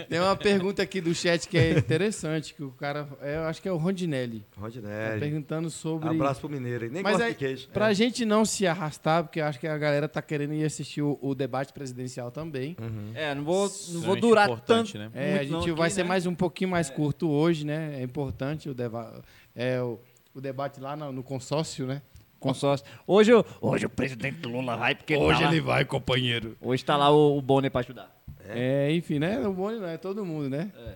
[0.08, 3.60] Tem uma pergunta aqui do chat que é interessante, que o cara, é, eu acho
[3.62, 5.20] que é o Rondinelli, tá Rondinelli.
[5.20, 6.08] perguntando sobre...
[6.08, 6.90] Abraço pro Mineiro.
[6.90, 7.68] Nem Mas de queijo.
[7.72, 11.02] pra gente não se arrastar, porque eu acho que a galera tá querendo ir assistir
[11.02, 12.76] o, o debate presidencial também.
[13.14, 13.68] É, não vou, não vou
[14.16, 15.02] Extremamente durar importante, tanto.
[15.04, 15.10] né?
[15.14, 16.08] É, muito a gente não vai aqui, ser né?
[16.08, 17.96] mais um pouquinho mais curto hoje, né?
[17.98, 19.22] É importante o, deba
[19.54, 19.98] é, o,
[20.34, 22.02] o debate lá no, no consórcio, né?
[22.40, 22.86] Consórcio.
[23.06, 26.56] Hoje, o- hoje o presidente Lula vai, porque tá lá, vai, companheiro.
[26.60, 28.16] hoje tá lá o, o Bonner para ajudar.
[28.48, 28.92] É.
[28.92, 29.46] enfim, né?
[29.46, 30.72] O Boni não é todo mundo, né?
[30.76, 30.94] É.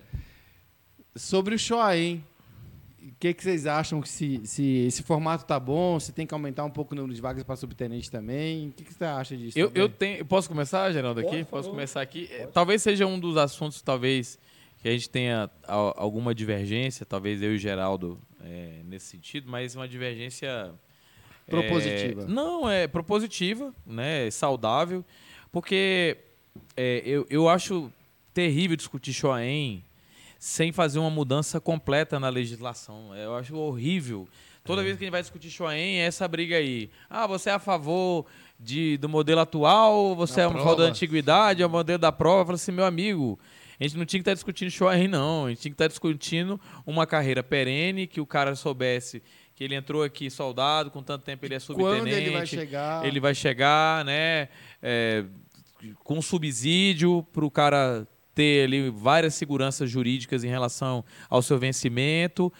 [1.15, 2.21] Sobre o Shoaim,
[3.01, 5.97] o que, que vocês acham que se, se esse formato tá bom?
[5.99, 8.67] Se tem que aumentar um pouco o número de vagas para subtenente também?
[8.69, 9.57] O que, que você acha disso?
[9.57, 9.81] Eu, também?
[9.83, 10.25] eu tenho.
[10.25, 11.45] Posso começar, Geraldo, aqui?
[11.45, 12.27] Posso começar aqui?
[12.31, 14.37] É, Talvez seja um dos assuntos, talvez,
[14.81, 19.75] que a gente tenha alguma divergência, talvez eu e o Geraldo, é, nesse sentido, mas
[19.75, 20.73] uma divergência.
[21.47, 22.25] É, Propositiva.
[22.25, 24.29] não, é propositiva, né?
[24.31, 25.03] Saudável.
[25.51, 26.17] Porque
[26.75, 27.91] é, eu, eu acho
[28.33, 29.83] terrível discutir Shoaém
[30.37, 33.15] sem fazer uma mudança completa na legislação.
[33.15, 34.27] Eu acho horrível.
[34.63, 36.89] Toda vez que a gente vai discutir Shoaém, é essa briga aí.
[37.09, 38.25] Ah, você é a favor
[38.59, 42.11] de, do modelo atual, você Da é a favor da antiguidade, é o modelo da
[42.11, 42.41] prova.
[42.41, 43.39] Eu falo assim, meu amigo,
[43.79, 45.45] a gente não tinha que estar discutindo Shoaém, não.
[45.45, 49.21] A gente tinha que estar discutindo uma carreira perene, que o cara soubesse
[49.55, 51.97] que ele entrou aqui soldado, com tanto tempo ele é subtenente.
[52.01, 53.05] Quando ele vai chegar?
[53.05, 54.49] Ele vai chegar, né?
[54.85, 55.25] é,
[56.03, 62.53] com subsídio para o cara ter ali várias seguranças jurídicas em relação ao seu vencimento.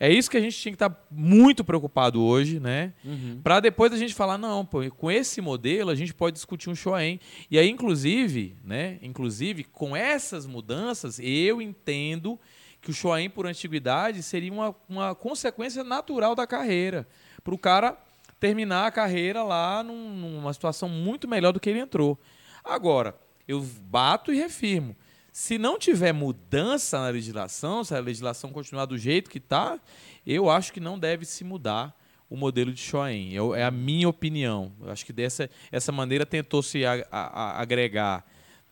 [0.00, 2.94] É isso que a gente tinha que estar muito preocupado hoje, né?
[3.04, 3.40] Uhum.
[3.42, 6.74] Para depois a gente falar, não, pô, com esse modelo a gente pode discutir um
[6.74, 7.20] Shoaém.
[7.50, 8.98] E aí, inclusive, né?
[9.02, 12.38] Inclusive, com essas mudanças, eu entendo
[12.80, 17.06] que o Shoaém por antiguidade seria uma, uma consequência natural da carreira.
[17.42, 17.96] Para o cara
[18.40, 22.18] terminar a carreira lá num- numa situação muito melhor do que ele entrou.
[22.64, 23.14] Agora,
[23.46, 24.94] eu bato e refirmo.
[25.32, 29.78] Se não tiver mudança na legislação, se a legislação continuar do jeito que está,
[30.26, 31.96] eu acho que não deve se mudar
[32.30, 33.32] o modelo de Shoaém.
[33.32, 34.72] Eu- É a minha opinião.
[34.80, 38.24] Eu acho que dessa essa maneira tentou se agregar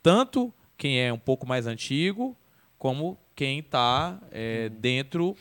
[0.03, 2.37] tanto quem é um pouco mais antigo,
[2.79, 4.19] como quem está
[4.81, 5.37] dentro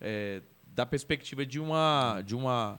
[0.00, 2.78] é, da perspectiva de uma, de uma,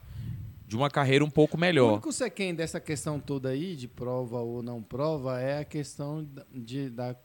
[0.65, 1.91] de uma carreira um pouco O melhor.
[1.93, 6.45] único sequem dessa questão toda aí, de prova ou não prova, é a questão da-
[6.51, 7.15] de, da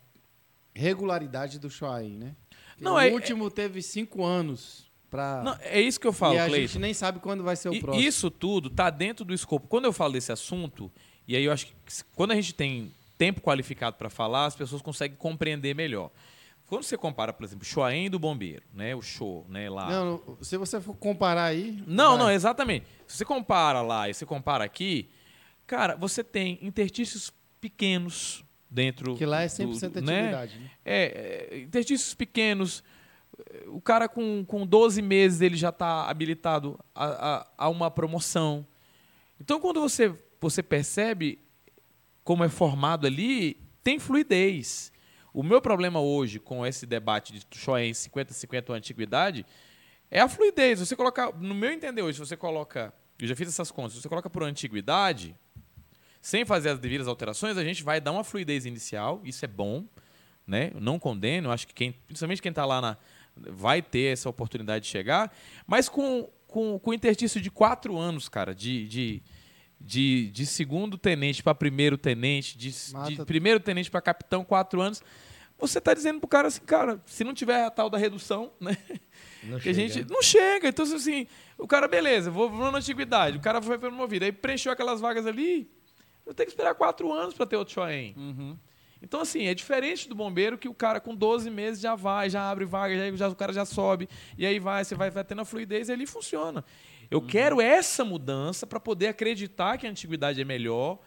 [0.75, 2.35] regularidade do Shoaim, né?
[2.81, 5.43] Não, o é- último teve cinco anos para.
[5.43, 6.67] Não, é isso que eu falo, e a Cleiton.
[6.67, 8.05] gente nem sabe quando vai ser o E- próximo.
[8.07, 9.67] Isso tudo está dentro do escopo.
[9.69, 10.91] Quando eu falo desse assunto,
[11.27, 11.73] e aí eu acho que
[12.15, 16.11] quando a gente tem tempo qualificado para falar, as pessoas conseguem compreender melhor.
[16.67, 19.89] Quando você compara, por exemplo, Shoaém do Bombeiro, né, o show, né, lá.
[19.89, 21.83] Não, se você for comparar aí.
[21.87, 22.19] Não, vai.
[22.19, 22.87] não, exatamente.
[23.07, 25.09] Se você compara lá e você compara aqui,
[25.67, 29.17] cara, você tem interstícios pequenos dentro.
[29.17, 30.19] Que lá é do- 100% do- né?
[30.35, 30.59] atividade.
[30.59, 30.71] Né?
[30.85, 32.83] É, é, interstícios pequenos.
[33.67, 37.07] O cara com, com 12 meses ele já está habilitado a,
[37.37, 38.67] a, a uma promoção.
[39.41, 41.39] Então, quando você, você percebe
[42.25, 44.91] como é formado ali, tem fluidez.
[45.37, 49.45] O meu problema hoje com esse debate de Shoen 50-50 ou antiguidade
[50.11, 50.81] é a fluidez.
[50.81, 54.01] Você colocar, no meu entender hoje, se você coloca, eu já fiz essas contas, se
[54.01, 55.37] você coloca por antiguidade,
[56.23, 59.85] sem fazer as devidas alterações, a gente vai dar uma fluidez inicial, isso é bom,
[60.47, 60.71] né?
[60.75, 62.97] Eu não condeno, acho que quem, principalmente quem está lá na,
[63.37, 65.31] vai ter essa oportunidade de chegar,
[65.67, 69.23] mas com, com, com interstício de quatro anos, cara, de, de,
[69.79, 75.03] de, de segundo tenente para primeiro tenente, de, de primeiro tenente para capitão, quatro anos,
[75.59, 78.77] você está dizendo pro cara assim, cara, se não tiver a tal da redução, né?
[79.43, 80.69] Não que a gente não chega.
[80.69, 81.27] Então, assim,
[81.57, 85.27] o cara, beleza, vou, vou na antiguidade, o cara foi promovido, aí preencheu aquelas vagas
[85.27, 85.71] ali,
[86.27, 88.15] eu tenho que esperar quatro anos para ter outro Shoen.
[88.17, 88.59] Uhum.
[89.01, 92.51] Então, assim, é diferente do bombeiro que o cara com 12 meses já vai, já
[92.51, 95.43] abre vaga, já, já- o cara já sobe, e aí vai, você vai, vai tendo
[95.43, 96.65] a fluidez e ali funciona.
[97.11, 100.99] Eu quero essa mudança para poder acreditar que a antiguidade é melhor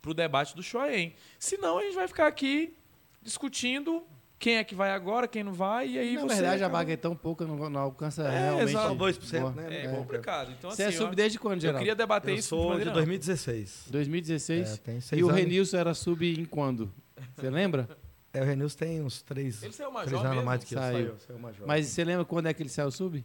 [0.00, 1.14] para o debate do Shoen.
[1.38, 2.76] Senão, a gente vai ficar aqui
[3.22, 4.02] discutindo
[4.38, 6.34] quem é que vai agora, quem não vai, e aí Na você.
[6.36, 8.68] verdade, a acaba- vaga é tão pouca, não, não alcança É, realmente.
[8.70, 8.88] exato.
[8.88, 9.52] Só 2%, Boa.
[9.52, 9.66] né?
[9.82, 9.88] É, É.
[9.88, 10.52] complicado.
[10.56, 11.78] Então, Você é assim, sub eu- desde quando, eu Geraldo?
[11.80, 13.86] queria debater Eu isso sou de maneira- 2016.
[13.90, 14.74] 2016?
[14.74, 15.40] É, tem seis e o anos.
[15.40, 16.92] Renilson era sub em quando?
[17.36, 17.88] Você lembra?
[18.32, 20.46] É, o Renilson tem uns três, Ele saiu três major anos mesmo?
[20.46, 20.78] mais do que eu.
[20.78, 20.98] Saiu.
[21.06, 21.66] Saiu, saiu major.
[21.66, 23.24] Mas você lembra quando é que ele saiu sub?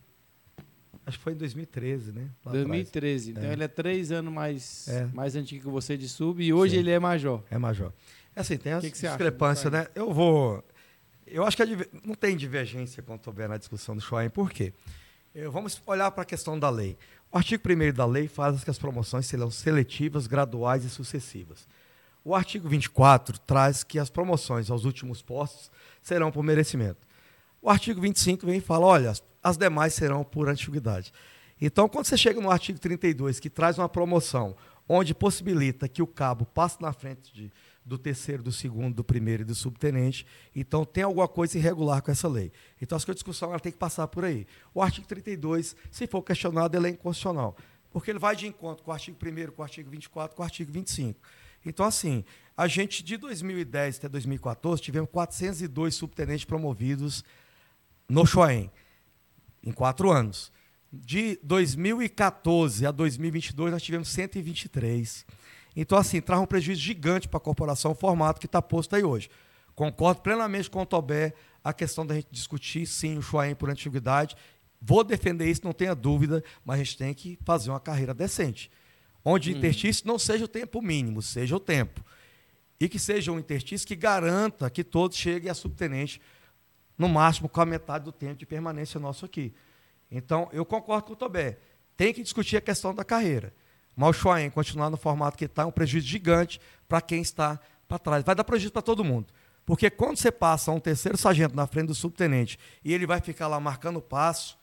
[1.05, 2.29] Acho que foi em 2013, né?
[2.45, 3.31] Lá 2013.
[3.31, 3.53] Então É.
[3.53, 5.05] ele é três anos mais, É.
[5.13, 6.79] mais antigo que você de sub e hoje Sim.
[6.79, 7.39] ele é major.
[7.39, 7.51] atrás.
[7.51, 7.93] É major.
[8.35, 9.17] É assim, tem as Que que você acha,
[9.69, 9.87] né?
[9.95, 10.63] Eu vou...
[11.25, 14.29] Eu acho que diver- não tem divergência quando houver na discussão do Shoen.
[14.29, 14.73] Por quê?
[15.33, 16.97] Eh, Vamos olhar para a questão da lei.
[17.31, 21.67] O artigo 1 da lei faz que as promoções serão seletivas, graduais e sucessivas.
[22.23, 27.07] O artigo 24 traz que as promoções aos últimos postos serão por merecimento.
[27.61, 31.11] O artigo 25 vem e fala, olha, as demais serão por antiguidade.
[31.59, 34.55] Então, quando você chega no artigo 32, que traz uma promoção
[34.87, 37.51] onde possibilita que o cabo passe na frente de-
[37.85, 42.11] do terceiro, do segundo, do primeiro e do subtenente, então tem alguma coisa irregular com
[42.11, 42.51] essa lei.
[42.81, 44.47] Então, acho que a discussão ela tem que passar por aí.
[44.73, 47.55] O artigo 32, se for questionado, ele é inconstitucional,
[47.91, 50.45] porque ele vai de encontro com o artigo 1 com o artigo 24, com o
[50.45, 51.19] artigo 25.
[51.65, 52.23] Então, assim,
[52.55, 57.23] a gente, de 2010 até 2014, tivemos 402 subtenentes promovidos
[58.07, 58.71] no Choém,
[59.63, 60.51] em quatro anos.
[60.91, 65.25] De 2014 a 2022, nós tivemos 123.
[65.75, 69.03] Então, assim, traz um prejuízo gigante para a corporação, o formato que está posto aí
[69.03, 69.29] hoje.
[69.75, 71.33] Concordo plenamente com o Tobé
[71.63, 74.35] a questão da gente discutir, sim, o Choém por antiguidade.
[74.81, 78.69] Vou defender isso, não tenha dúvida, mas a gente tem que fazer uma carreira decente.
[79.25, 82.03] Onde o interstício não seja o tempo mínimo, seja o tempo.
[82.79, 86.21] E que seja um interstício que garanta que todos cheguem a subtenente
[86.97, 89.53] no máximo com a metade do tempo de permanência nosso aqui.
[90.11, 91.57] Então, eu concordo com o Tobé.
[91.95, 93.53] Tem que discutir a questão da carreira.
[93.95, 97.59] Mas o Choen continuar no formato que está é um prejuízo gigante para quem está
[97.87, 98.23] para trás.
[98.23, 99.27] Vai dar prejuízo para todo mundo.
[99.65, 103.47] Porque quando você passa um terceiro sargento na frente do subtenente e ele vai ficar
[103.47, 104.57] lá marcando o passo,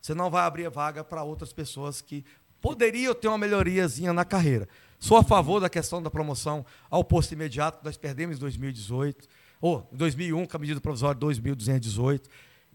[0.00, 2.24] você não vai abrir vaga para outras pessoas que
[2.60, 4.68] poderiam ter uma melhoriazinha na carreira.
[4.98, 9.28] Sou a favor da questão da promoção ao posto imediato, que nós perdemos em 2018,
[9.60, 12.28] ou em 2001, com a medida provisória 2218,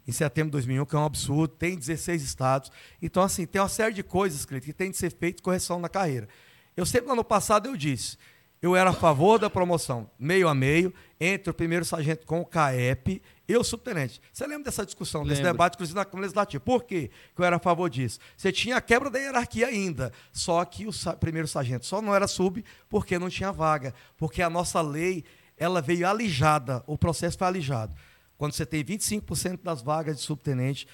[0.07, 2.71] em setembro de 2001, que é um absurdo, tem 16 estados.
[3.01, 5.89] Então, assim, tem uma série de coisas, Cleiton, que tem de ser feito correção na
[5.89, 6.27] carreira.
[6.75, 8.17] Eu sempre, no ano passado, eu disse,
[8.61, 12.45] eu era a favor da promoção meio a meio, entre o primeiro sargento com o
[12.45, 14.19] CAEP e o subtenente.
[14.33, 15.53] Você lembra dessa discussão, desse Lembro.
[15.53, 16.63] debate, inclusive, na Câmara Legislativa?
[16.63, 18.19] Por quê que eu era a favor disso?
[18.35, 22.27] Você tinha a quebra da hierarquia ainda, só que o primeiro sargento só não era
[22.27, 25.23] sub porque não tinha vaga, porque a nossa lei
[25.57, 27.93] ela veio alijada, o processo foi alijado.
[28.37, 30.87] Quando você tem 25% das vagas de subtenente,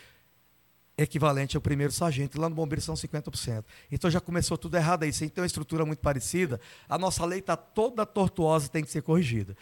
[0.97, 3.63] equivalente ao primeiro sargento, lá no bombeiro são 50%.
[3.91, 5.13] Então já começou tudo errado aí.
[5.13, 9.01] Sem ter uma estrutura muito parecida, a nossa lei está toda tortuosa tem que ser
[9.01, 9.55] corrigida.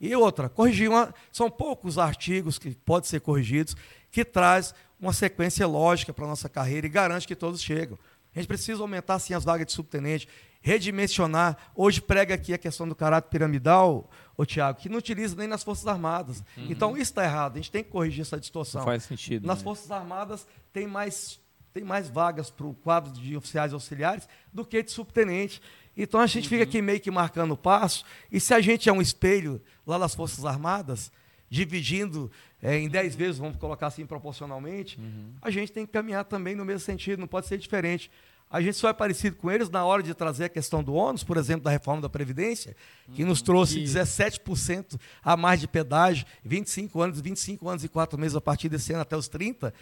[0.00, 3.76] E outra, corrigir uma, são poucos artigos que podem ser corrigidos,
[4.10, 7.96] que traz uma sequência lógica para a nossa carreira e garante que todos chegam.
[8.34, 10.28] A gente precisa aumentar, sim, as vagas de subtenente,
[10.62, 11.58] redimensionar.
[11.74, 15.62] Hoje prega aqui a questão do caráter piramidal, o Tiago, que não utiliza nem nas
[15.62, 16.42] Forças Armadas.
[16.56, 16.66] Uhum.
[16.70, 17.54] Então, isso está errado.
[17.54, 18.80] A gente tem que corrigir essa distorção.
[18.80, 19.46] Não faz sentido.
[19.46, 19.64] Nas né?
[19.64, 21.38] Forças Armadas tem mais,
[21.74, 25.60] tem mais vagas para o quadro de oficiais auxiliares do que de subtenente.
[25.96, 26.50] Então, a gente uhum.
[26.50, 28.04] fica aqui meio que marcando o passo.
[28.30, 31.10] E se a gente é um espelho lá nas Forças Armadas,
[31.50, 32.30] dividindo
[32.62, 35.34] é, em 10 vezes, vamos colocar assim proporcionalmente, uhum.
[35.42, 38.10] a gente tem que caminhar também no mesmo sentido, não pode ser diferente.
[38.52, 41.24] A gente só é parecido com eles na hora de trazer a questão do ônus,
[41.24, 42.76] por exemplo, da reforma da Previdência,
[43.14, 48.36] que nos trouxe 17% a mais de pedágio, 25 anos, 25 anos e 4 meses
[48.36, 49.72] a partir desse ano até os 30,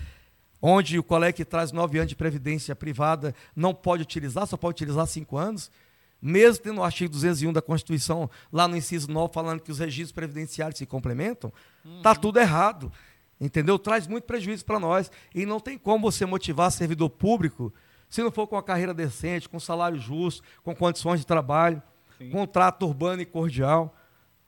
[0.62, 4.76] onde o colega que traz 9 anos de Previdência privada não pode utilizar, só pode
[4.76, 5.68] utilizar 5 anos,
[6.22, 10.12] mesmo tendo o artigo 201 da Constituição, lá no inciso 9, falando que os registros
[10.12, 11.52] previdenciários se complementam,
[11.96, 12.20] está uhum.
[12.20, 12.92] tudo errado.
[13.40, 13.78] Entendeu?
[13.78, 15.10] Traz muito prejuízo para nós.
[15.34, 17.72] E não tem como você motivar servidor público
[18.10, 21.80] se não for com uma carreira decente, com salário justo, com condições de trabalho,
[22.18, 22.30] Sim.
[22.30, 23.94] contrato urbano e cordial,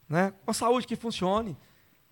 [0.09, 0.35] né?
[0.45, 1.57] com a saúde que funcione.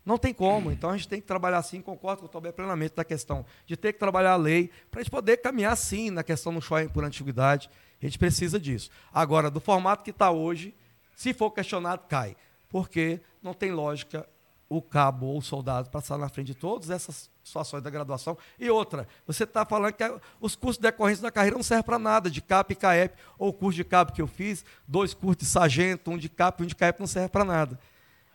[0.07, 0.71] Não tem como.
[0.71, 3.77] Então a gente tem que trabalhar assim, concordo com o Tobé plenamente da questão de
[3.77, 6.89] ter que trabalhar a lei para a gente poder caminhar sim na questão do shopping
[6.89, 7.69] por antiguidade.
[8.01, 8.91] A gente precisa disso.
[9.13, 10.75] Agora, do formato que está hoje,
[11.15, 12.35] se for questionado, cai.
[12.71, 14.27] Porque não tem lógica
[14.71, 18.39] o cabo ou o soldado passar na frente de todas essas situações da graduação.
[18.57, 20.05] E outra, você está falando que
[20.41, 23.49] os cursos de decorrência da carreira não servem para nada, de CAP e CAEP, ou
[23.49, 26.63] o curso de CAP que eu fiz, dois cursos de sargento, um de CAP e
[26.63, 27.81] um de CAEP não serve para nada.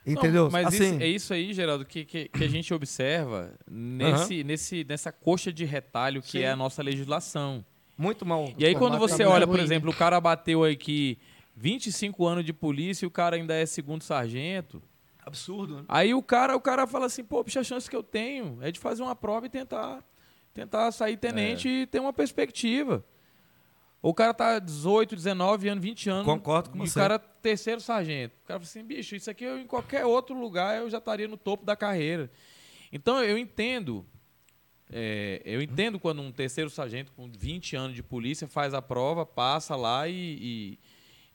[0.05, 0.43] Entendeu?
[0.43, 4.43] Não, mas assim, isso, é isso aí, Geraldo, que, que, que, a gente observa nesse,
[4.43, 6.39] nesse, nessa coxa de retalho que sim.
[6.39, 7.65] é a nossa legislação.
[7.97, 8.53] Muito mal.
[8.57, 11.17] E aí, quando você olha, por exemplo, o cara bateu aqui
[11.55, 14.83] 25 anos de polícia e o cara ainda é segundo sargento.
[15.25, 15.85] Absurdo, né?
[15.87, 18.71] Aí o cara, o cara fala assim, pô, bicho, a chance que eu tenho é
[18.71, 20.03] de fazer uma prova e tentar,
[20.53, 21.71] tentar sair tenente é.
[21.71, 23.03] e ter uma perspectiva.
[24.03, 26.25] O cara tá 18, 19 anos, 20 anos.
[26.25, 26.99] Concordo com e você.
[26.99, 28.35] o cara terceiro sargento.
[28.43, 31.27] O cara fala assim, bicho, isso aqui eu, em qualquer outro lugar eu já estaria
[31.27, 32.29] no topo da carreira.
[32.91, 34.05] Então eu entendo.
[34.91, 39.25] É, eu entendo quando um terceiro sargento com 20 anos de polícia faz a prova,
[39.25, 40.79] passa lá e, e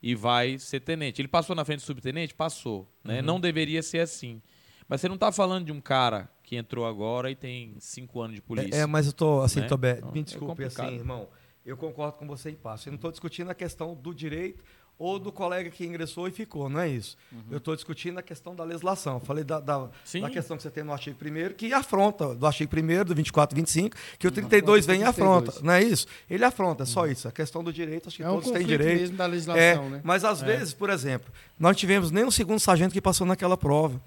[0.02, 1.20] e vai ser tenente.
[1.20, 2.34] Ele passou na frente do subtenente?
[2.34, 2.90] Passou.
[3.04, 3.20] Né?
[3.20, 3.26] Uhum.
[3.26, 4.40] Não deveria ser assim.
[4.88, 8.34] Mas você não está falando de um cara que entrou agora e tem cinco anos
[8.34, 8.74] de polícia.
[8.74, 9.68] É, é mas eu estou assim, né?
[9.68, 11.28] Tobé, então, me é desculpe, é assim, irmão.
[11.64, 12.88] Eu concordo com você em passo.
[12.88, 14.64] Eu não estou discutindo a questão do direito
[15.00, 17.16] ou do colega que ingressou e ficou, não é isso.
[17.32, 17.40] Uhum.
[17.50, 19.14] Eu estou discutindo a questão da legislação.
[19.14, 22.46] Eu falei da, da, da, questão que você tem no artigo 1 que afronta, do
[22.46, 26.06] artigo 1 do 24 e 25, que o 32 vem e afronta, não é isso?
[26.28, 27.06] Ele afronta, é só uhum.
[27.06, 27.26] isso.
[27.26, 29.00] A questão do direito, acho que é todos um têm direito.
[29.00, 30.00] mesmo da legislação, é, né?
[30.04, 30.44] Mas às é.
[30.44, 33.98] vezes, por exemplo, nós tivemos nem um segundo sargento que passou naquela prova.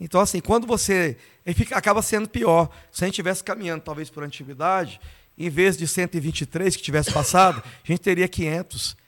[0.00, 1.16] Então, assim, quando você.
[1.54, 2.68] Fica, acaba sendo pior.
[2.90, 5.00] Se a gente estivesse caminhando, talvez, por antiguidade,
[5.38, 8.98] em vez de 123 que tivesse passado, a gente teria 500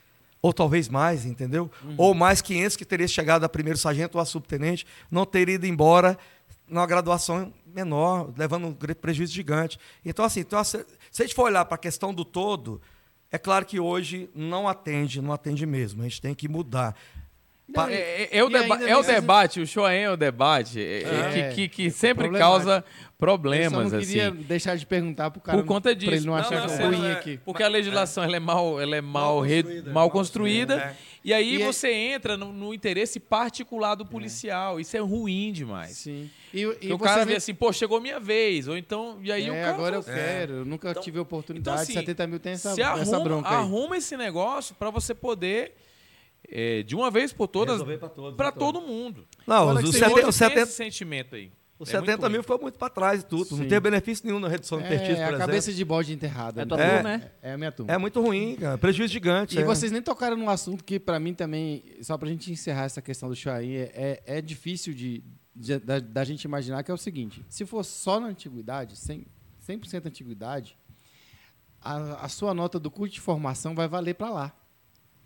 [0.43, 1.71] ou talvez mais, entendeu?
[1.81, 1.95] Uhum.
[1.97, 5.65] Ou mais 500 que teria chegado a primeiro sargento ou a subtenente, não teria ido
[5.65, 6.19] embora
[6.67, 9.79] numa graduação menor, levando um prejuízo gigante.
[10.03, 12.81] Então, assim, então, se a gente for olhar para a questão do todo,
[13.31, 16.01] é claro que hoje não atende, não atende mesmo.
[16.01, 16.93] A gente tem que mudar.
[17.67, 21.03] Não, é, é, é, o, deba é o debate, o show é o debate é,
[21.03, 22.83] é, que, que, que sempre causa
[23.17, 23.85] problemas.
[23.85, 24.37] Eu não queria assim.
[24.41, 25.57] deixar de perguntar pro cara.
[25.57, 26.07] Por conta disso.
[26.07, 27.39] Pra ele não achar não, não, ruim é, aqui.
[27.45, 29.91] Porque a legislação ela é mal, ela é mal, mal construída.
[29.91, 30.95] Mal construída é.
[31.23, 34.77] E aí e você entra no, no, interesse particular do policial.
[34.77, 35.97] Isso é ruim demais.
[35.97, 36.29] Sim.
[36.53, 38.67] E, e o cara vê assim, pô, chegou minha vez.
[38.67, 39.69] Ou então, e aí é, o cara.
[39.69, 41.75] Agora eu quero, eu nunca então, tive oportunidade.
[41.75, 43.49] Então, assim, 70 mil tem essa, essa arruma, bronca.
[43.49, 43.55] Aí.
[43.55, 45.73] Arruma esse negócio para você poder
[46.49, 47.81] é, de uma vez por todas
[48.35, 49.27] para todo mundo.
[49.45, 51.51] Não, os, os 70, 70 esse sentimento aí.
[51.79, 53.45] Os é 70 mil ficou muito para trás e tudo.
[53.45, 53.57] Sim.
[53.57, 55.39] Não tem benefício nenhum na redução de é, perfis, por é, a exemplo.
[55.39, 56.61] cabeça de bode enterrada.
[56.61, 56.75] É, né?
[56.77, 57.31] é, né?
[57.41, 57.91] é a minha turma.
[57.91, 58.77] É muito ruim, cara.
[58.77, 59.57] Prejuízo gigante.
[59.57, 59.65] E é.
[59.65, 63.01] vocês nem tocaram num assunto que, para mim, também, só para a gente encerrar essa
[63.01, 66.97] questão do Chuaí, é, é difícil de, de da, da, gente imaginar que é o
[66.97, 69.25] seguinte: se for só na antiguidade, 100%,
[69.59, 70.77] 100 antiguidade,
[71.81, 74.62] a, a sua nota do curso de formação vai valer para lá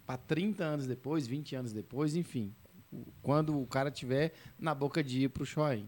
[0.08, 2.56] para 30 anos depois, 20 anos depois, enfim,
[3.22, 5.88] quando o cara tiver na boca de ir para o Shoaim.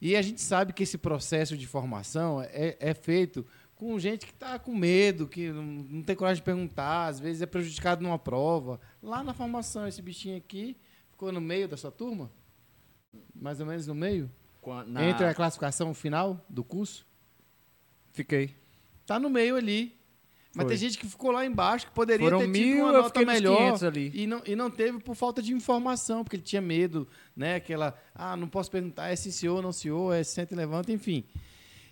[0.00, 3.46] E a gente sabe que esse processo de formação é, é feito
[3.76, 7.42] com gente que está com medo, que não, não, tem coragem de perguntar, às vezes
[7.42, 8.80] é prejudicado numa prova.
[9.00, 10.76] Lá na formação, esse bichinho aqui
[11.10, 12.30] ficou no meio da sua turma?
[13.34, 14.28] Mais ou menos no meio?
[14.86, 15.04] Na...
[15.04, 17.06] Entre a classificação final do curso?
[18.12, 18.54] Fiquei.
[19.02, 19.97] Está no meio ali.
[20.54, 20.66] Mas Foi.
[20.66, 23.84] tem gente que ficou lá embaixo que poderia Foram ter mil, tido uma nota melhor
[23.84, 24.10] ali.
[24.14, 27.06] E, não, e não teve por falta de informação, porque ele tinha medo,
[27.36, 27.56] né?
[27.56, 31.24] Aquela, ah, não posso perguntar, é se senhor, não senhor, é senta e levanta, enfim.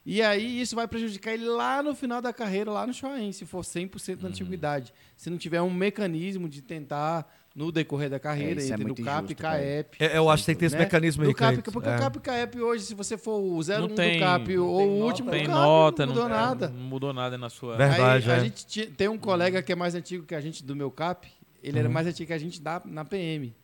[0.06, 3.44] E aí isso vai prejudicar ele lá no final da carreira, lá no Shoaim, se
[3.44, 4.94] for 100% da antiguidade.
[5.16, 8.88] Se não tiver um mecanismo de tentar, no decorrer da carreira, É, é entre no
[8.88, 9.34] muito CAP e.
[9.34, 9.96] CAEP.
[9.98, 10.82] É, eu acho que tem que ter esse né?
[10.82, 11.62] mecanismo aí, do CAP.
[11.62, 11.96] Porque É.
[11.96, 15.02] o CAP e CAEP hoje, se você for o 01 Não do CAP ou o
[15.04, 16.68] último Tem do CAP, nota, não mudou não, nada.
[16.68, 17.76] não mudou nada na sua.
[17.78, 18.44] Ver- Verdade, Aí, a é.
[18.44, 21.26] gente tem um colega que é mais antigo que a gente do meu CAP.
[21.62, 21.80] Ele Uhum.
[21.80, 23.54] era mais antigo que a gente da, na PM.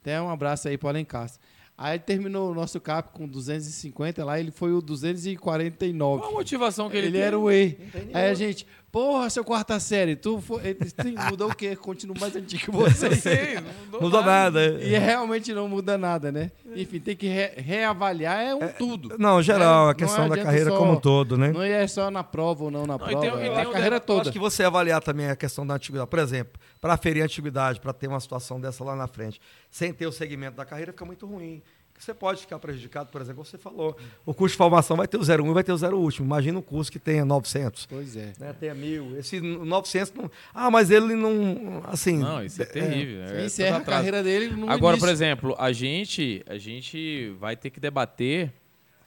[0.00, 1.38] Até um abraço aí para o Alencastro.
[1.76, 6.20] Aí ele terminou o nosso CAP com 250 lá, ele foi o 249.
[6.22, 7.26] Qual a motivação que ele, Ele tem?
[7.26, 7.76] era o E.
[8.12, 10.60] Aí a gente, porra, seu quarta série, tu foi.
[11.02, 11.74] "Sim, mudou o quê?
[11.74, 13.06] Continua mais antigo que você.
[13.08, 14.60] Eu sei, não mudou, Mudou nada.
[14.62, 14.84] é.
[14.86, 16.52] E realmente não muda nada, né?
[16.76, 19.16] Enfim, tem que re- reavaliar é um tudo.
[19.18, 21.50] Não, geral, É, a questão da carreira só- como um todo, né?
[21.50, 23.64] Não é só na prova ou não na Não, e prova, tem- e é tem
[23.64, 24.20] a um carreira Eu toda.
[24.22, 26.10] acho que você avaliar também a questão da antiguidade.
[26.10, 29.40] Por exemplo, para ferir a antiguidade, para ter uma situação dessa lá na frente,
[29.70, 31.62] sem ter o segmento da carreira, fica muito ruim.
[32.02, 33.96] Você pode ficar prejudicado, por exemplo, você falou.
[34.26, 36.26] O curso de formação vai ter o 01 e vai ter o 0 último.
[36.26, 37.86] Imagina um curso que tenha 900.
[37.86, 38.32] Pois é.
[38.40, 39.16] Né, tenha mil.
[39.16, 40.28] Esse 900 não.
[40.52, 41.80] Ah, mas ele não.
[41.84, 42.18] Assim.
[42.18, 43.24] Não, isso é terrível.
[43.28, 43.98] Você é encerra a todo atraso.
[43.98, 45.06] carreira dele no Agora, início.
[45.06, 48.52] por exemplo, a gente, a gente vai ter que debater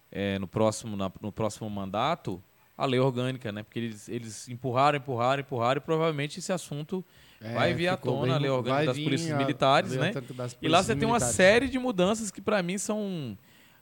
[0.10, 2.42] é, no, próximo, na- no próximo mandato
[2.78, 3.62] a lei orgânica, né?
[3.64, 7.04] Porque eles, eles empurraram, empurraram, empurraram e provavelmente esse assunto
[7.42, 10.00] É, vai vir à tona a bem- lei orgânica vai das polícias a militares, lei
[10.00, 10.12] né?
[10.14, 13.38] das E lá polícias você tem uma série de mudanças que para mim são,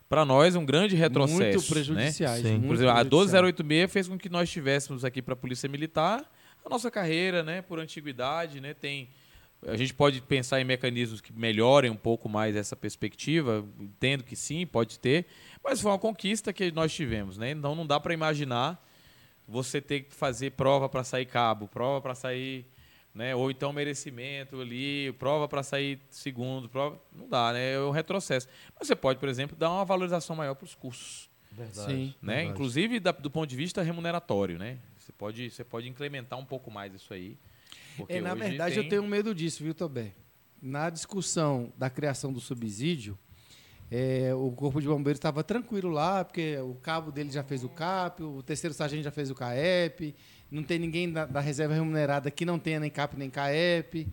[0.10, 1.40] para nós, um grande retrocesso.
[1.42, 1.68] muito né?
[1.70, 2.42] prejudiciais.
[2.42, 2.52] Sim.
[2.54, 3.10] muito Por exemplo, a prejudiciais.
[3.10, 6.24] 12086 fez com que nós tivéssemos aqui para a Polícia Militar
[6.66, 9.10] a nossa carreira, né, por antiguidade, né, tem
[9.66, 14.36] a gente pode pensar em mecanismos que melhorem um pouco mais essa perspectiva, entendo que
[14.36, 15.26] sim, pode ter,
[15.64, 17.52] mas foi uma conquista que nós tivemos, né?
[17.52, 18.86] Então não dá para imaginar
[19.48, 22.66] você ter que fazer prova para sair cabo, prova para sair,
[23.14, 27.74] né, ou então merecimento ali, prova para sair segundo, prova, não dá, né?
[27.74, 28.48] É um retrocesso.
[28.78, 31.30] Mas você pode, por exemplo, dar uma valorização maior para os cursos
[31.72, 32.14] Sim.
[32.22, 32.36] né?
[32.38, 32.50] Verdade.
[32.52, 34.80] Inclusive da- do ponto de vista remuneratório, né?
[34.98, 37.38] Você pode, você pode incrementar um pouco mais isso aí.
[37.96, 40.14] porque É, na verdade, tem- eu tenho medo disso, viu, Tobé?
[40.60, 43.20] Na discussão da criação do subsídio,
[43.92, 47.70] é, o Corpo de Bombeiros estava tranquilo lá, porque o cabo dele já fez o
[47.70, 50.16] CAP, o terceiro sargento já fez o CAEP,
[50.54, 54.08] não tem ninguém da, da reserva remunerada que não tenha nem CAP nem CAEP.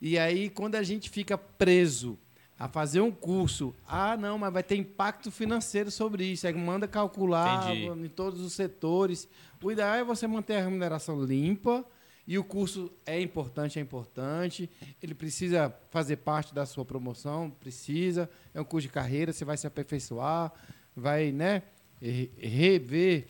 [0.00, 2.18] E aí, quando a gente fica preso
[2.58, 6.86] a fazer um curso, ah, não, mas vai ter impacto financeiro sobre isso, aí manda
[6.86, 8.04] calcular Entendi.
[8.06, 9.28] em todos os setores.
[9.62, 11.84] O ideal é você manter a remuneração limpa,
[12.24, 14.70] e o curso é importante, é importante.
[15.02, 18.30] Ele precisa fazer parte da sua promoção, precisa.
[18.54, 20.52] É um curso de carreira, você vai se aperfeiçoar,
[20.96, 21.62] vai, né,
[22.00, 23.26] re- rever.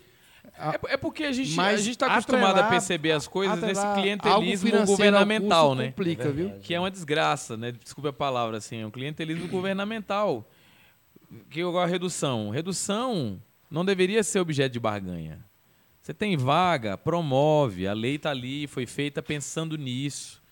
[0.59, 3.27] A- É, é porque a gente Mas a gente está acostumado a atrelar- perceber as
[3.27, 5.87] coisas nesse clientelismo ao governamental, né?
[5.89, 6.51] Complica, viu?
[6.61, 7.73] Que é uma desgraça, né?
[7.73, 10.49] Desculpe a palavra assim, é um clientelismo governamental.
[11.51, 15.45] Que agora a redução, redução não deveria ser objeto de barganha.
[16.03, 20.43] Você tem vaga, promove, a lei está ali, foi feita pensando nisso.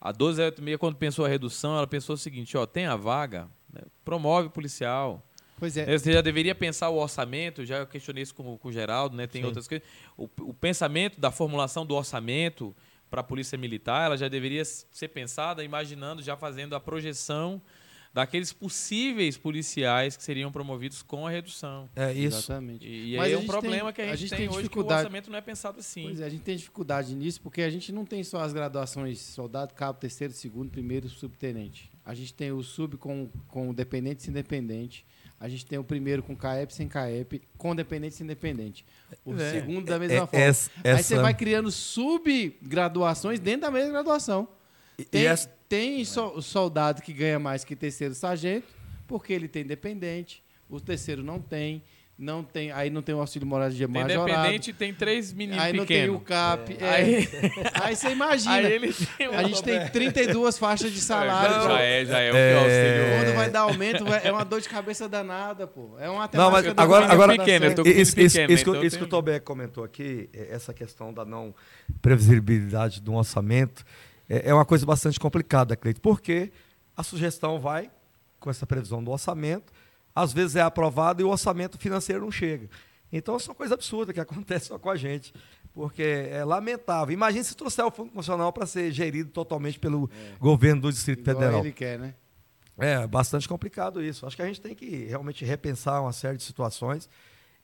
[0.00, 3.82] A 1286, quando pensou a redução, ela pensou o seguinte: ó, tem a vaga, né,
[4.04, 5.22] promove o policial.
[5.56, 5.86] Pois é.
[5.98, 9.26] Você já deveria pensar o orçamento, já questionei isso com, com o Geraldo, né?
[9.26, 9.46] Tem Sim.
[9.46, 9.86] outras coisas.
[10.16, 12.74] O, o pensamento da formulação do orçamento
[13.10, 17.62] para a Polícia Militar, ela já deveria ser pensada imaginando, já fazendo a projeção
[18.12, 21.88] daqueles possíveis policiais que seriam promovidos com a redução.
[21.94, 22.38] É isso.
[22.38, 22.86] Exatamente.
[22.86, 24.48] E, e Mas aí é um gente problema tem- que a a gente, gente tem,
[24.48, 26.04] tem hoje que o orçamento não é pensado assim.
[26.04, 29.20] Pois é, a gente tem dificuldade nisso porque a gente não tem só as graduações
[29.20, 31.90] soldado, cabo, terceiro, segundo, primeiro, subtenente.
[32.04, 35.04] A gente tem o sub com, com dependente e sem dependente.
[35.38, 38.84] A gente tem o primeiro com CAEP sem CAEP, com dependente sem dependente.
[39.24, 39.50] O É.
[39.52, 40.38] segundo da mesma É- forma.
[40.44, 44.48] essa- Aí você essa- vai criando subgraduações dentro da mesma graduação.
[44.98, 48.66] E- Tem, e essa- tem so- soldado que ganha mais que terceiro sargento,
[49.06, 51.82] porque ele tem dependente, o terceiro não tem,
[52.18, 54.30] não tem, aí não tem o auxílio moral de Tem majorado.
[54.30, 56.22] independente tem três meninos Aí não tem o pequenos.
[56.26, 56.76] CAP.
[56.80, 56.88] é.
[56.90, 57.28] Aí,
[57.82, 58.54] Aí você imagina.
[58.54, 61.68] aí ele tem um A gente tem 32 faixas de salário.
[61.68, 62.50] Já é, já é, o É.
[62.52, 63.18] pior auxílio.
[63.26, 65.90] Quando vai dar aumento, vai- é uma dor de cabeça danada, pô.
[65.98, 67.76] É uma Não, mas agora- agora- pequeno, eu certo.
[67.76, 69.84] tô- com Isso, isso- pequeno, isso que- então eu isso que o tenho- Tobé comentou
[69.84, 71.54] aqui, é, essa questão da não
[72.00, 73.84] previsibilidade do orçamento,
[74.28, 76.50] é, é uma coisa bastante complicada, Cleito, porque
[76.96, 77.90] a sugestão vai
[78.40, 79.72] com essa previsão do orçamento,
[80.16, 82.70] às vezes é aprovado e o orçamento financeiro não chega.
[83.12, 85.34] Então, isso é uma coisa absurda que acontece só com a gente,
[85.74, 87.12] porque é lamentável.
[87.12, 90.10] Imagine se trouxer o Fundo Nacional para ser gerido totalmente pelo
[90.40, 91.60] governo do Distrito Igual Federal.
[91.60, 92.14] ele quer, né?
[92.78, 94.26] É bastante complicado isso.
[94.26, 97.08] Acho que a gente tem que realmente repensar uma série de situações.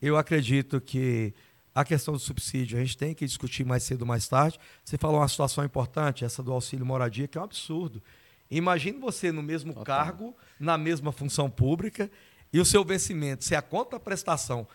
[0.00, 1.34] Eu acredito que
[1.74, 4.58] a questão do subsídio a gente tem que discutir mais cedo ou mais tarde.
[4.84, 8.02] Você falou uma situação importante, essa do auxílio moradia, que é um absurdo.
[8.50, 12.10] Imagine você no mesmo cargo, na mesma função pública,
[12.52, 14.66] e o seu vencimento, se a conta prestação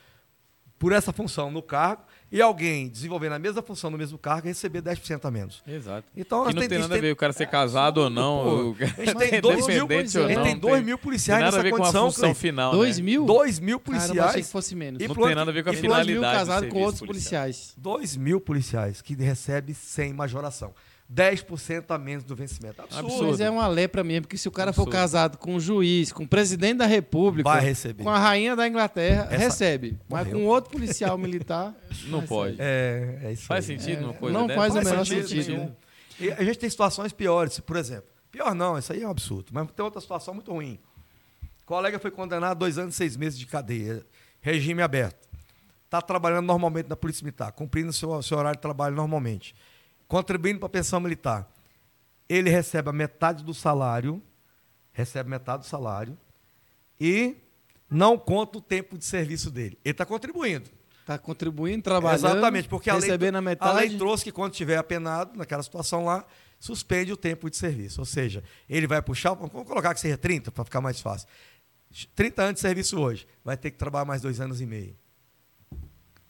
[0.79, 4.81] por essa função no cargo e alguém desenvolvendo a mesma função no mesmo cargo receber
[4.81, 5.63] 10% a menos.
[5.65, 6.07] Exato.
[6.15, 8.43] Então, nós não tem, tem- nada a ver o cara ser casado ou não.
[8.43, 11.39] Pô, o cara a gente é tem dois mil, gente não, tem dois mil policiais
[11.39, 12.71] tem nada nessa a ver com a condição, função final.
[12.73, 13.03] Dois né?
[13.05, 13.25] mil?
[13.25, 14.45] Dois mil Caramba, achei policiais.
[14.45, 15.01] que fosse menos.
[15.01, 16.11] E Não tem nada a ver com a e Dois finalidade.
[16.11, 17.73] mil do casados com outros policiais.
[17.77, 20.73] 2 mil policiais que recebem sem majoração.
[21.11, 22.81] 10% a menos do vencimento.
[22.81, 23.05] Absurdo.
[23.07, 23.31] Absurdo.
[23.31, 24.97] Mas é uma lepra mesmo, porque se o cara for Absurdo.
[24.97, 28.03] casado com um juiz, com o presidente da república, Vai receber.
[28.03, 29.97] com a rainha da Inglaterra, Essa- recebe.
[30.09, 30.39] Mas Morreu.
[30.41, 31.73] com outro policial militar,
[32.07, 32.57] Não pode.
[32.59, 33.79] É, é isso Faz aí.
[33.79, 34.59] sentido É, uma coisa não dessa?
[34.59, 35.75] faz o Faz menor sentido sentido.
[36.19, 38.09] E a gente tem situações piores, por exemplo.
[38.31, 39.45] Pior não, isso aí é um absurdo.
[39.51, 40.77] Mas tem outra situação muito ruim.
[41.63, 44.05] O colega foi condenado a dois anos e seis meses de cadeia,
[44.41, 45.27] regime aberto.
[45.85, 49.55] Está trabalhando normalmente na Polícia Militar, cumprindo seu, seu horário de trabalho normalmente,
[50.07, 51.49] contribuindo para a pensão militar.
[52.29, 54.21] Ele recebe a metade do salário,
[54.91, 56.17] recebe metade do salário,
[56.99, 57.35] e
[57.89, 59.77] não conta o tempo de serviço dele.
[59.83, 60.69] Ele está contribuindo.
[61.05, 63.77] tá contribuindo, trabalhando, Exatamente, porque a lei, a a metade.
[63.77, 66.25] lei trouxe que quando estiver apenado, naquela situação lá,
[66.59, 68.01] suspende o tempo de serviço.
[68.01, 71.27] Ou seja, ele vai puxar, vamos colocar que seja 30, para ficar mais fácil.
[72.13, 74.95] 30 anos de serviço hoje, vai ter que trabalhar mais dois anos e meio.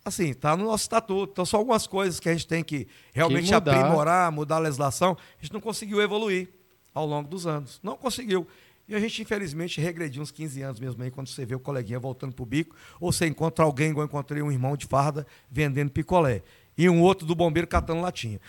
[0.07, 1.31] Assim, está no nosso estatuto.
[1.33, 3.75] Então, são algumas coisas que a gente tem que realmente mudar.
[3.79, 5.17] aprimorar, mudar a legislação.
[5.39, 6.49] A gente não conseguiu evoluir
[6.93, 7.79] ao longo dos anos.
[7.83, 8.47] Não conseguiu.
[8.87, 11.99] E a gente, infelizmente, regrediu uns 15 anos mesmo aí, quando você vê o coleguinha
[11.99, 15.27] voltando para o bico, ou você encontra alguém, igual eu encontrei um irmão de farda
[15.51, 16.41] vendendo picolé,
[16.77, 18.39] e um outro do bombeiro catando latinha.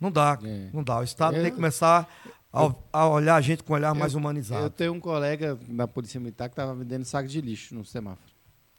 [0.00, 0.68] Não dá, É.
[0.72, 0.98] não dá.
[0.98, 2.12] O Estado Eu- tem que começar
[2.52, 4.68] a, a olhar a gente com um olhar mais Eu humanizado.
[4.70, 8.32] tenho um colega da Polícia Militar que estava vendendo saco de lixo no semáforo.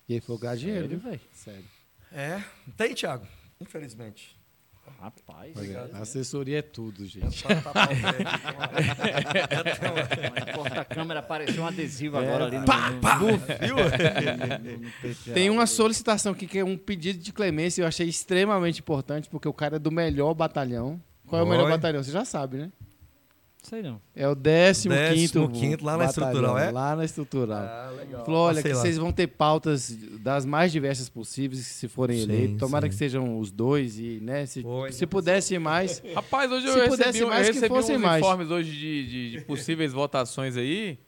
[0.09, 1.19] E ele falou, ganhar dinheiro, velho?
[1.31, 1.63] Sério.
[2.11, 2.41] É,
[2.77, 3.25] tem, Thiago?
[3.59, 4.35] Infelizmente.
[4.99, 5.53] Rapaz.
[5.93, 7.37] A assessoria é tudo, gente.
[7.37, 8.23] Só tapar o pé aqui.
[10.45, 13.27] Mas porta-câmera apareceu um adesivo agora ali no, Pá, no- pá, viu?
[13.75, 14.91] no-.
[15.33, 19.47] Tem uma solicitação aqui que é um pedido de clemência, eu achei extremamente importante, porque
[19.47, 21.01] o cara é do melhor batalhão.
[21.27, 21.71] Qual é o melhor Oi.
[21.71, 22.03] batalhão?
[22.03, 22.71] Você já sabe, né?
[23.67, 23.99] Sei não.
[24.15, 26.71] É o 15 Décimo quinto, lá na batalhão, estrutural, é?
[26.71, 27.57] Lá na estrutural.
[27.63, 28.25] Ah, legal.
[28.25, 28.81] Falou, olha, Sei que lá.
[28.81, 29.89] vocês vão ter pautas
[30.19, 32.57] das mais diversas possíveis, se forem Sim, eleitos.
[32.59, 32.89] Tomara sim.
[32.89, 34.91] que sejam os dois e, né, se, Foi.
[34.91, 36.01] se pudesse mais.
[36.13, 38.23] Rapaz, hoje eu Se recebi, pudesse mais, eu que recebi fossem uns mais.
[38.23, 40.99] informes hoje de, de- de possíveis votações aí.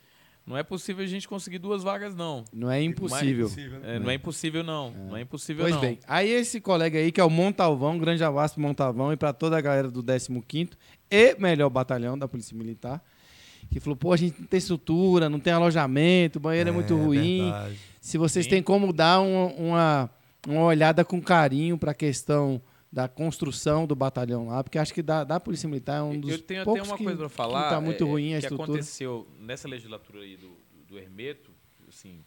[0.45, 2.45] Não é possível a gente conseguir duas vagas, não.
[2.53, 3.51] Não é impossível.
[3.83, 4.91] É, não é impossível, não.
[4.91, 5.81] Não é impossível, Pois não.
[5.81, 9.33] bem, aí esse colega aí, que é o Montalvão, grande abraço pro Montalvão e para
[9.33, 10.69] toda a galera do 15º
[11.09, 13.03] e melhor batalhão da Polícia Militar,
[13.71, 16.95] que falou, pô, a gente não tem estrutura, não tem alojamento, o banheiro é, muito
[16.95, 17.43] ruim.
[17.43, 17.77] verdade.
[17.99, 18.51] Se vocês Sim.
[18.51, 20.09] têm como dar uma, uma,
[20.47, 22.61] uma olhada com carinho para a questão
[22.91, 26.31] da construção do batalhão lá, porque acho que da, da Polícia Militar é um dos
[26.31, 27.63] eu tenho até uma que, coisa para falar.
[27.65, 28.63] que tá muito é, ruim a que estrutura.
[28.71, 30.51] aconteceu nessa legislatura aí do,
[30.87, 31.51] do, Hermeto,
[31.89, 32.21] assim,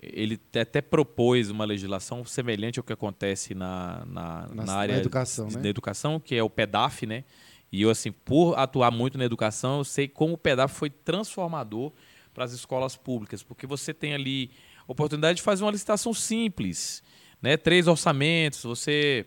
[0.00, 5.48] ele até propôs uma legislação semelhante ao que acontece na, na, Na- na área educação,
[5.48, 5.62] de- né?
[5.62, 7.24] da educação, que é o PEDAF, né?
[7.72, 11.90] E eu, assim, por atuar muito na educação, eu sei como o PEDAF foi transformador
[12.34, 14.50] para as escolas públicas, porque você tem ali
[14.86, 17.02] oportunidade de fazer uma licitação simples,
[17.40, 17.56] né?
[17.56, 19.24] Três orçamentos, você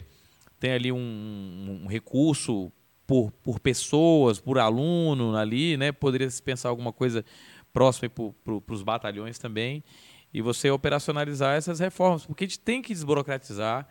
[0.59, 2.71] tem ali um, um recurso
[3.05, 5.91] por, por pessoas, por aluno ali, né?
[5.91, 7.25] Poderia se pensar alguma coisa
[7.73, 9.83] próxima para os batalhões também
[10.33, 13.87] e você operacionalizar essas reformas, porque a gente tem que desburocratizar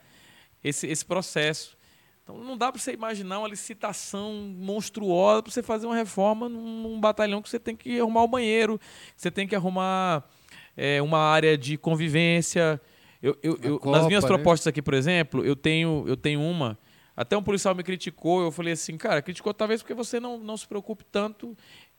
[0.62, 1.76] esse, esse processo.
[2.24, 6.82] Então não dá para você imaginar uma licitação monstruosa para você fazer uma reforma num,
[6.82, 10.24] num batalhão que você tem que arrumar o banheiro, que você tem que arrumar
[10.74, 12.80] é, uma área de convivência.
[13.22, 14.28] Eu, eu, eu- Copa, nas minhas né?
[14.28, 16.78] propostas aqui, por exemplo, eu tenho, eu tenho uma.
[17.14, 20.56] Até um policial me criticou, eu falei assim, cara, criticou talvez porque você não, não
[20.56, 21.54] se preocupe tanto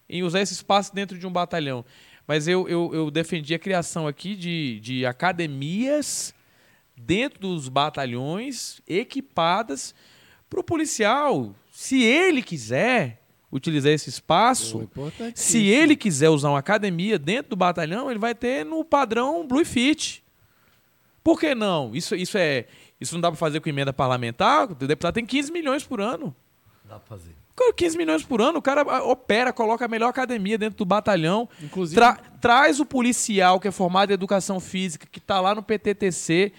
[0.10, 1.86] em usar esse espaço dentro de um batalhão.
[2.28, 6.34] Mas eu, eu, eu defendi a criação aqui de, de academias
[6.98, 9.94] dentro dos batalhões, equipadas
[10.50, 15.34] para o policial, se ele quiser utilizar esse espaço, importantíssimo.
[15.36, 19.66] se ele quiser usar uma academia dentro do batalhão, ele vai ter no padrão Blue
[19.66, 20.24] Fit.
[21.24, 21.96] Por que não?
[21.96, 22.66] Isso, isso, é,
[23.00, 24.70] isso não dá para fazer com emenda parlamentar?
[24.72, 26.36] O deputado tem 15 milhões por ano.
[26.84, 27.32] Dá pra fazer.
[27.56, 30.86] Cara, 15 milhões por ano, o cara ah, opera, coloca a melhor academia dentro do
[30.86, 35.56] batalhão, Inclusive, tra- traz o policial que é formado em educação física, que está lá
[35.56, 36.52] no PTTC,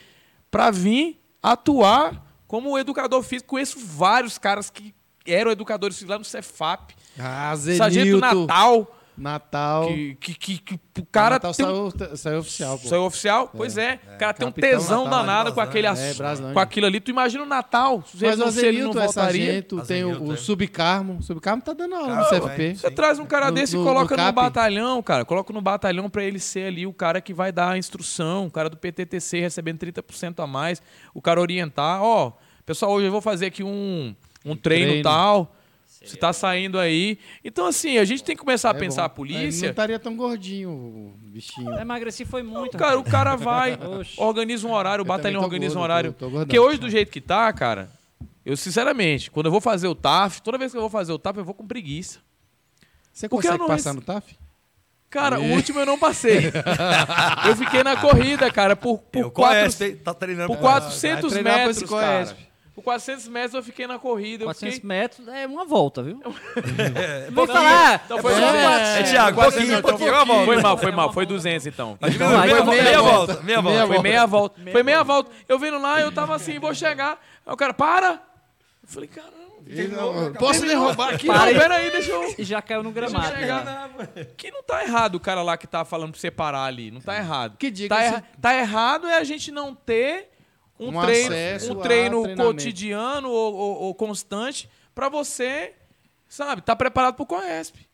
[0.50, 3.50] para vir atuar como educador físico.
[3.50, 4.94] Conheço vários caras que
[5.26, 6.94] eram educadores físicos lá no Cefap.
[7.18, 8.95] ah, Sargento Zenilton, Natal.
[9.16, 9.86] Natal.
[9.88, 12.88] Que, que, que, que o cara Natal tem saiu, saiu oficial, pô.
[12.88, 13.50] Saiu oficial?
[13.56, 13.98] Pois é.
[14.14, 15.92] O cara tem um Capitão tesão Natal, danado é, com aquele É,
[16.52, 17.00] com aquilo ali.
[17.00, 18.02] Tu imagina o Natal.
[18.06, 19.46] Se Mas o Azenilton é voltaria.
[19.46, 20.36] sargento, tem o, o é.
[20.36, 21.18] Subcarmo.
[21.18, 22.68] O Subcarmo tá dando aula Cara, no CFP.
[22.70, 22.74] sim.
[22.76, 24.34] Você traz um cara No- desse no- e coloca no no, CAP.
[24.34, 25.24] batalhão, cara.
[25.24, 28.50] Coloca no batalhão pra ele ser ali o cara que vai dar a instrução, o
[28.50, 30.80] cara do PTTC recebendo 30% a mais,
[31.14, 32.02] o cara orientar.
[32.02, 32.32] Ó,
[32.64, 34.14] pessoal, hoje eu vou fazer aqui um,
[34.44, 35.02] um treino, treino.
[35.02, 35.55] tal.
[36.10, 37.18] Você tá saindo aí.
[37.44, 39.24] Então, assim, a gente tem que começar a É pensar a bom.
[39.24, 39.62] Ele polícia.
[39.66, 41.70] não estaria tão gordinho, o bichinho.
[41.72, 42.76] Eu emagreci foi muito.
[42.78, 43.78] Cara, o cara vai,
[44.16, 46.12] organiza um horário, o Eu batalhão organiza um gordo, horário.
[46.12, 46.46] tô- tô gordão.
[46.46, 47.90] Porque hoje, do jeito que tá, cara,
[48.44, 51.18] eu sinceramente, quando eu vou fazer o TAF, toda vez que eu vou fazer o
[51.18, 52.18] TAF, eu vou com preguiça.
[53.12, 54.36] Você Porque consegue eu não passar rece- no TAF?
[55.08, 56.50] Cara, o último eu não passei.
[57.48, 61.22] eu fiquei na corrida, cara, por, por, o quatro, Coesp, tá treinando por pra- 400
[61.22, 62.36] vai treinar pra metros, cara.
[62.76, 64.44] Por 400 metros eu fiquei na corrida.
[64.44, 64.86] Eu 400 fiquei...
[64.86, 66.20] metros é uma volta, viu?
[66.94, 67.56] É, Vou pouquinho.
[67.56, 68.02] falar.
[68.04, 68.98] Então foi é, duzentos.
[68.98, 70.44] É, Thiago, 400, pouquinho, então pouquinho, uma volta.
[70.44, 71.12] Foi mal, foi mal.
[71.14, 71.98] Foi 200, então.
[72.02, 73.32] Então, meia, foi meia, volta.
[73.32, 73.42] volta.
[73.42, 73.86] Meia volta.
[73.86, 74.60] Foi meia volta.
[74.72, 75.30] Foi meia volta.
[75.48, 77.18] Eu vendo lá, eu tava assim, vou chegar.
[77.46, 78.20] Aí o cara, para!
[78.82, 79.46] Eu falei, caramba.
[80.38, 81.26] Posso lhe roubar aqui?
[81.26, 81.58] Não, Para aí.
[81.58, 82.34] peraí, deixa eu.
[82.38, 83.64] E já caiu no Deixa eu gramado.
[84.04, 84.26] né?
[84.36, 86.90] Que não tá errado o cara lá que tá falando pra você parar ali.
[86.90, 87.56] Não tá errado.
[87.56, 90.35] Que diga tá, erra- tá errado é a gente não ter
[90.78, 91.34] um, Um treino,
[91.72, 95.72] um treino cotidiano ou, ou- ou constante pra você,
[96.28, 97.85] sabe, tá preparado pro Coesp.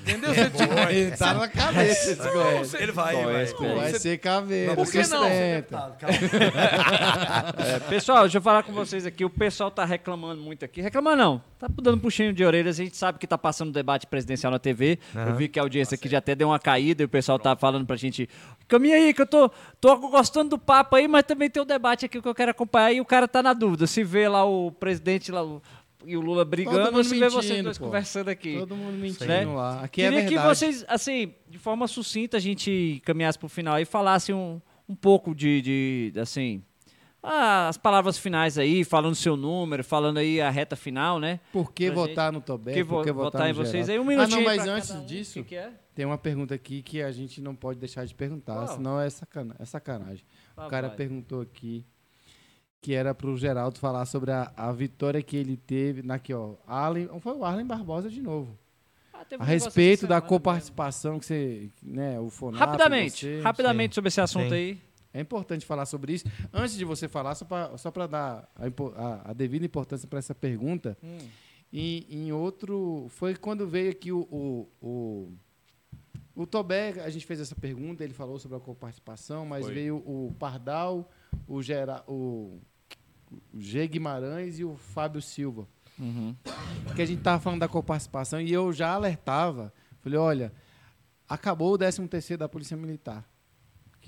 [0.00, 0.34] Entendeu?
[0.34, 2.74] Você, tipo, Ele tá na cabeça esse Goiás.
[2.74, 3.44] Ele vai, vai.
[3.74, 4.74] Vai ser caveira.
[4.74, 5.24] Por que não?
[7.58, 9.24] É, pessoal, deixa eu falar com vocês aqui.
[9.24, 10.80] O pessoal tá reclamando muito aqui.
[10.80, 11.42] Reclamando não.
[11.58, 12.78] Tá dando puxinho de orelhas.
[12.78, 14.98] A gente sabe que tá passando debate presidencial na TV.
[15.14, 17.54] Eu vi que a audiência aqui já até deu uma caída e o pessoal tá
[17.56, 18.28] falando pra gente.
[18.66, 19.50] Caminha aí, que eu tô,
[19.80, 22.92] tô gostando do papo aí, mas também tem o debate aqui que eu quero acompanhar.
[22.92, 23.86] E o cara tá na dúvida.
[23.86, 25.60] Se vê lá o presidente lá, o-
[26.04, 27.86] e o Lula brigando, ou mundo se vê vocês mentindo, dois pô.
[27.86, 28.56] conversando aqui.
[28.58, 29.44] Todo mundo mentindo Né?
[29.46, 29.82] lá.
[29.82, 30.56] Aqui é Queria que verdade.
[30.58, 35.34] vocês, assim, de forma sucinta, a gente caminhasse pro final e falasse um, um pouco
[35.34, 36.62] de, de, assim,
[37.22, 41.40] ah, as palavras finais aí, falando seu número, falando aí a reta final, né?
[41.52, 42.74] Por que pra votar no Tobé?
[42.74, 43.92] que Por que vo- votar, em vocês Geraldo?
[43.92, 43.98] aí.
[43.98, 45.04] Um Ah, minutinho não, mas antes um.
[45.04, 45.72] disso, O que, que é?
[45.96, 48.68] tem uma pergunta aqui que a gente não pode deixar de perguntar, Qual?
[48.68, 50.24] senão é, sacana é sacanagem.
[50.56, 50.96] Ah, o cara vai.
[50.96, 51.84] perguntou aqui
[52.80, 56.54] que era pro Geraldo falar sobre a, a vitória que ele teve naqui, ó.
[56.66, 58.56] Arlen, foi o Arlen Barbosa de novo.
[59.12, 64.20] Ah, A respeito da coparticipação que você, né, o Fonap, Rapidamente, você- rapidamente sobre esse
[64.20, 64.54] assunto Sim.
[64.54, 64.80] aí.
[65.12, 66.26] É importante falar sobre isso.
[66.52, 70.18] Antes de você falar, só para só pra dar a, a- a devida importância para
[70.20, 70.96] essa pergunta,
[71.72, 73.06] e em outro.
[73.08, 74.20] Foi quando veio aqui o.
[74.30, 75.32] O, o,
[76.36, 79.74] o Tobé, a gente fez essa pergunta, ele falou sobre a coparticipação, mas Foi.
[79.74, 81.10] veio o Pardal,
[81.48, 82.60] o, Gera, o,
[83.52, 83.88] o G.
[83.88, 85.66] Guimarães e o Fábio Silva.
[86.94, 89.72] Que a gente estava falando da coparticipação e eu já alertava.
[90.00, 90.52] Falei, olha,
[91.28, 93.28] acabou o 13 terceiro da Polícia Militar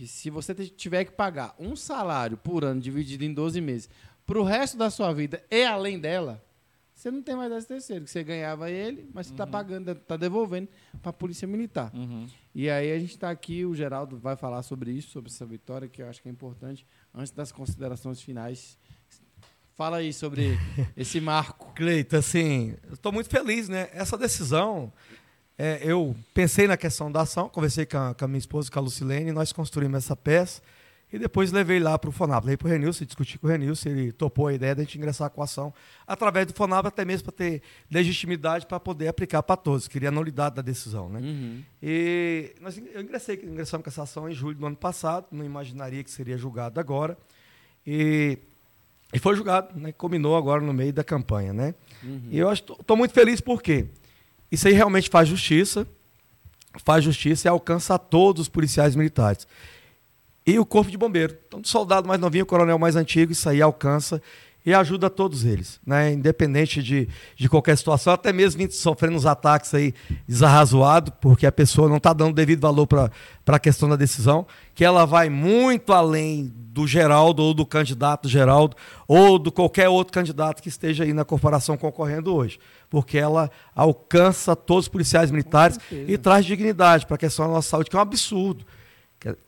[0.00, 3.90] que se você tiver que pagar um salário por ano dividido em 12 meses
[4.26, 6.42] para o resto da sua vida e além dela,
[7.00, 10.18] você não tem mais esse terceiro, que você ganhava ele, mas você está pagando, está
[10.18, 10.68] devolvendo
[11.00, 11.90] para a Polícia Militar.
[12.54, 15.88] E aí a gente está aqui, o Geraldo vai falar sobre isso, sobre essa vitória,
[15.88, 18.76] que eu acho que é importante, antes das considerações finais.
[19.74, 20.58] Fala aí sobre
[20.94, 21.72] esse marco.
[21.74, 23.88] Cleito, assim, estou muito feliz, né?
[23.94, 24.92] Essa decisão,
[25.56, 28.78] é, eu pensei na questão da ação, conversei com a, com a minha esposa, com
[28.78, 30.60] a Lucilene, nós construímos essa peça
[31.12, 32.44] e depois levei lá para o FONAP.
[32.44, 34.96] Levei para o Renilson, discuti com o Renilson, ele topou a ideia de a gente
[34.96, 35.74] ingressar com a ação
[36.06, 40.12] através do FONAP, até mesmo para ter legitimidade para poder aplicar para todos, queria a
[40.12, 41.20] nulidade da decisão, né?
[41.82, 46.04] E nós, eu ingressei, ingressamos com essa ação em julho do ano passado, não imaginaria
[46.04, 47.18] que seria julgado agora.
[47.86, 48.38] E,
[49.12, 49.92] e foi julgado, né?
[49.92, 51.74] Combinou agora no meio da campanha, né?
[52.30, 53.86] E eu estou muito feliz porque
[54.50, 55.86] isso aí realmente faz justiça,
[56.84, 59.46] faz justiça e alcança a todos os policiais militares.
[60.50, 61.36] E o corpo de bombeiro.
[61.46, 64.20] Então, do soldado mais novinho, o coronel mais antigo, isso aí alcança
[64.64, 66.12] e ajuda todos eles, né?
[66.12, 69.94] Independente de, de qualquer situação, até mesmo sofrendo uns ataques aí
[70.28, 73.10] desarrazoados, porque a pessoa não está dando devido valor para
[73.46, 78.76] a questão da decisão, que ela vai muito além do Geraldo ou do candidato Geraldo
[79.08, 82.58] ou do qualquer outro candidato que esteja aí na corporação concorrendo hoje,
[82.90, 87.70] porque ela alcança todos os policiais militares e traz dignidade para a questão da nossa
[87.70, 88.64] saúde, que é um absurdo.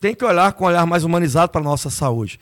[0.00, 2.38] Tem que olhar com um olhar mais humanizado para a nossa saúde.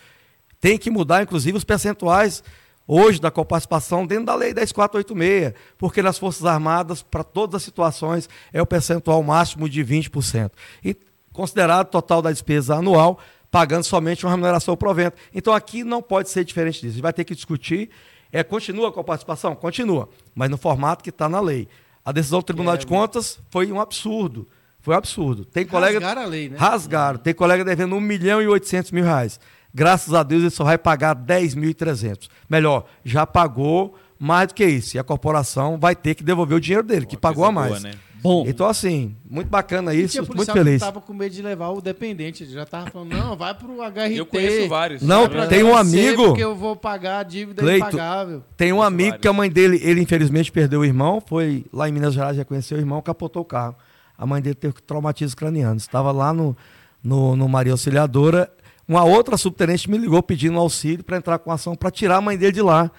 [0.61, 2.43] Tem que mudar, inclusive, os percentuais
[2.87, 8.29] hoje da coparticipação dentro da Lei 10486, porque nas Forças Armadas, para todas as situações,
[8.53, 10.51] é o percentual máximo de 20%.
[10.85, 10.97] E
[11.33, 13.21] considerado o total da despesa anual,
[13.51, 15.17] pagando somente uma remuneração provento.
[15.33, 16.87] Então aqui não pode ser diferente disso.
[16.87, 17.91] A gente vai ter que discutir.
[18.33, 19.55] É, continua com a participação?
[19.55, 21.69] Continua, mas no formato que está na lei.
[22.05, 24.49] A decisão do Tribunal é de Contas foi um absurdo.
[24.83, 25.45] Foi um absurdo.
[25.45, 25.99] Tem colega.
[26.01, 26.57] Rasgaram a lei, né?
[26.59, 27.19] Rasgaram.
[27.19, 29.39] Tem colega devendo 1 milhão e 800 mil reais.
[29.75, 32.29] Graças a Deus ele só vai pagar 10.300.
[32.49, 34.97] Melhor, já pagou mais do que isso.
[34.97, 37.69] E a corporação vai ter que devolver o dinheiro dele, que Uma pagou a mais.
[37.71, 37.93] boa, né?
[38.23, 40.75] Bom, Então, assim, muito bacana isso, tinha muito policial feliz.
[40.75, 42.43] que tava com medo de levar o dependente.
[42.45, 44.15] Ele já tava falando, não, vai pro HRT.
[44.19, 45.01] Eu conheço vários.
[45.03, 48.43] Não, tem um amigo- Porque eu vou pagar a dívida Cleito, impagável.
[48.59, 49.23] Tem um amigo vários.
[49.23, 52.45] que a mãe dele, ele infelizmente perdeu o irmão, foi lá em Minas Gerais, já
[52.45, 53.75] conheceu o irmão, capotou o carro.
[54.21, 55.79] A mãe dele teve traumatismo craniano.
[55.79, 56.55] Estava lá no,
[57.03, 58.53] no, no Maria Auxiliadora.
[58.87, 62.37] Uma outra subtenente me ligou pedindo auxílio para entrar com ação para tirar a mãe
[62.37, 62.91] dele de lá.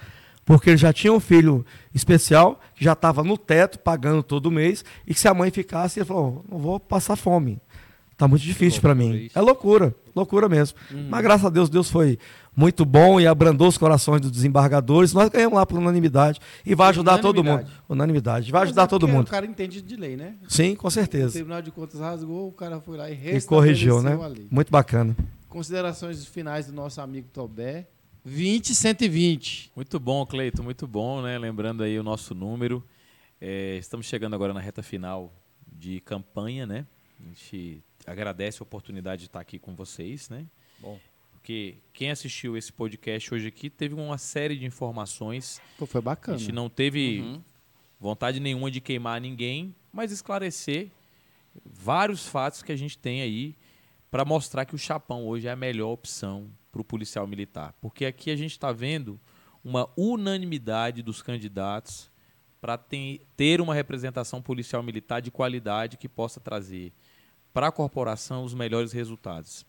[0.44, 4.84] Porque ele já tinha um filho especial, que já estava no teto, pagando todo mês,
[5.06, 7.60] e que se a mãe ficasse, ele falou: não vou passar fome.
[8.16, 9.30] Tá muito difícil para mim.
[9.32, 10.76] É loucura, loucura mesmo.
[11.08, 12.18] Mas graças a Deus, Deus foi
[12.54, 15.12] muito bom e abrandou os corações dos desembargadores.
[15.12, 17.66] Nós ganhamos lá por unanimidade e vai ajudar todo mundo.
[17.88, 18.52] Unanimidade.
[18.52, 19.26] Vai ajudar é todo mundo.
[19.26, 20.36] O cara entende de lei, né?
[20.48, 21.32] Sim, com O certeza.
[21.32, 24.10] Tribunal de Contas rasgou, o cara foi lá e E corrigiu, né?
[24.10, 24.48] restabeleceu a lei.
[24.50, 25.16] Muito bacana.
[25.48, 27.86] Considerações finais do nosso amigo Tobé.
[28.24, 29.72] 20 120.
[29.74, 31.38] Muito bom, Cleito, muito bom, né?
[31.38, 32.84] Lembrando aí o nosso número.
[33.40, 35.32] É, estamos chegando agora na reta final
[35.66, 36.86] de campanha, né?
[37.20, 40.46] A gente agradece a oportunidade de estar aqui com vocês, né?
[40.78, 40.98] Bom.
[41.42, 45.60] Porque quem assistiu esse podcast hoje aqui teve uma série de informações.
[45.76, 46.38] Pô, foi A bacana.
[46.38, 47.42] gente não teve Uhum.
[47.98, 50.88] vontade nenhuma de queimar ninguém, mas esclarecer
[51.66, 53.56] vários fatos que a gente tem aí
[54.08, 57.74] para mostrar que o chapão hoje é a melhor opção para o policial militar.
[57.80, 59.18] Porque aqui a gente está vendo
[59.64, 62.08] uma unanimidade dos candidatos
[62.60, 62.78] para
[63.36, 66.92] ter uma representação policial militar de qualidade que possa trazer
[67.52, 69.66] para a corporação os melhores resultados.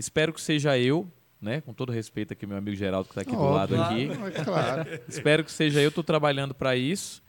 [0.00, 1.06] Espero que seja eu,
[1.38, 4.14] né, com todo respeito aqui meu amigo Geraldo que está aqui do lado Óbvio.
[4.14, 4.38] aqui.
[4.40, 4.86] É claro.
[5.06, 7.22] Espero que seja eu, estou trabalhando para isso.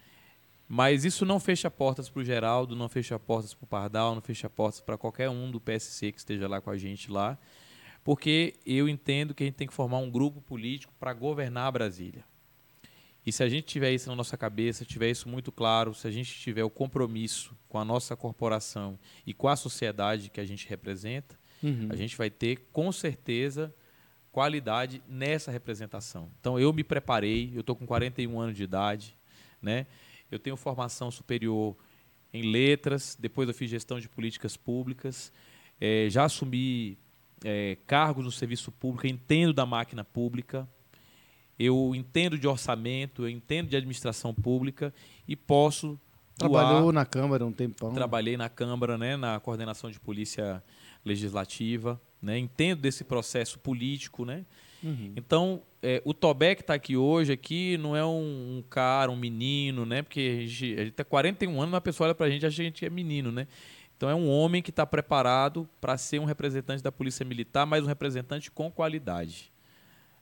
[0.70, 4.22] Mas isso não fecha portas para o Geraldo, não fecha portas para o Pardal, não
[4.22, 7.38] fecha portas para qualquer um do PSC que esteja lá com a gente lá.
[8.06, 12.24] Porque eu entendo que a gente tem que formar um grupo político para governar Brasília.
[13.26, 16.12] E se a gente tiver isso na nossa cabeça, tiver isso muito claro, se a
[16.12, 20.70] gente tiver o compromisso com a nossa corporação e com a sociedade que a gente
[20.70, 21.88] representa, Uhum.
[21.90, 23.74] a gente vai ter com certeza
[24.32, 26.30] qualidade nessa representação.
[26.40, 29.16] Então eu me preparei, eu estou com 41 anos de idade,
[29.62, 29.86] né?
[30.32, 31.76] Eu tenho formação superior
[32.34, 35.32] em letras, depois eu fiz gestão de políticas públicas,
[35.80, 36.98] eh, já assumi
[37.44, 40.68] eh, cargos no serviço público, entendo da máquina pública,
[41.60, 44.94] eu entendo de orçamento, eu entendo de administração pública
[45.28, 46.00] e posso
[46.40, 47.94] doar- Trabalhou na Câmara um tempão.
[47.94, 50.64] Trabalhei na Câmara, né, na coordenação de polícia
[51.04, 54.46] legislativa, né, entendo desse processo político, né.
[54.84, 55.14] Uhum.
[55.16, 59.16] Então, é, o Tobé que está aqui hoje aqui não é um, um cara, um
[59.16, 62.26] menino, né, porque a gente, a gente tem 41 anos, mas a pessoa olha para
[62.26, 63.48] a gente e acha que a gente é menino, né.
[64.02, 67.84] Então é um homem que está preparado para ser um representante da Polícia Militar, mas
[67.84, 69.52] um representante com qualidade.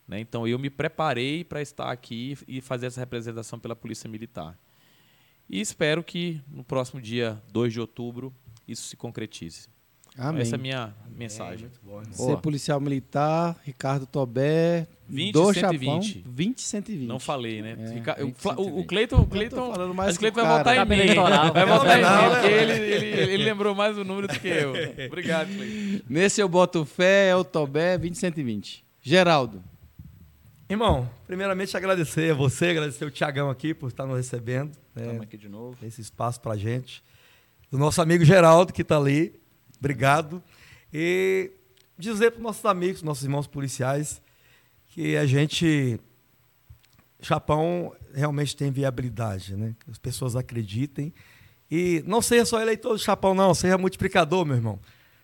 [0.06, 0.20] Né?
[0.20, 4.60] Então eu me preparei para estar aqui e fazer essa representação pela Polícia Militar.
[5.50, 8.36] E espero que no próximo dia 2 de outubro
[8.68, 9.70] isso se concretize.
[10.18, 10.42] Amém.
[10.42, 11.68] Essa é a minha mensagem.
[11.68, 12.02] muito bom.
[12.12, 16.08] Ser policial militar, Ricardo Tobé, 20 do 120.
[16.08, 17.08] Chapão, 20 120.
[17.08, 17.78] Não falei, né?
[17.80, 18.88] É, Fica- o, 20, Fla- o, o 120.
[18.88, 21.16] Cleiton, o Cleiton, falando mais o Cleiton vai votar em mim.
[21.54, 22.30] Vai votar em mim, né?
[22.30, 24.74] porque ele, ele, ele lembrou mais o número do que eu.
[25.08, 26.06] Obrigado, Cleiton.
[26.10, 28.84] Nesse eu boto fé, é o Tobé, 20 120.
[29.02, 29.64] Geraldo.
[30.70, 34.70] Irmão, primeiramente agradecer a você, agradecer o Tiagão aqui por estar nos recebendo.
[34.96, 35.76] né, Estamos aqui de novo.
[35.84, 37.02] esse espaço pra gente.
[37.72, 39.39] O nosso amigo Geraldo, que está ali,
[39.80, 40.44] obrigado.
[40.94, 41.52] E
[41.98, 44.22] dizer para os nossos amigos, nossos irmãos policiais,
[44.88, 46.00] que a gente.
[47.22, 49.76] Chapão realmente tem viabilidade, né?
[49.84, 51.14] Que as pessoas acreditem.
[51.70, 54.80] E não seja só eleitor do Chapão, não, seja multiplicador, meu irmão.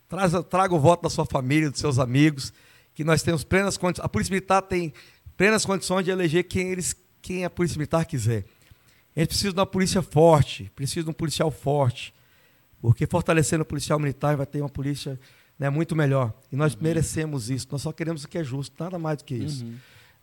[0.07, 2.53] Traz, traga o voto da sua família, dos seus amigos,
[2.93, 4.05] que nós temos plenas condições.
[4.05, 4.93] A Polícia Militar tem
[5.35, 8.45] plenas condições de eleger quem, eles, quem a Polícia Militar quiser.
[9.15, 12.13] A gente precisa de uma polícia forte, precisa de um policial forte.
[12.85, 15.19] Porque fortalecendo o policial militar vai ter uma polícia
[15.57, 16.31] né, muito melhor.
[16.51, 17.67] E nós merecemos isso.
[17.71, 19.65] Nós só queremos o que é justo, nada mais do que isso.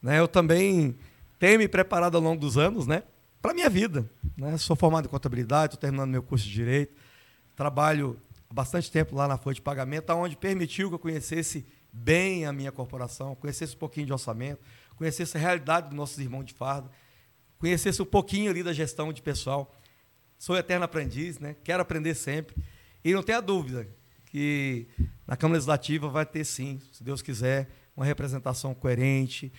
[0.00, 0.96] Né, eu também
[1.40, 3.02] tenho me preparado ao longo dos anos né,
[3.40, 4.08] para a minha vida.
[4.36, 4.56] Né?
[4.58, 6.94] Sou formado em contabilidade, estou terminando meu curso de Direito.
[7.56, 8.16] Trabalho
[8.48, 12.52] há bastante tempo lá na folha de pagamento, onde permitiu que eu conhecesse bem a
[12.52, 14.60] minha corporação, conhecesse um pouquinho de orçamento,
[14.94, 16.88] conhecesse a realidade dos nossos irmãos de farda,
[17.58, 19.74] conhecesse um pouquinho ali da gestão de pessoal.
[20.42, 21.54] Sou eterno aprendiz, né?
[21.62, 22.56] quero aprender sempre.
[23.04, 23.86] E não tenha dúvida
[24.26, 24.88] que
[25.24, 29.52] na Câmara Legislativa vai ter sim, se Deus quiser, uma representação coerente,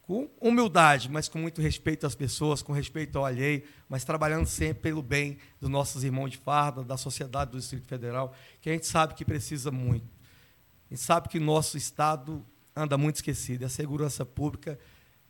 [0.00, 4.84] com humildade, mas com muito respeito às pessoas, com respeito ao alheio, mas trabalhando sempre
[4.84, 8.86] pelo bem dos nossos irmãos de farda, da sociedade do Distrito Federal, que a gente
[8.86, 10.08] sabe que precisa muito.
[10.90, 12.42] A gente sabe que o nosso Estado
[12.74, 14.78] anda muito esquecido, e a segurança pública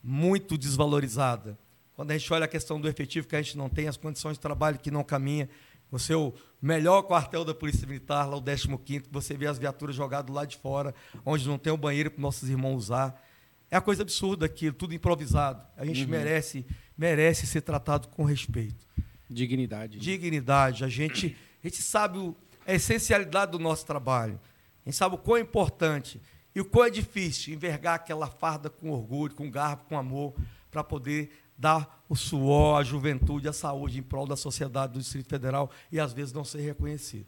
[0.00, 1.58] muito desvalorizada.
[1.94, 4.34] Quando a gente olha a questão do efetivo que a gente não tem, as condições
[4.34, 5.48] de trabalho que não caminha,
[5.90, 10.34] o seu melhor quartel da Polícia Militar, lá o 15º, você vê as viaturas jogadas
[10.34, 10.92] lá de fora,
[11.24, 13.22] onde não tem o um banheiro para nossos irmãos usar.
[13.70, 15.62] É uma coisa absurda aquilo, tudo improvisado.
[15.76, 16.10] A gente uhum.
[16.10, 16.66] merece,
[16.98, 18.86] merece ser tratado com respeito.
[19.30, 19.98] Dignidade.
[19.98, 20.84] Dignidade.
[20.84, 24.40] A gente, a gente sabe o, a essencialidade do nosso trabalho.
[24.84, 26.20] A gente sabe o quão é importante
[26.54, 30.34] e o quão é difícil envergar aquela farda com orgulho, com garbo, com amor,
[30.70, 35.28] para poder dar o suor, a juventude, a saúde em prol da sociedade do Distrito
[35.28, 37.26] Federal e às vezes não ser reconhecido.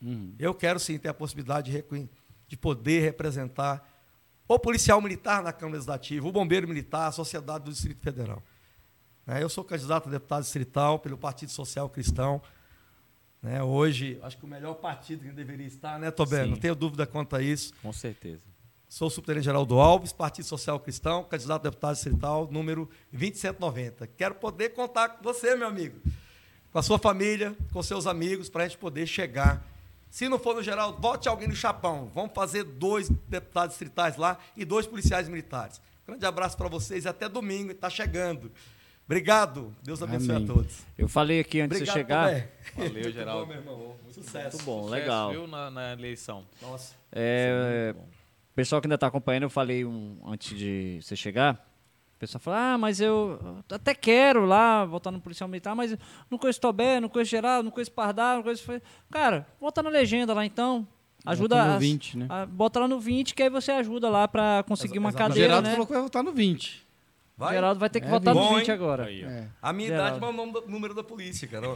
[0.00, 0.34] Uhum.
[0.38, 2.08] Eu quero sim ter a possibilidade de,
[2.48, 3.88] de poder representar
[4.48, 8.42] o policial militar na Câmara Legislativa, o bombeiro militar, a sociedade do Distrito Federal.
[9.26, 12.42] É, eu sou candidato a deputado distrital pelo Partido Social Cristão.
[13.40, 16.46] Né, hoje, acho que o melhor partido que deveria estar, né, Tobé?
[16.46, 17.72] Não tenho dúvida quanto a isso.
[17.82, 18.51] Com certeza.
[18.92, 24.06] Sou o subtenente Geraldo Alves, Partido Social Cristão, candidato a deputado distrital, número 2790.
[24.18, 25.98] Quero poder contar com você, meu amigo,
[26.70, 29.66] com a sua família, com seus amigos, para a gente poder chegar
[30.10, 32.10] se não for no geral, vote alguém no Chapão.
[32.14, 35.80] Vamos fazer dois deputados distritais lá e dois policiais militares.
[36.06, 37.72] Grande abraço para vocês e até domingo.
[37.72, 38.52] Está chegando.
[39.06, 39.74] Obrigado.
[39.82, 40.44] Deus abençoe Amém.
[40.44, 40.80] a todos.
[40.98, 42.48] Eu falei aqui antes Obrigado, de você chegar.
[42.76, 43.46] Valeu, Geraldo.
[43.46, 43.96] Bom, meu irmão.
[44.10, 44.56] Sucesso.
[44.58, 45.30] Muito bom, Sucesso, legal.
[45.30, 46.44] Viu na, na eleição.
[46.60, 46.94] Nossa.
[47.10, 47.94] É,
[48.54, 51.72] pessoal que ainda está acompanhando, eu falei um, antes de você chegar
[52.22, 55.96] pessoal fala, ah, mas eu até quero lá voltar no policial militar, mas
[56.30, 58.64] não conheço Tobé, não conheço Geraldo, não conheço Pardal, não conheço.
[59.10, 60.86] Cara, bota na legenda lá então.
[61.26, 62.26] Ajuda bota no 20, né?
[62.28, 65.32] A, bota lá no 20, que aí você ajuda lá para conseguir uma cadeira.
[65.32, 65.72] O Geraldo né?
[65.72, 66.81] falou que vai votar no 20.
[67.42, 67.54] Vai?
[67.54, 68.42] Geraldo vai ter que é votar 20.
[68.44, 69.04] no 20 agora.
[69.06, 69.48] Aí, é.
[69.60, 70.16] A minha Geraldo.
[70.16, 71.66] idade é o número da polícia, cara.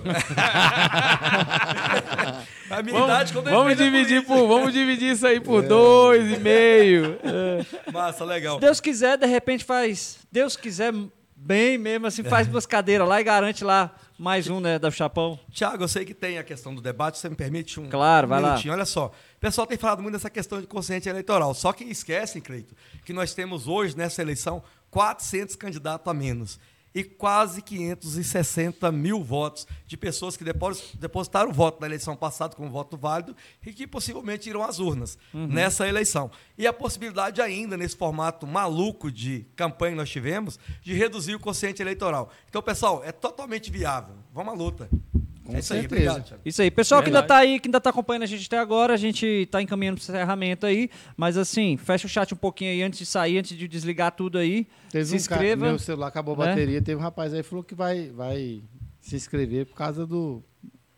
[2.71, 5.67] a minha vamos, idade quando vamos dividir por, Vamos dividir isso aí por é.
[5.67, 7.19] dois e meio.
[7.21, 7.67] É.
[7.91, 8.55] Massa, legal.
[8.55, 10.19] Se Deus quiser, de repente faz.
[10.31, 10.95] Deus quiser
[11.35, 15.39] bem mesmo, assim, faz duas cadeiras lá e garante lá mais um, né, da Chapão.
[15.51, 18.43] Tiago, eu sei que tem a questão do debate, você me permite um Claro, vai
[18.43, 18.73] minutinho.
[18.73, 18.79] lá.
[18.79, 22.41] Olha só, o pessoal tem falado muito dessa questão de consciência eleitoral, só que esquecem,
[22.41, 22.75] Cleito,
[23.05, 26.59] que nós temos hoje nessa eleição 400 candidatos a menos
[26.97, 30.43] e quase 560 mil votos de pessoas que
[30.99, 33.37] depositaram o voto na eleição passada como voto válido
[33.67, 35.47] e que possivelmente irão às urnas uhum.
[35.47, 36.31] nessa eleição.
[36.57, 41.39] E a possibilidade ainda, nesse formato maluco de campanha que nós tivemos, de reduzir o
[41.39, 42.31] quociente eleitoral.
[42.49, 44.15] Então, pessoal, é totalmente viável.
[44.33, 44.89] Vamos à luta.
[45.47, 46.03] Com é isso certeza.
[46.03, 46.71] aí, obrigado, Isso aí.
[46.71, 49.25] Pessoal que ainda está aí, que ainda está acompanhando a gente até agora, a gente
[49.25, 50.91] está encaminhando para o encerramento aí.
[51.17, 54.39] Mas assim, fecha o chat um pouquinho aí antes de sair, antes de desligar tudo
[54.39, 54.67] aí.
[54.91, 55.61] Teve se um inscreva.
[55.61, 56.47] Cara, meu celular acabou a né?
[56.47, 58.61] bateria, teve um rapaz aí que falou que vai, vai
[59.01, 60.43] se inscrever por causa do,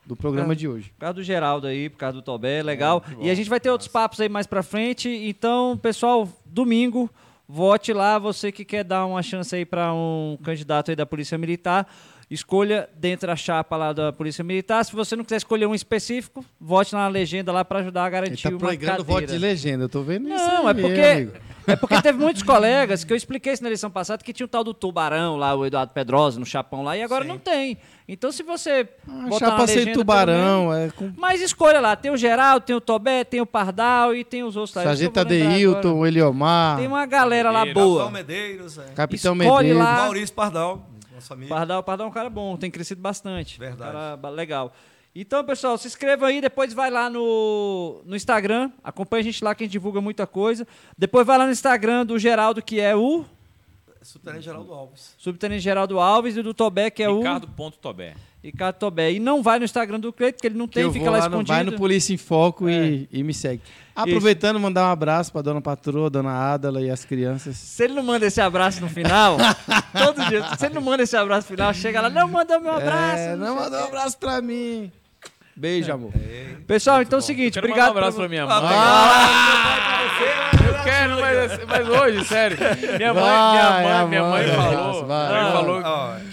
[0.06, 0.90] do programa de hoje.
[0.90, 3.04] Por causa do Geraldo aí, por causa do Tobé, legal.
[3.20, 5.08] É, e a gente vai ter outros papos aí mais para frente.
[5.08, 7.10] Então, pessoal, domingo,
[7.46, 11.36] vote lá, você que quer dar uma chance aí para um candidato aí da Polícia
[11.36, 11.86] Militar.
[12.30, 14.84] Escolha dentro da chapa lá da Polícia Militar.
[14.84, 18.48] Se você não quiser escolher um específico, vote na legenda lá para ajudar a garantir
[18.48, 19.02] Ele tá uma cadeira.
[19.02, 21.28] voto de legenda, eu tô vendo não, isso Não, é porque
[21.68, 24.48] é porque teve muitos colegas que eu expliquei isso na eleição passada que tinha o
[24.48, 27.28] tal do Tubarão lá, o Eduardo Pedrosa no Chapão lá e agora Sim.
[27.28, 27.76] não tem.
[28.06, 31.12] Então se você ah, botar chapa na legenda, Tubarão, é com...
[31.16, 34.56] Mas escolha lá, tem o Geraldo, tem o Tobé, tem o Pardal e tem os
[34.56, 34.82] outros lá.
[34.82, 36.78] Sargento Adeilton, o Eliomar.
[36.78, 38.10] Tem uma galera lá boa.
[38.10, 38.84] Medeiros, é.
[38.94, 39.78] Capitão Escolhe Medeiros.
[39.78, 40.02] Lá.
[40.02, 40.86] Maurício Pardal.
[41.18, 41.48] Nosso amigo.
[41.48, 43.58] Pardal, Pardal é um cara bom, tem crescido bastante.
[43.58, 43.90] Verdade.
[43.90, 44.72] Um cara legal.
[45.14, 49.54] Então, pessoal, se inscreva aí, depois vai lá no, no Instagram, acompanha a gente lá
[49.54, 50.66] que a gente divulga muita coisa.
[50.96, 53.24] Depois vai lá no Instagram do Geraldo, que é o...
[54.00, 55.14] Subtenente Geraldo Alves.
[55.18, 57.44] Subtenente Geraldo Alves e do Tobé, que é Ricardo.
[57.44, 57.48] o...
[57.48, 58.14] Ricardo.tobé.
[58.42, 59.12] Ricardo Tobé.
[59.12, 61.48] E não vai no Instagram do Cleito, porque ele não tem, fica lá, lá escondido.
[61.48, 62.86] vai no Polícia em Foco é.
[62.86, 63.62] e, e me segue.
[63.94, 64.62] Aproveitando, Isso.
[64.62, 67.56] mandar um abraço para dona patroa, dona Adala e as crianças.
[67.56, 69.36] Se ele não manda esse abraço no final,
[69.92, 72.74] todo dia, se ele não manda esse abraço no final, chega lá, não mandou meu
[72.74, 73.22] abraço.
[73.22, 74.92] É, não, não mandou um abraço para mim.
[75.56, 76.12] Beijo, amor.
[76.14, 77.88] É, Pessoal, então é o seguinte, obrigado.
[77.88, 78.54] Um abraço pra, pra minha mãe.
[78.54, 79.98] Ah,
[80.58, 80.67] quero,
[81.48, 82.56] mas, mas hoje, sério.
[82.96, 85.82] Minha mãe, vai, minha mãe, minha mãe falou, vai, vai, falou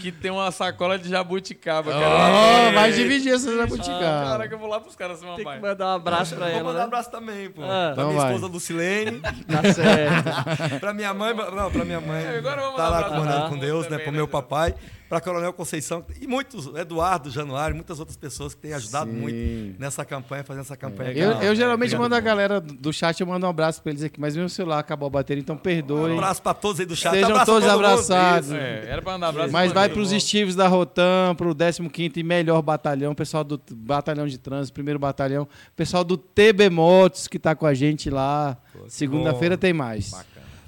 [0.02, 1.92] que tem uma sacola de jabuticaba.
[1.92, 4.22] Oh, vai dividir essa jabuticaba.
[4.22, 6.64] Ah, caraca, eu vou lá pros caras semana Tem que mandar um abraço pra ela.
[6.64, 6.88] Vou mandar um né?
[6.88, 7.64] abraço também, pô.
[7.64, 9.20] Ah, pra minha esposa Lucilene.
[9.20, 10.80] Tá certo.
[10.80, 12.28] pra minha mãe, não, pra minha mãe.
[12.38, 13.98] Agora vamos tá lá comandando com Deus, né?
[13.98, 14.76] Pro meu papai.
[15.08, 19.18] Para Coronel Conceição e muitos, Eduardo, Januário, muitas outras pessoas que têm ajudado Sim.
[19.18, 21.12] muito nessa campanha, fazendo essa campanha.
[21.12, 21.44] Eu, legal.
[21.44, 22.02] eu geralmente Obrigado.
[22.02, 24.80] mando a galera do chat, eu mando um abraço pra eles aqui, mas meu celular
[24.80, 26.14] acabou a bateria, então perdoem.
[26.14, 27.14] Um abraço para todos aí do chat.
[27.14, 28.50] Sejam Abraço todos abraçados.
[28.50, 28.58] Isso.
[28.58, 29.54] É, era pra mandar um abraço.
[29.54, 29.96] Mas vai mandei.
[29.96, 35.00] pros Estives da Rotam, pro 15º e melhor batalhão, pessoal do Batalhão de Trânsito, primeiro
[35.00, 38.58] batalhão, pessoal do TB Motos que tá com a gente lá.
[38.88, 40.12] Segunda-feira tem mais.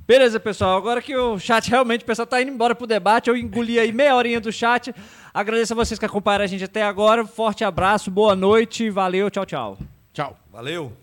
[0.07, 0.77] Beleza, pessoal.
[0.77, 3.91] Agora que o chat realmente, o pessoal tá indo embora pro debate, eu engoli aí
[3.91, 4.95] meia horinha do chat.
[5.33, 7.25] Agradeço a vocês que acompanharam a gente até agora.
[7.25, 9.77] Forte abraço, boa noite, valeu, tchau, tchau.
[10.13, 10.37] Tchau.
[10.49, 10.93] Valeu.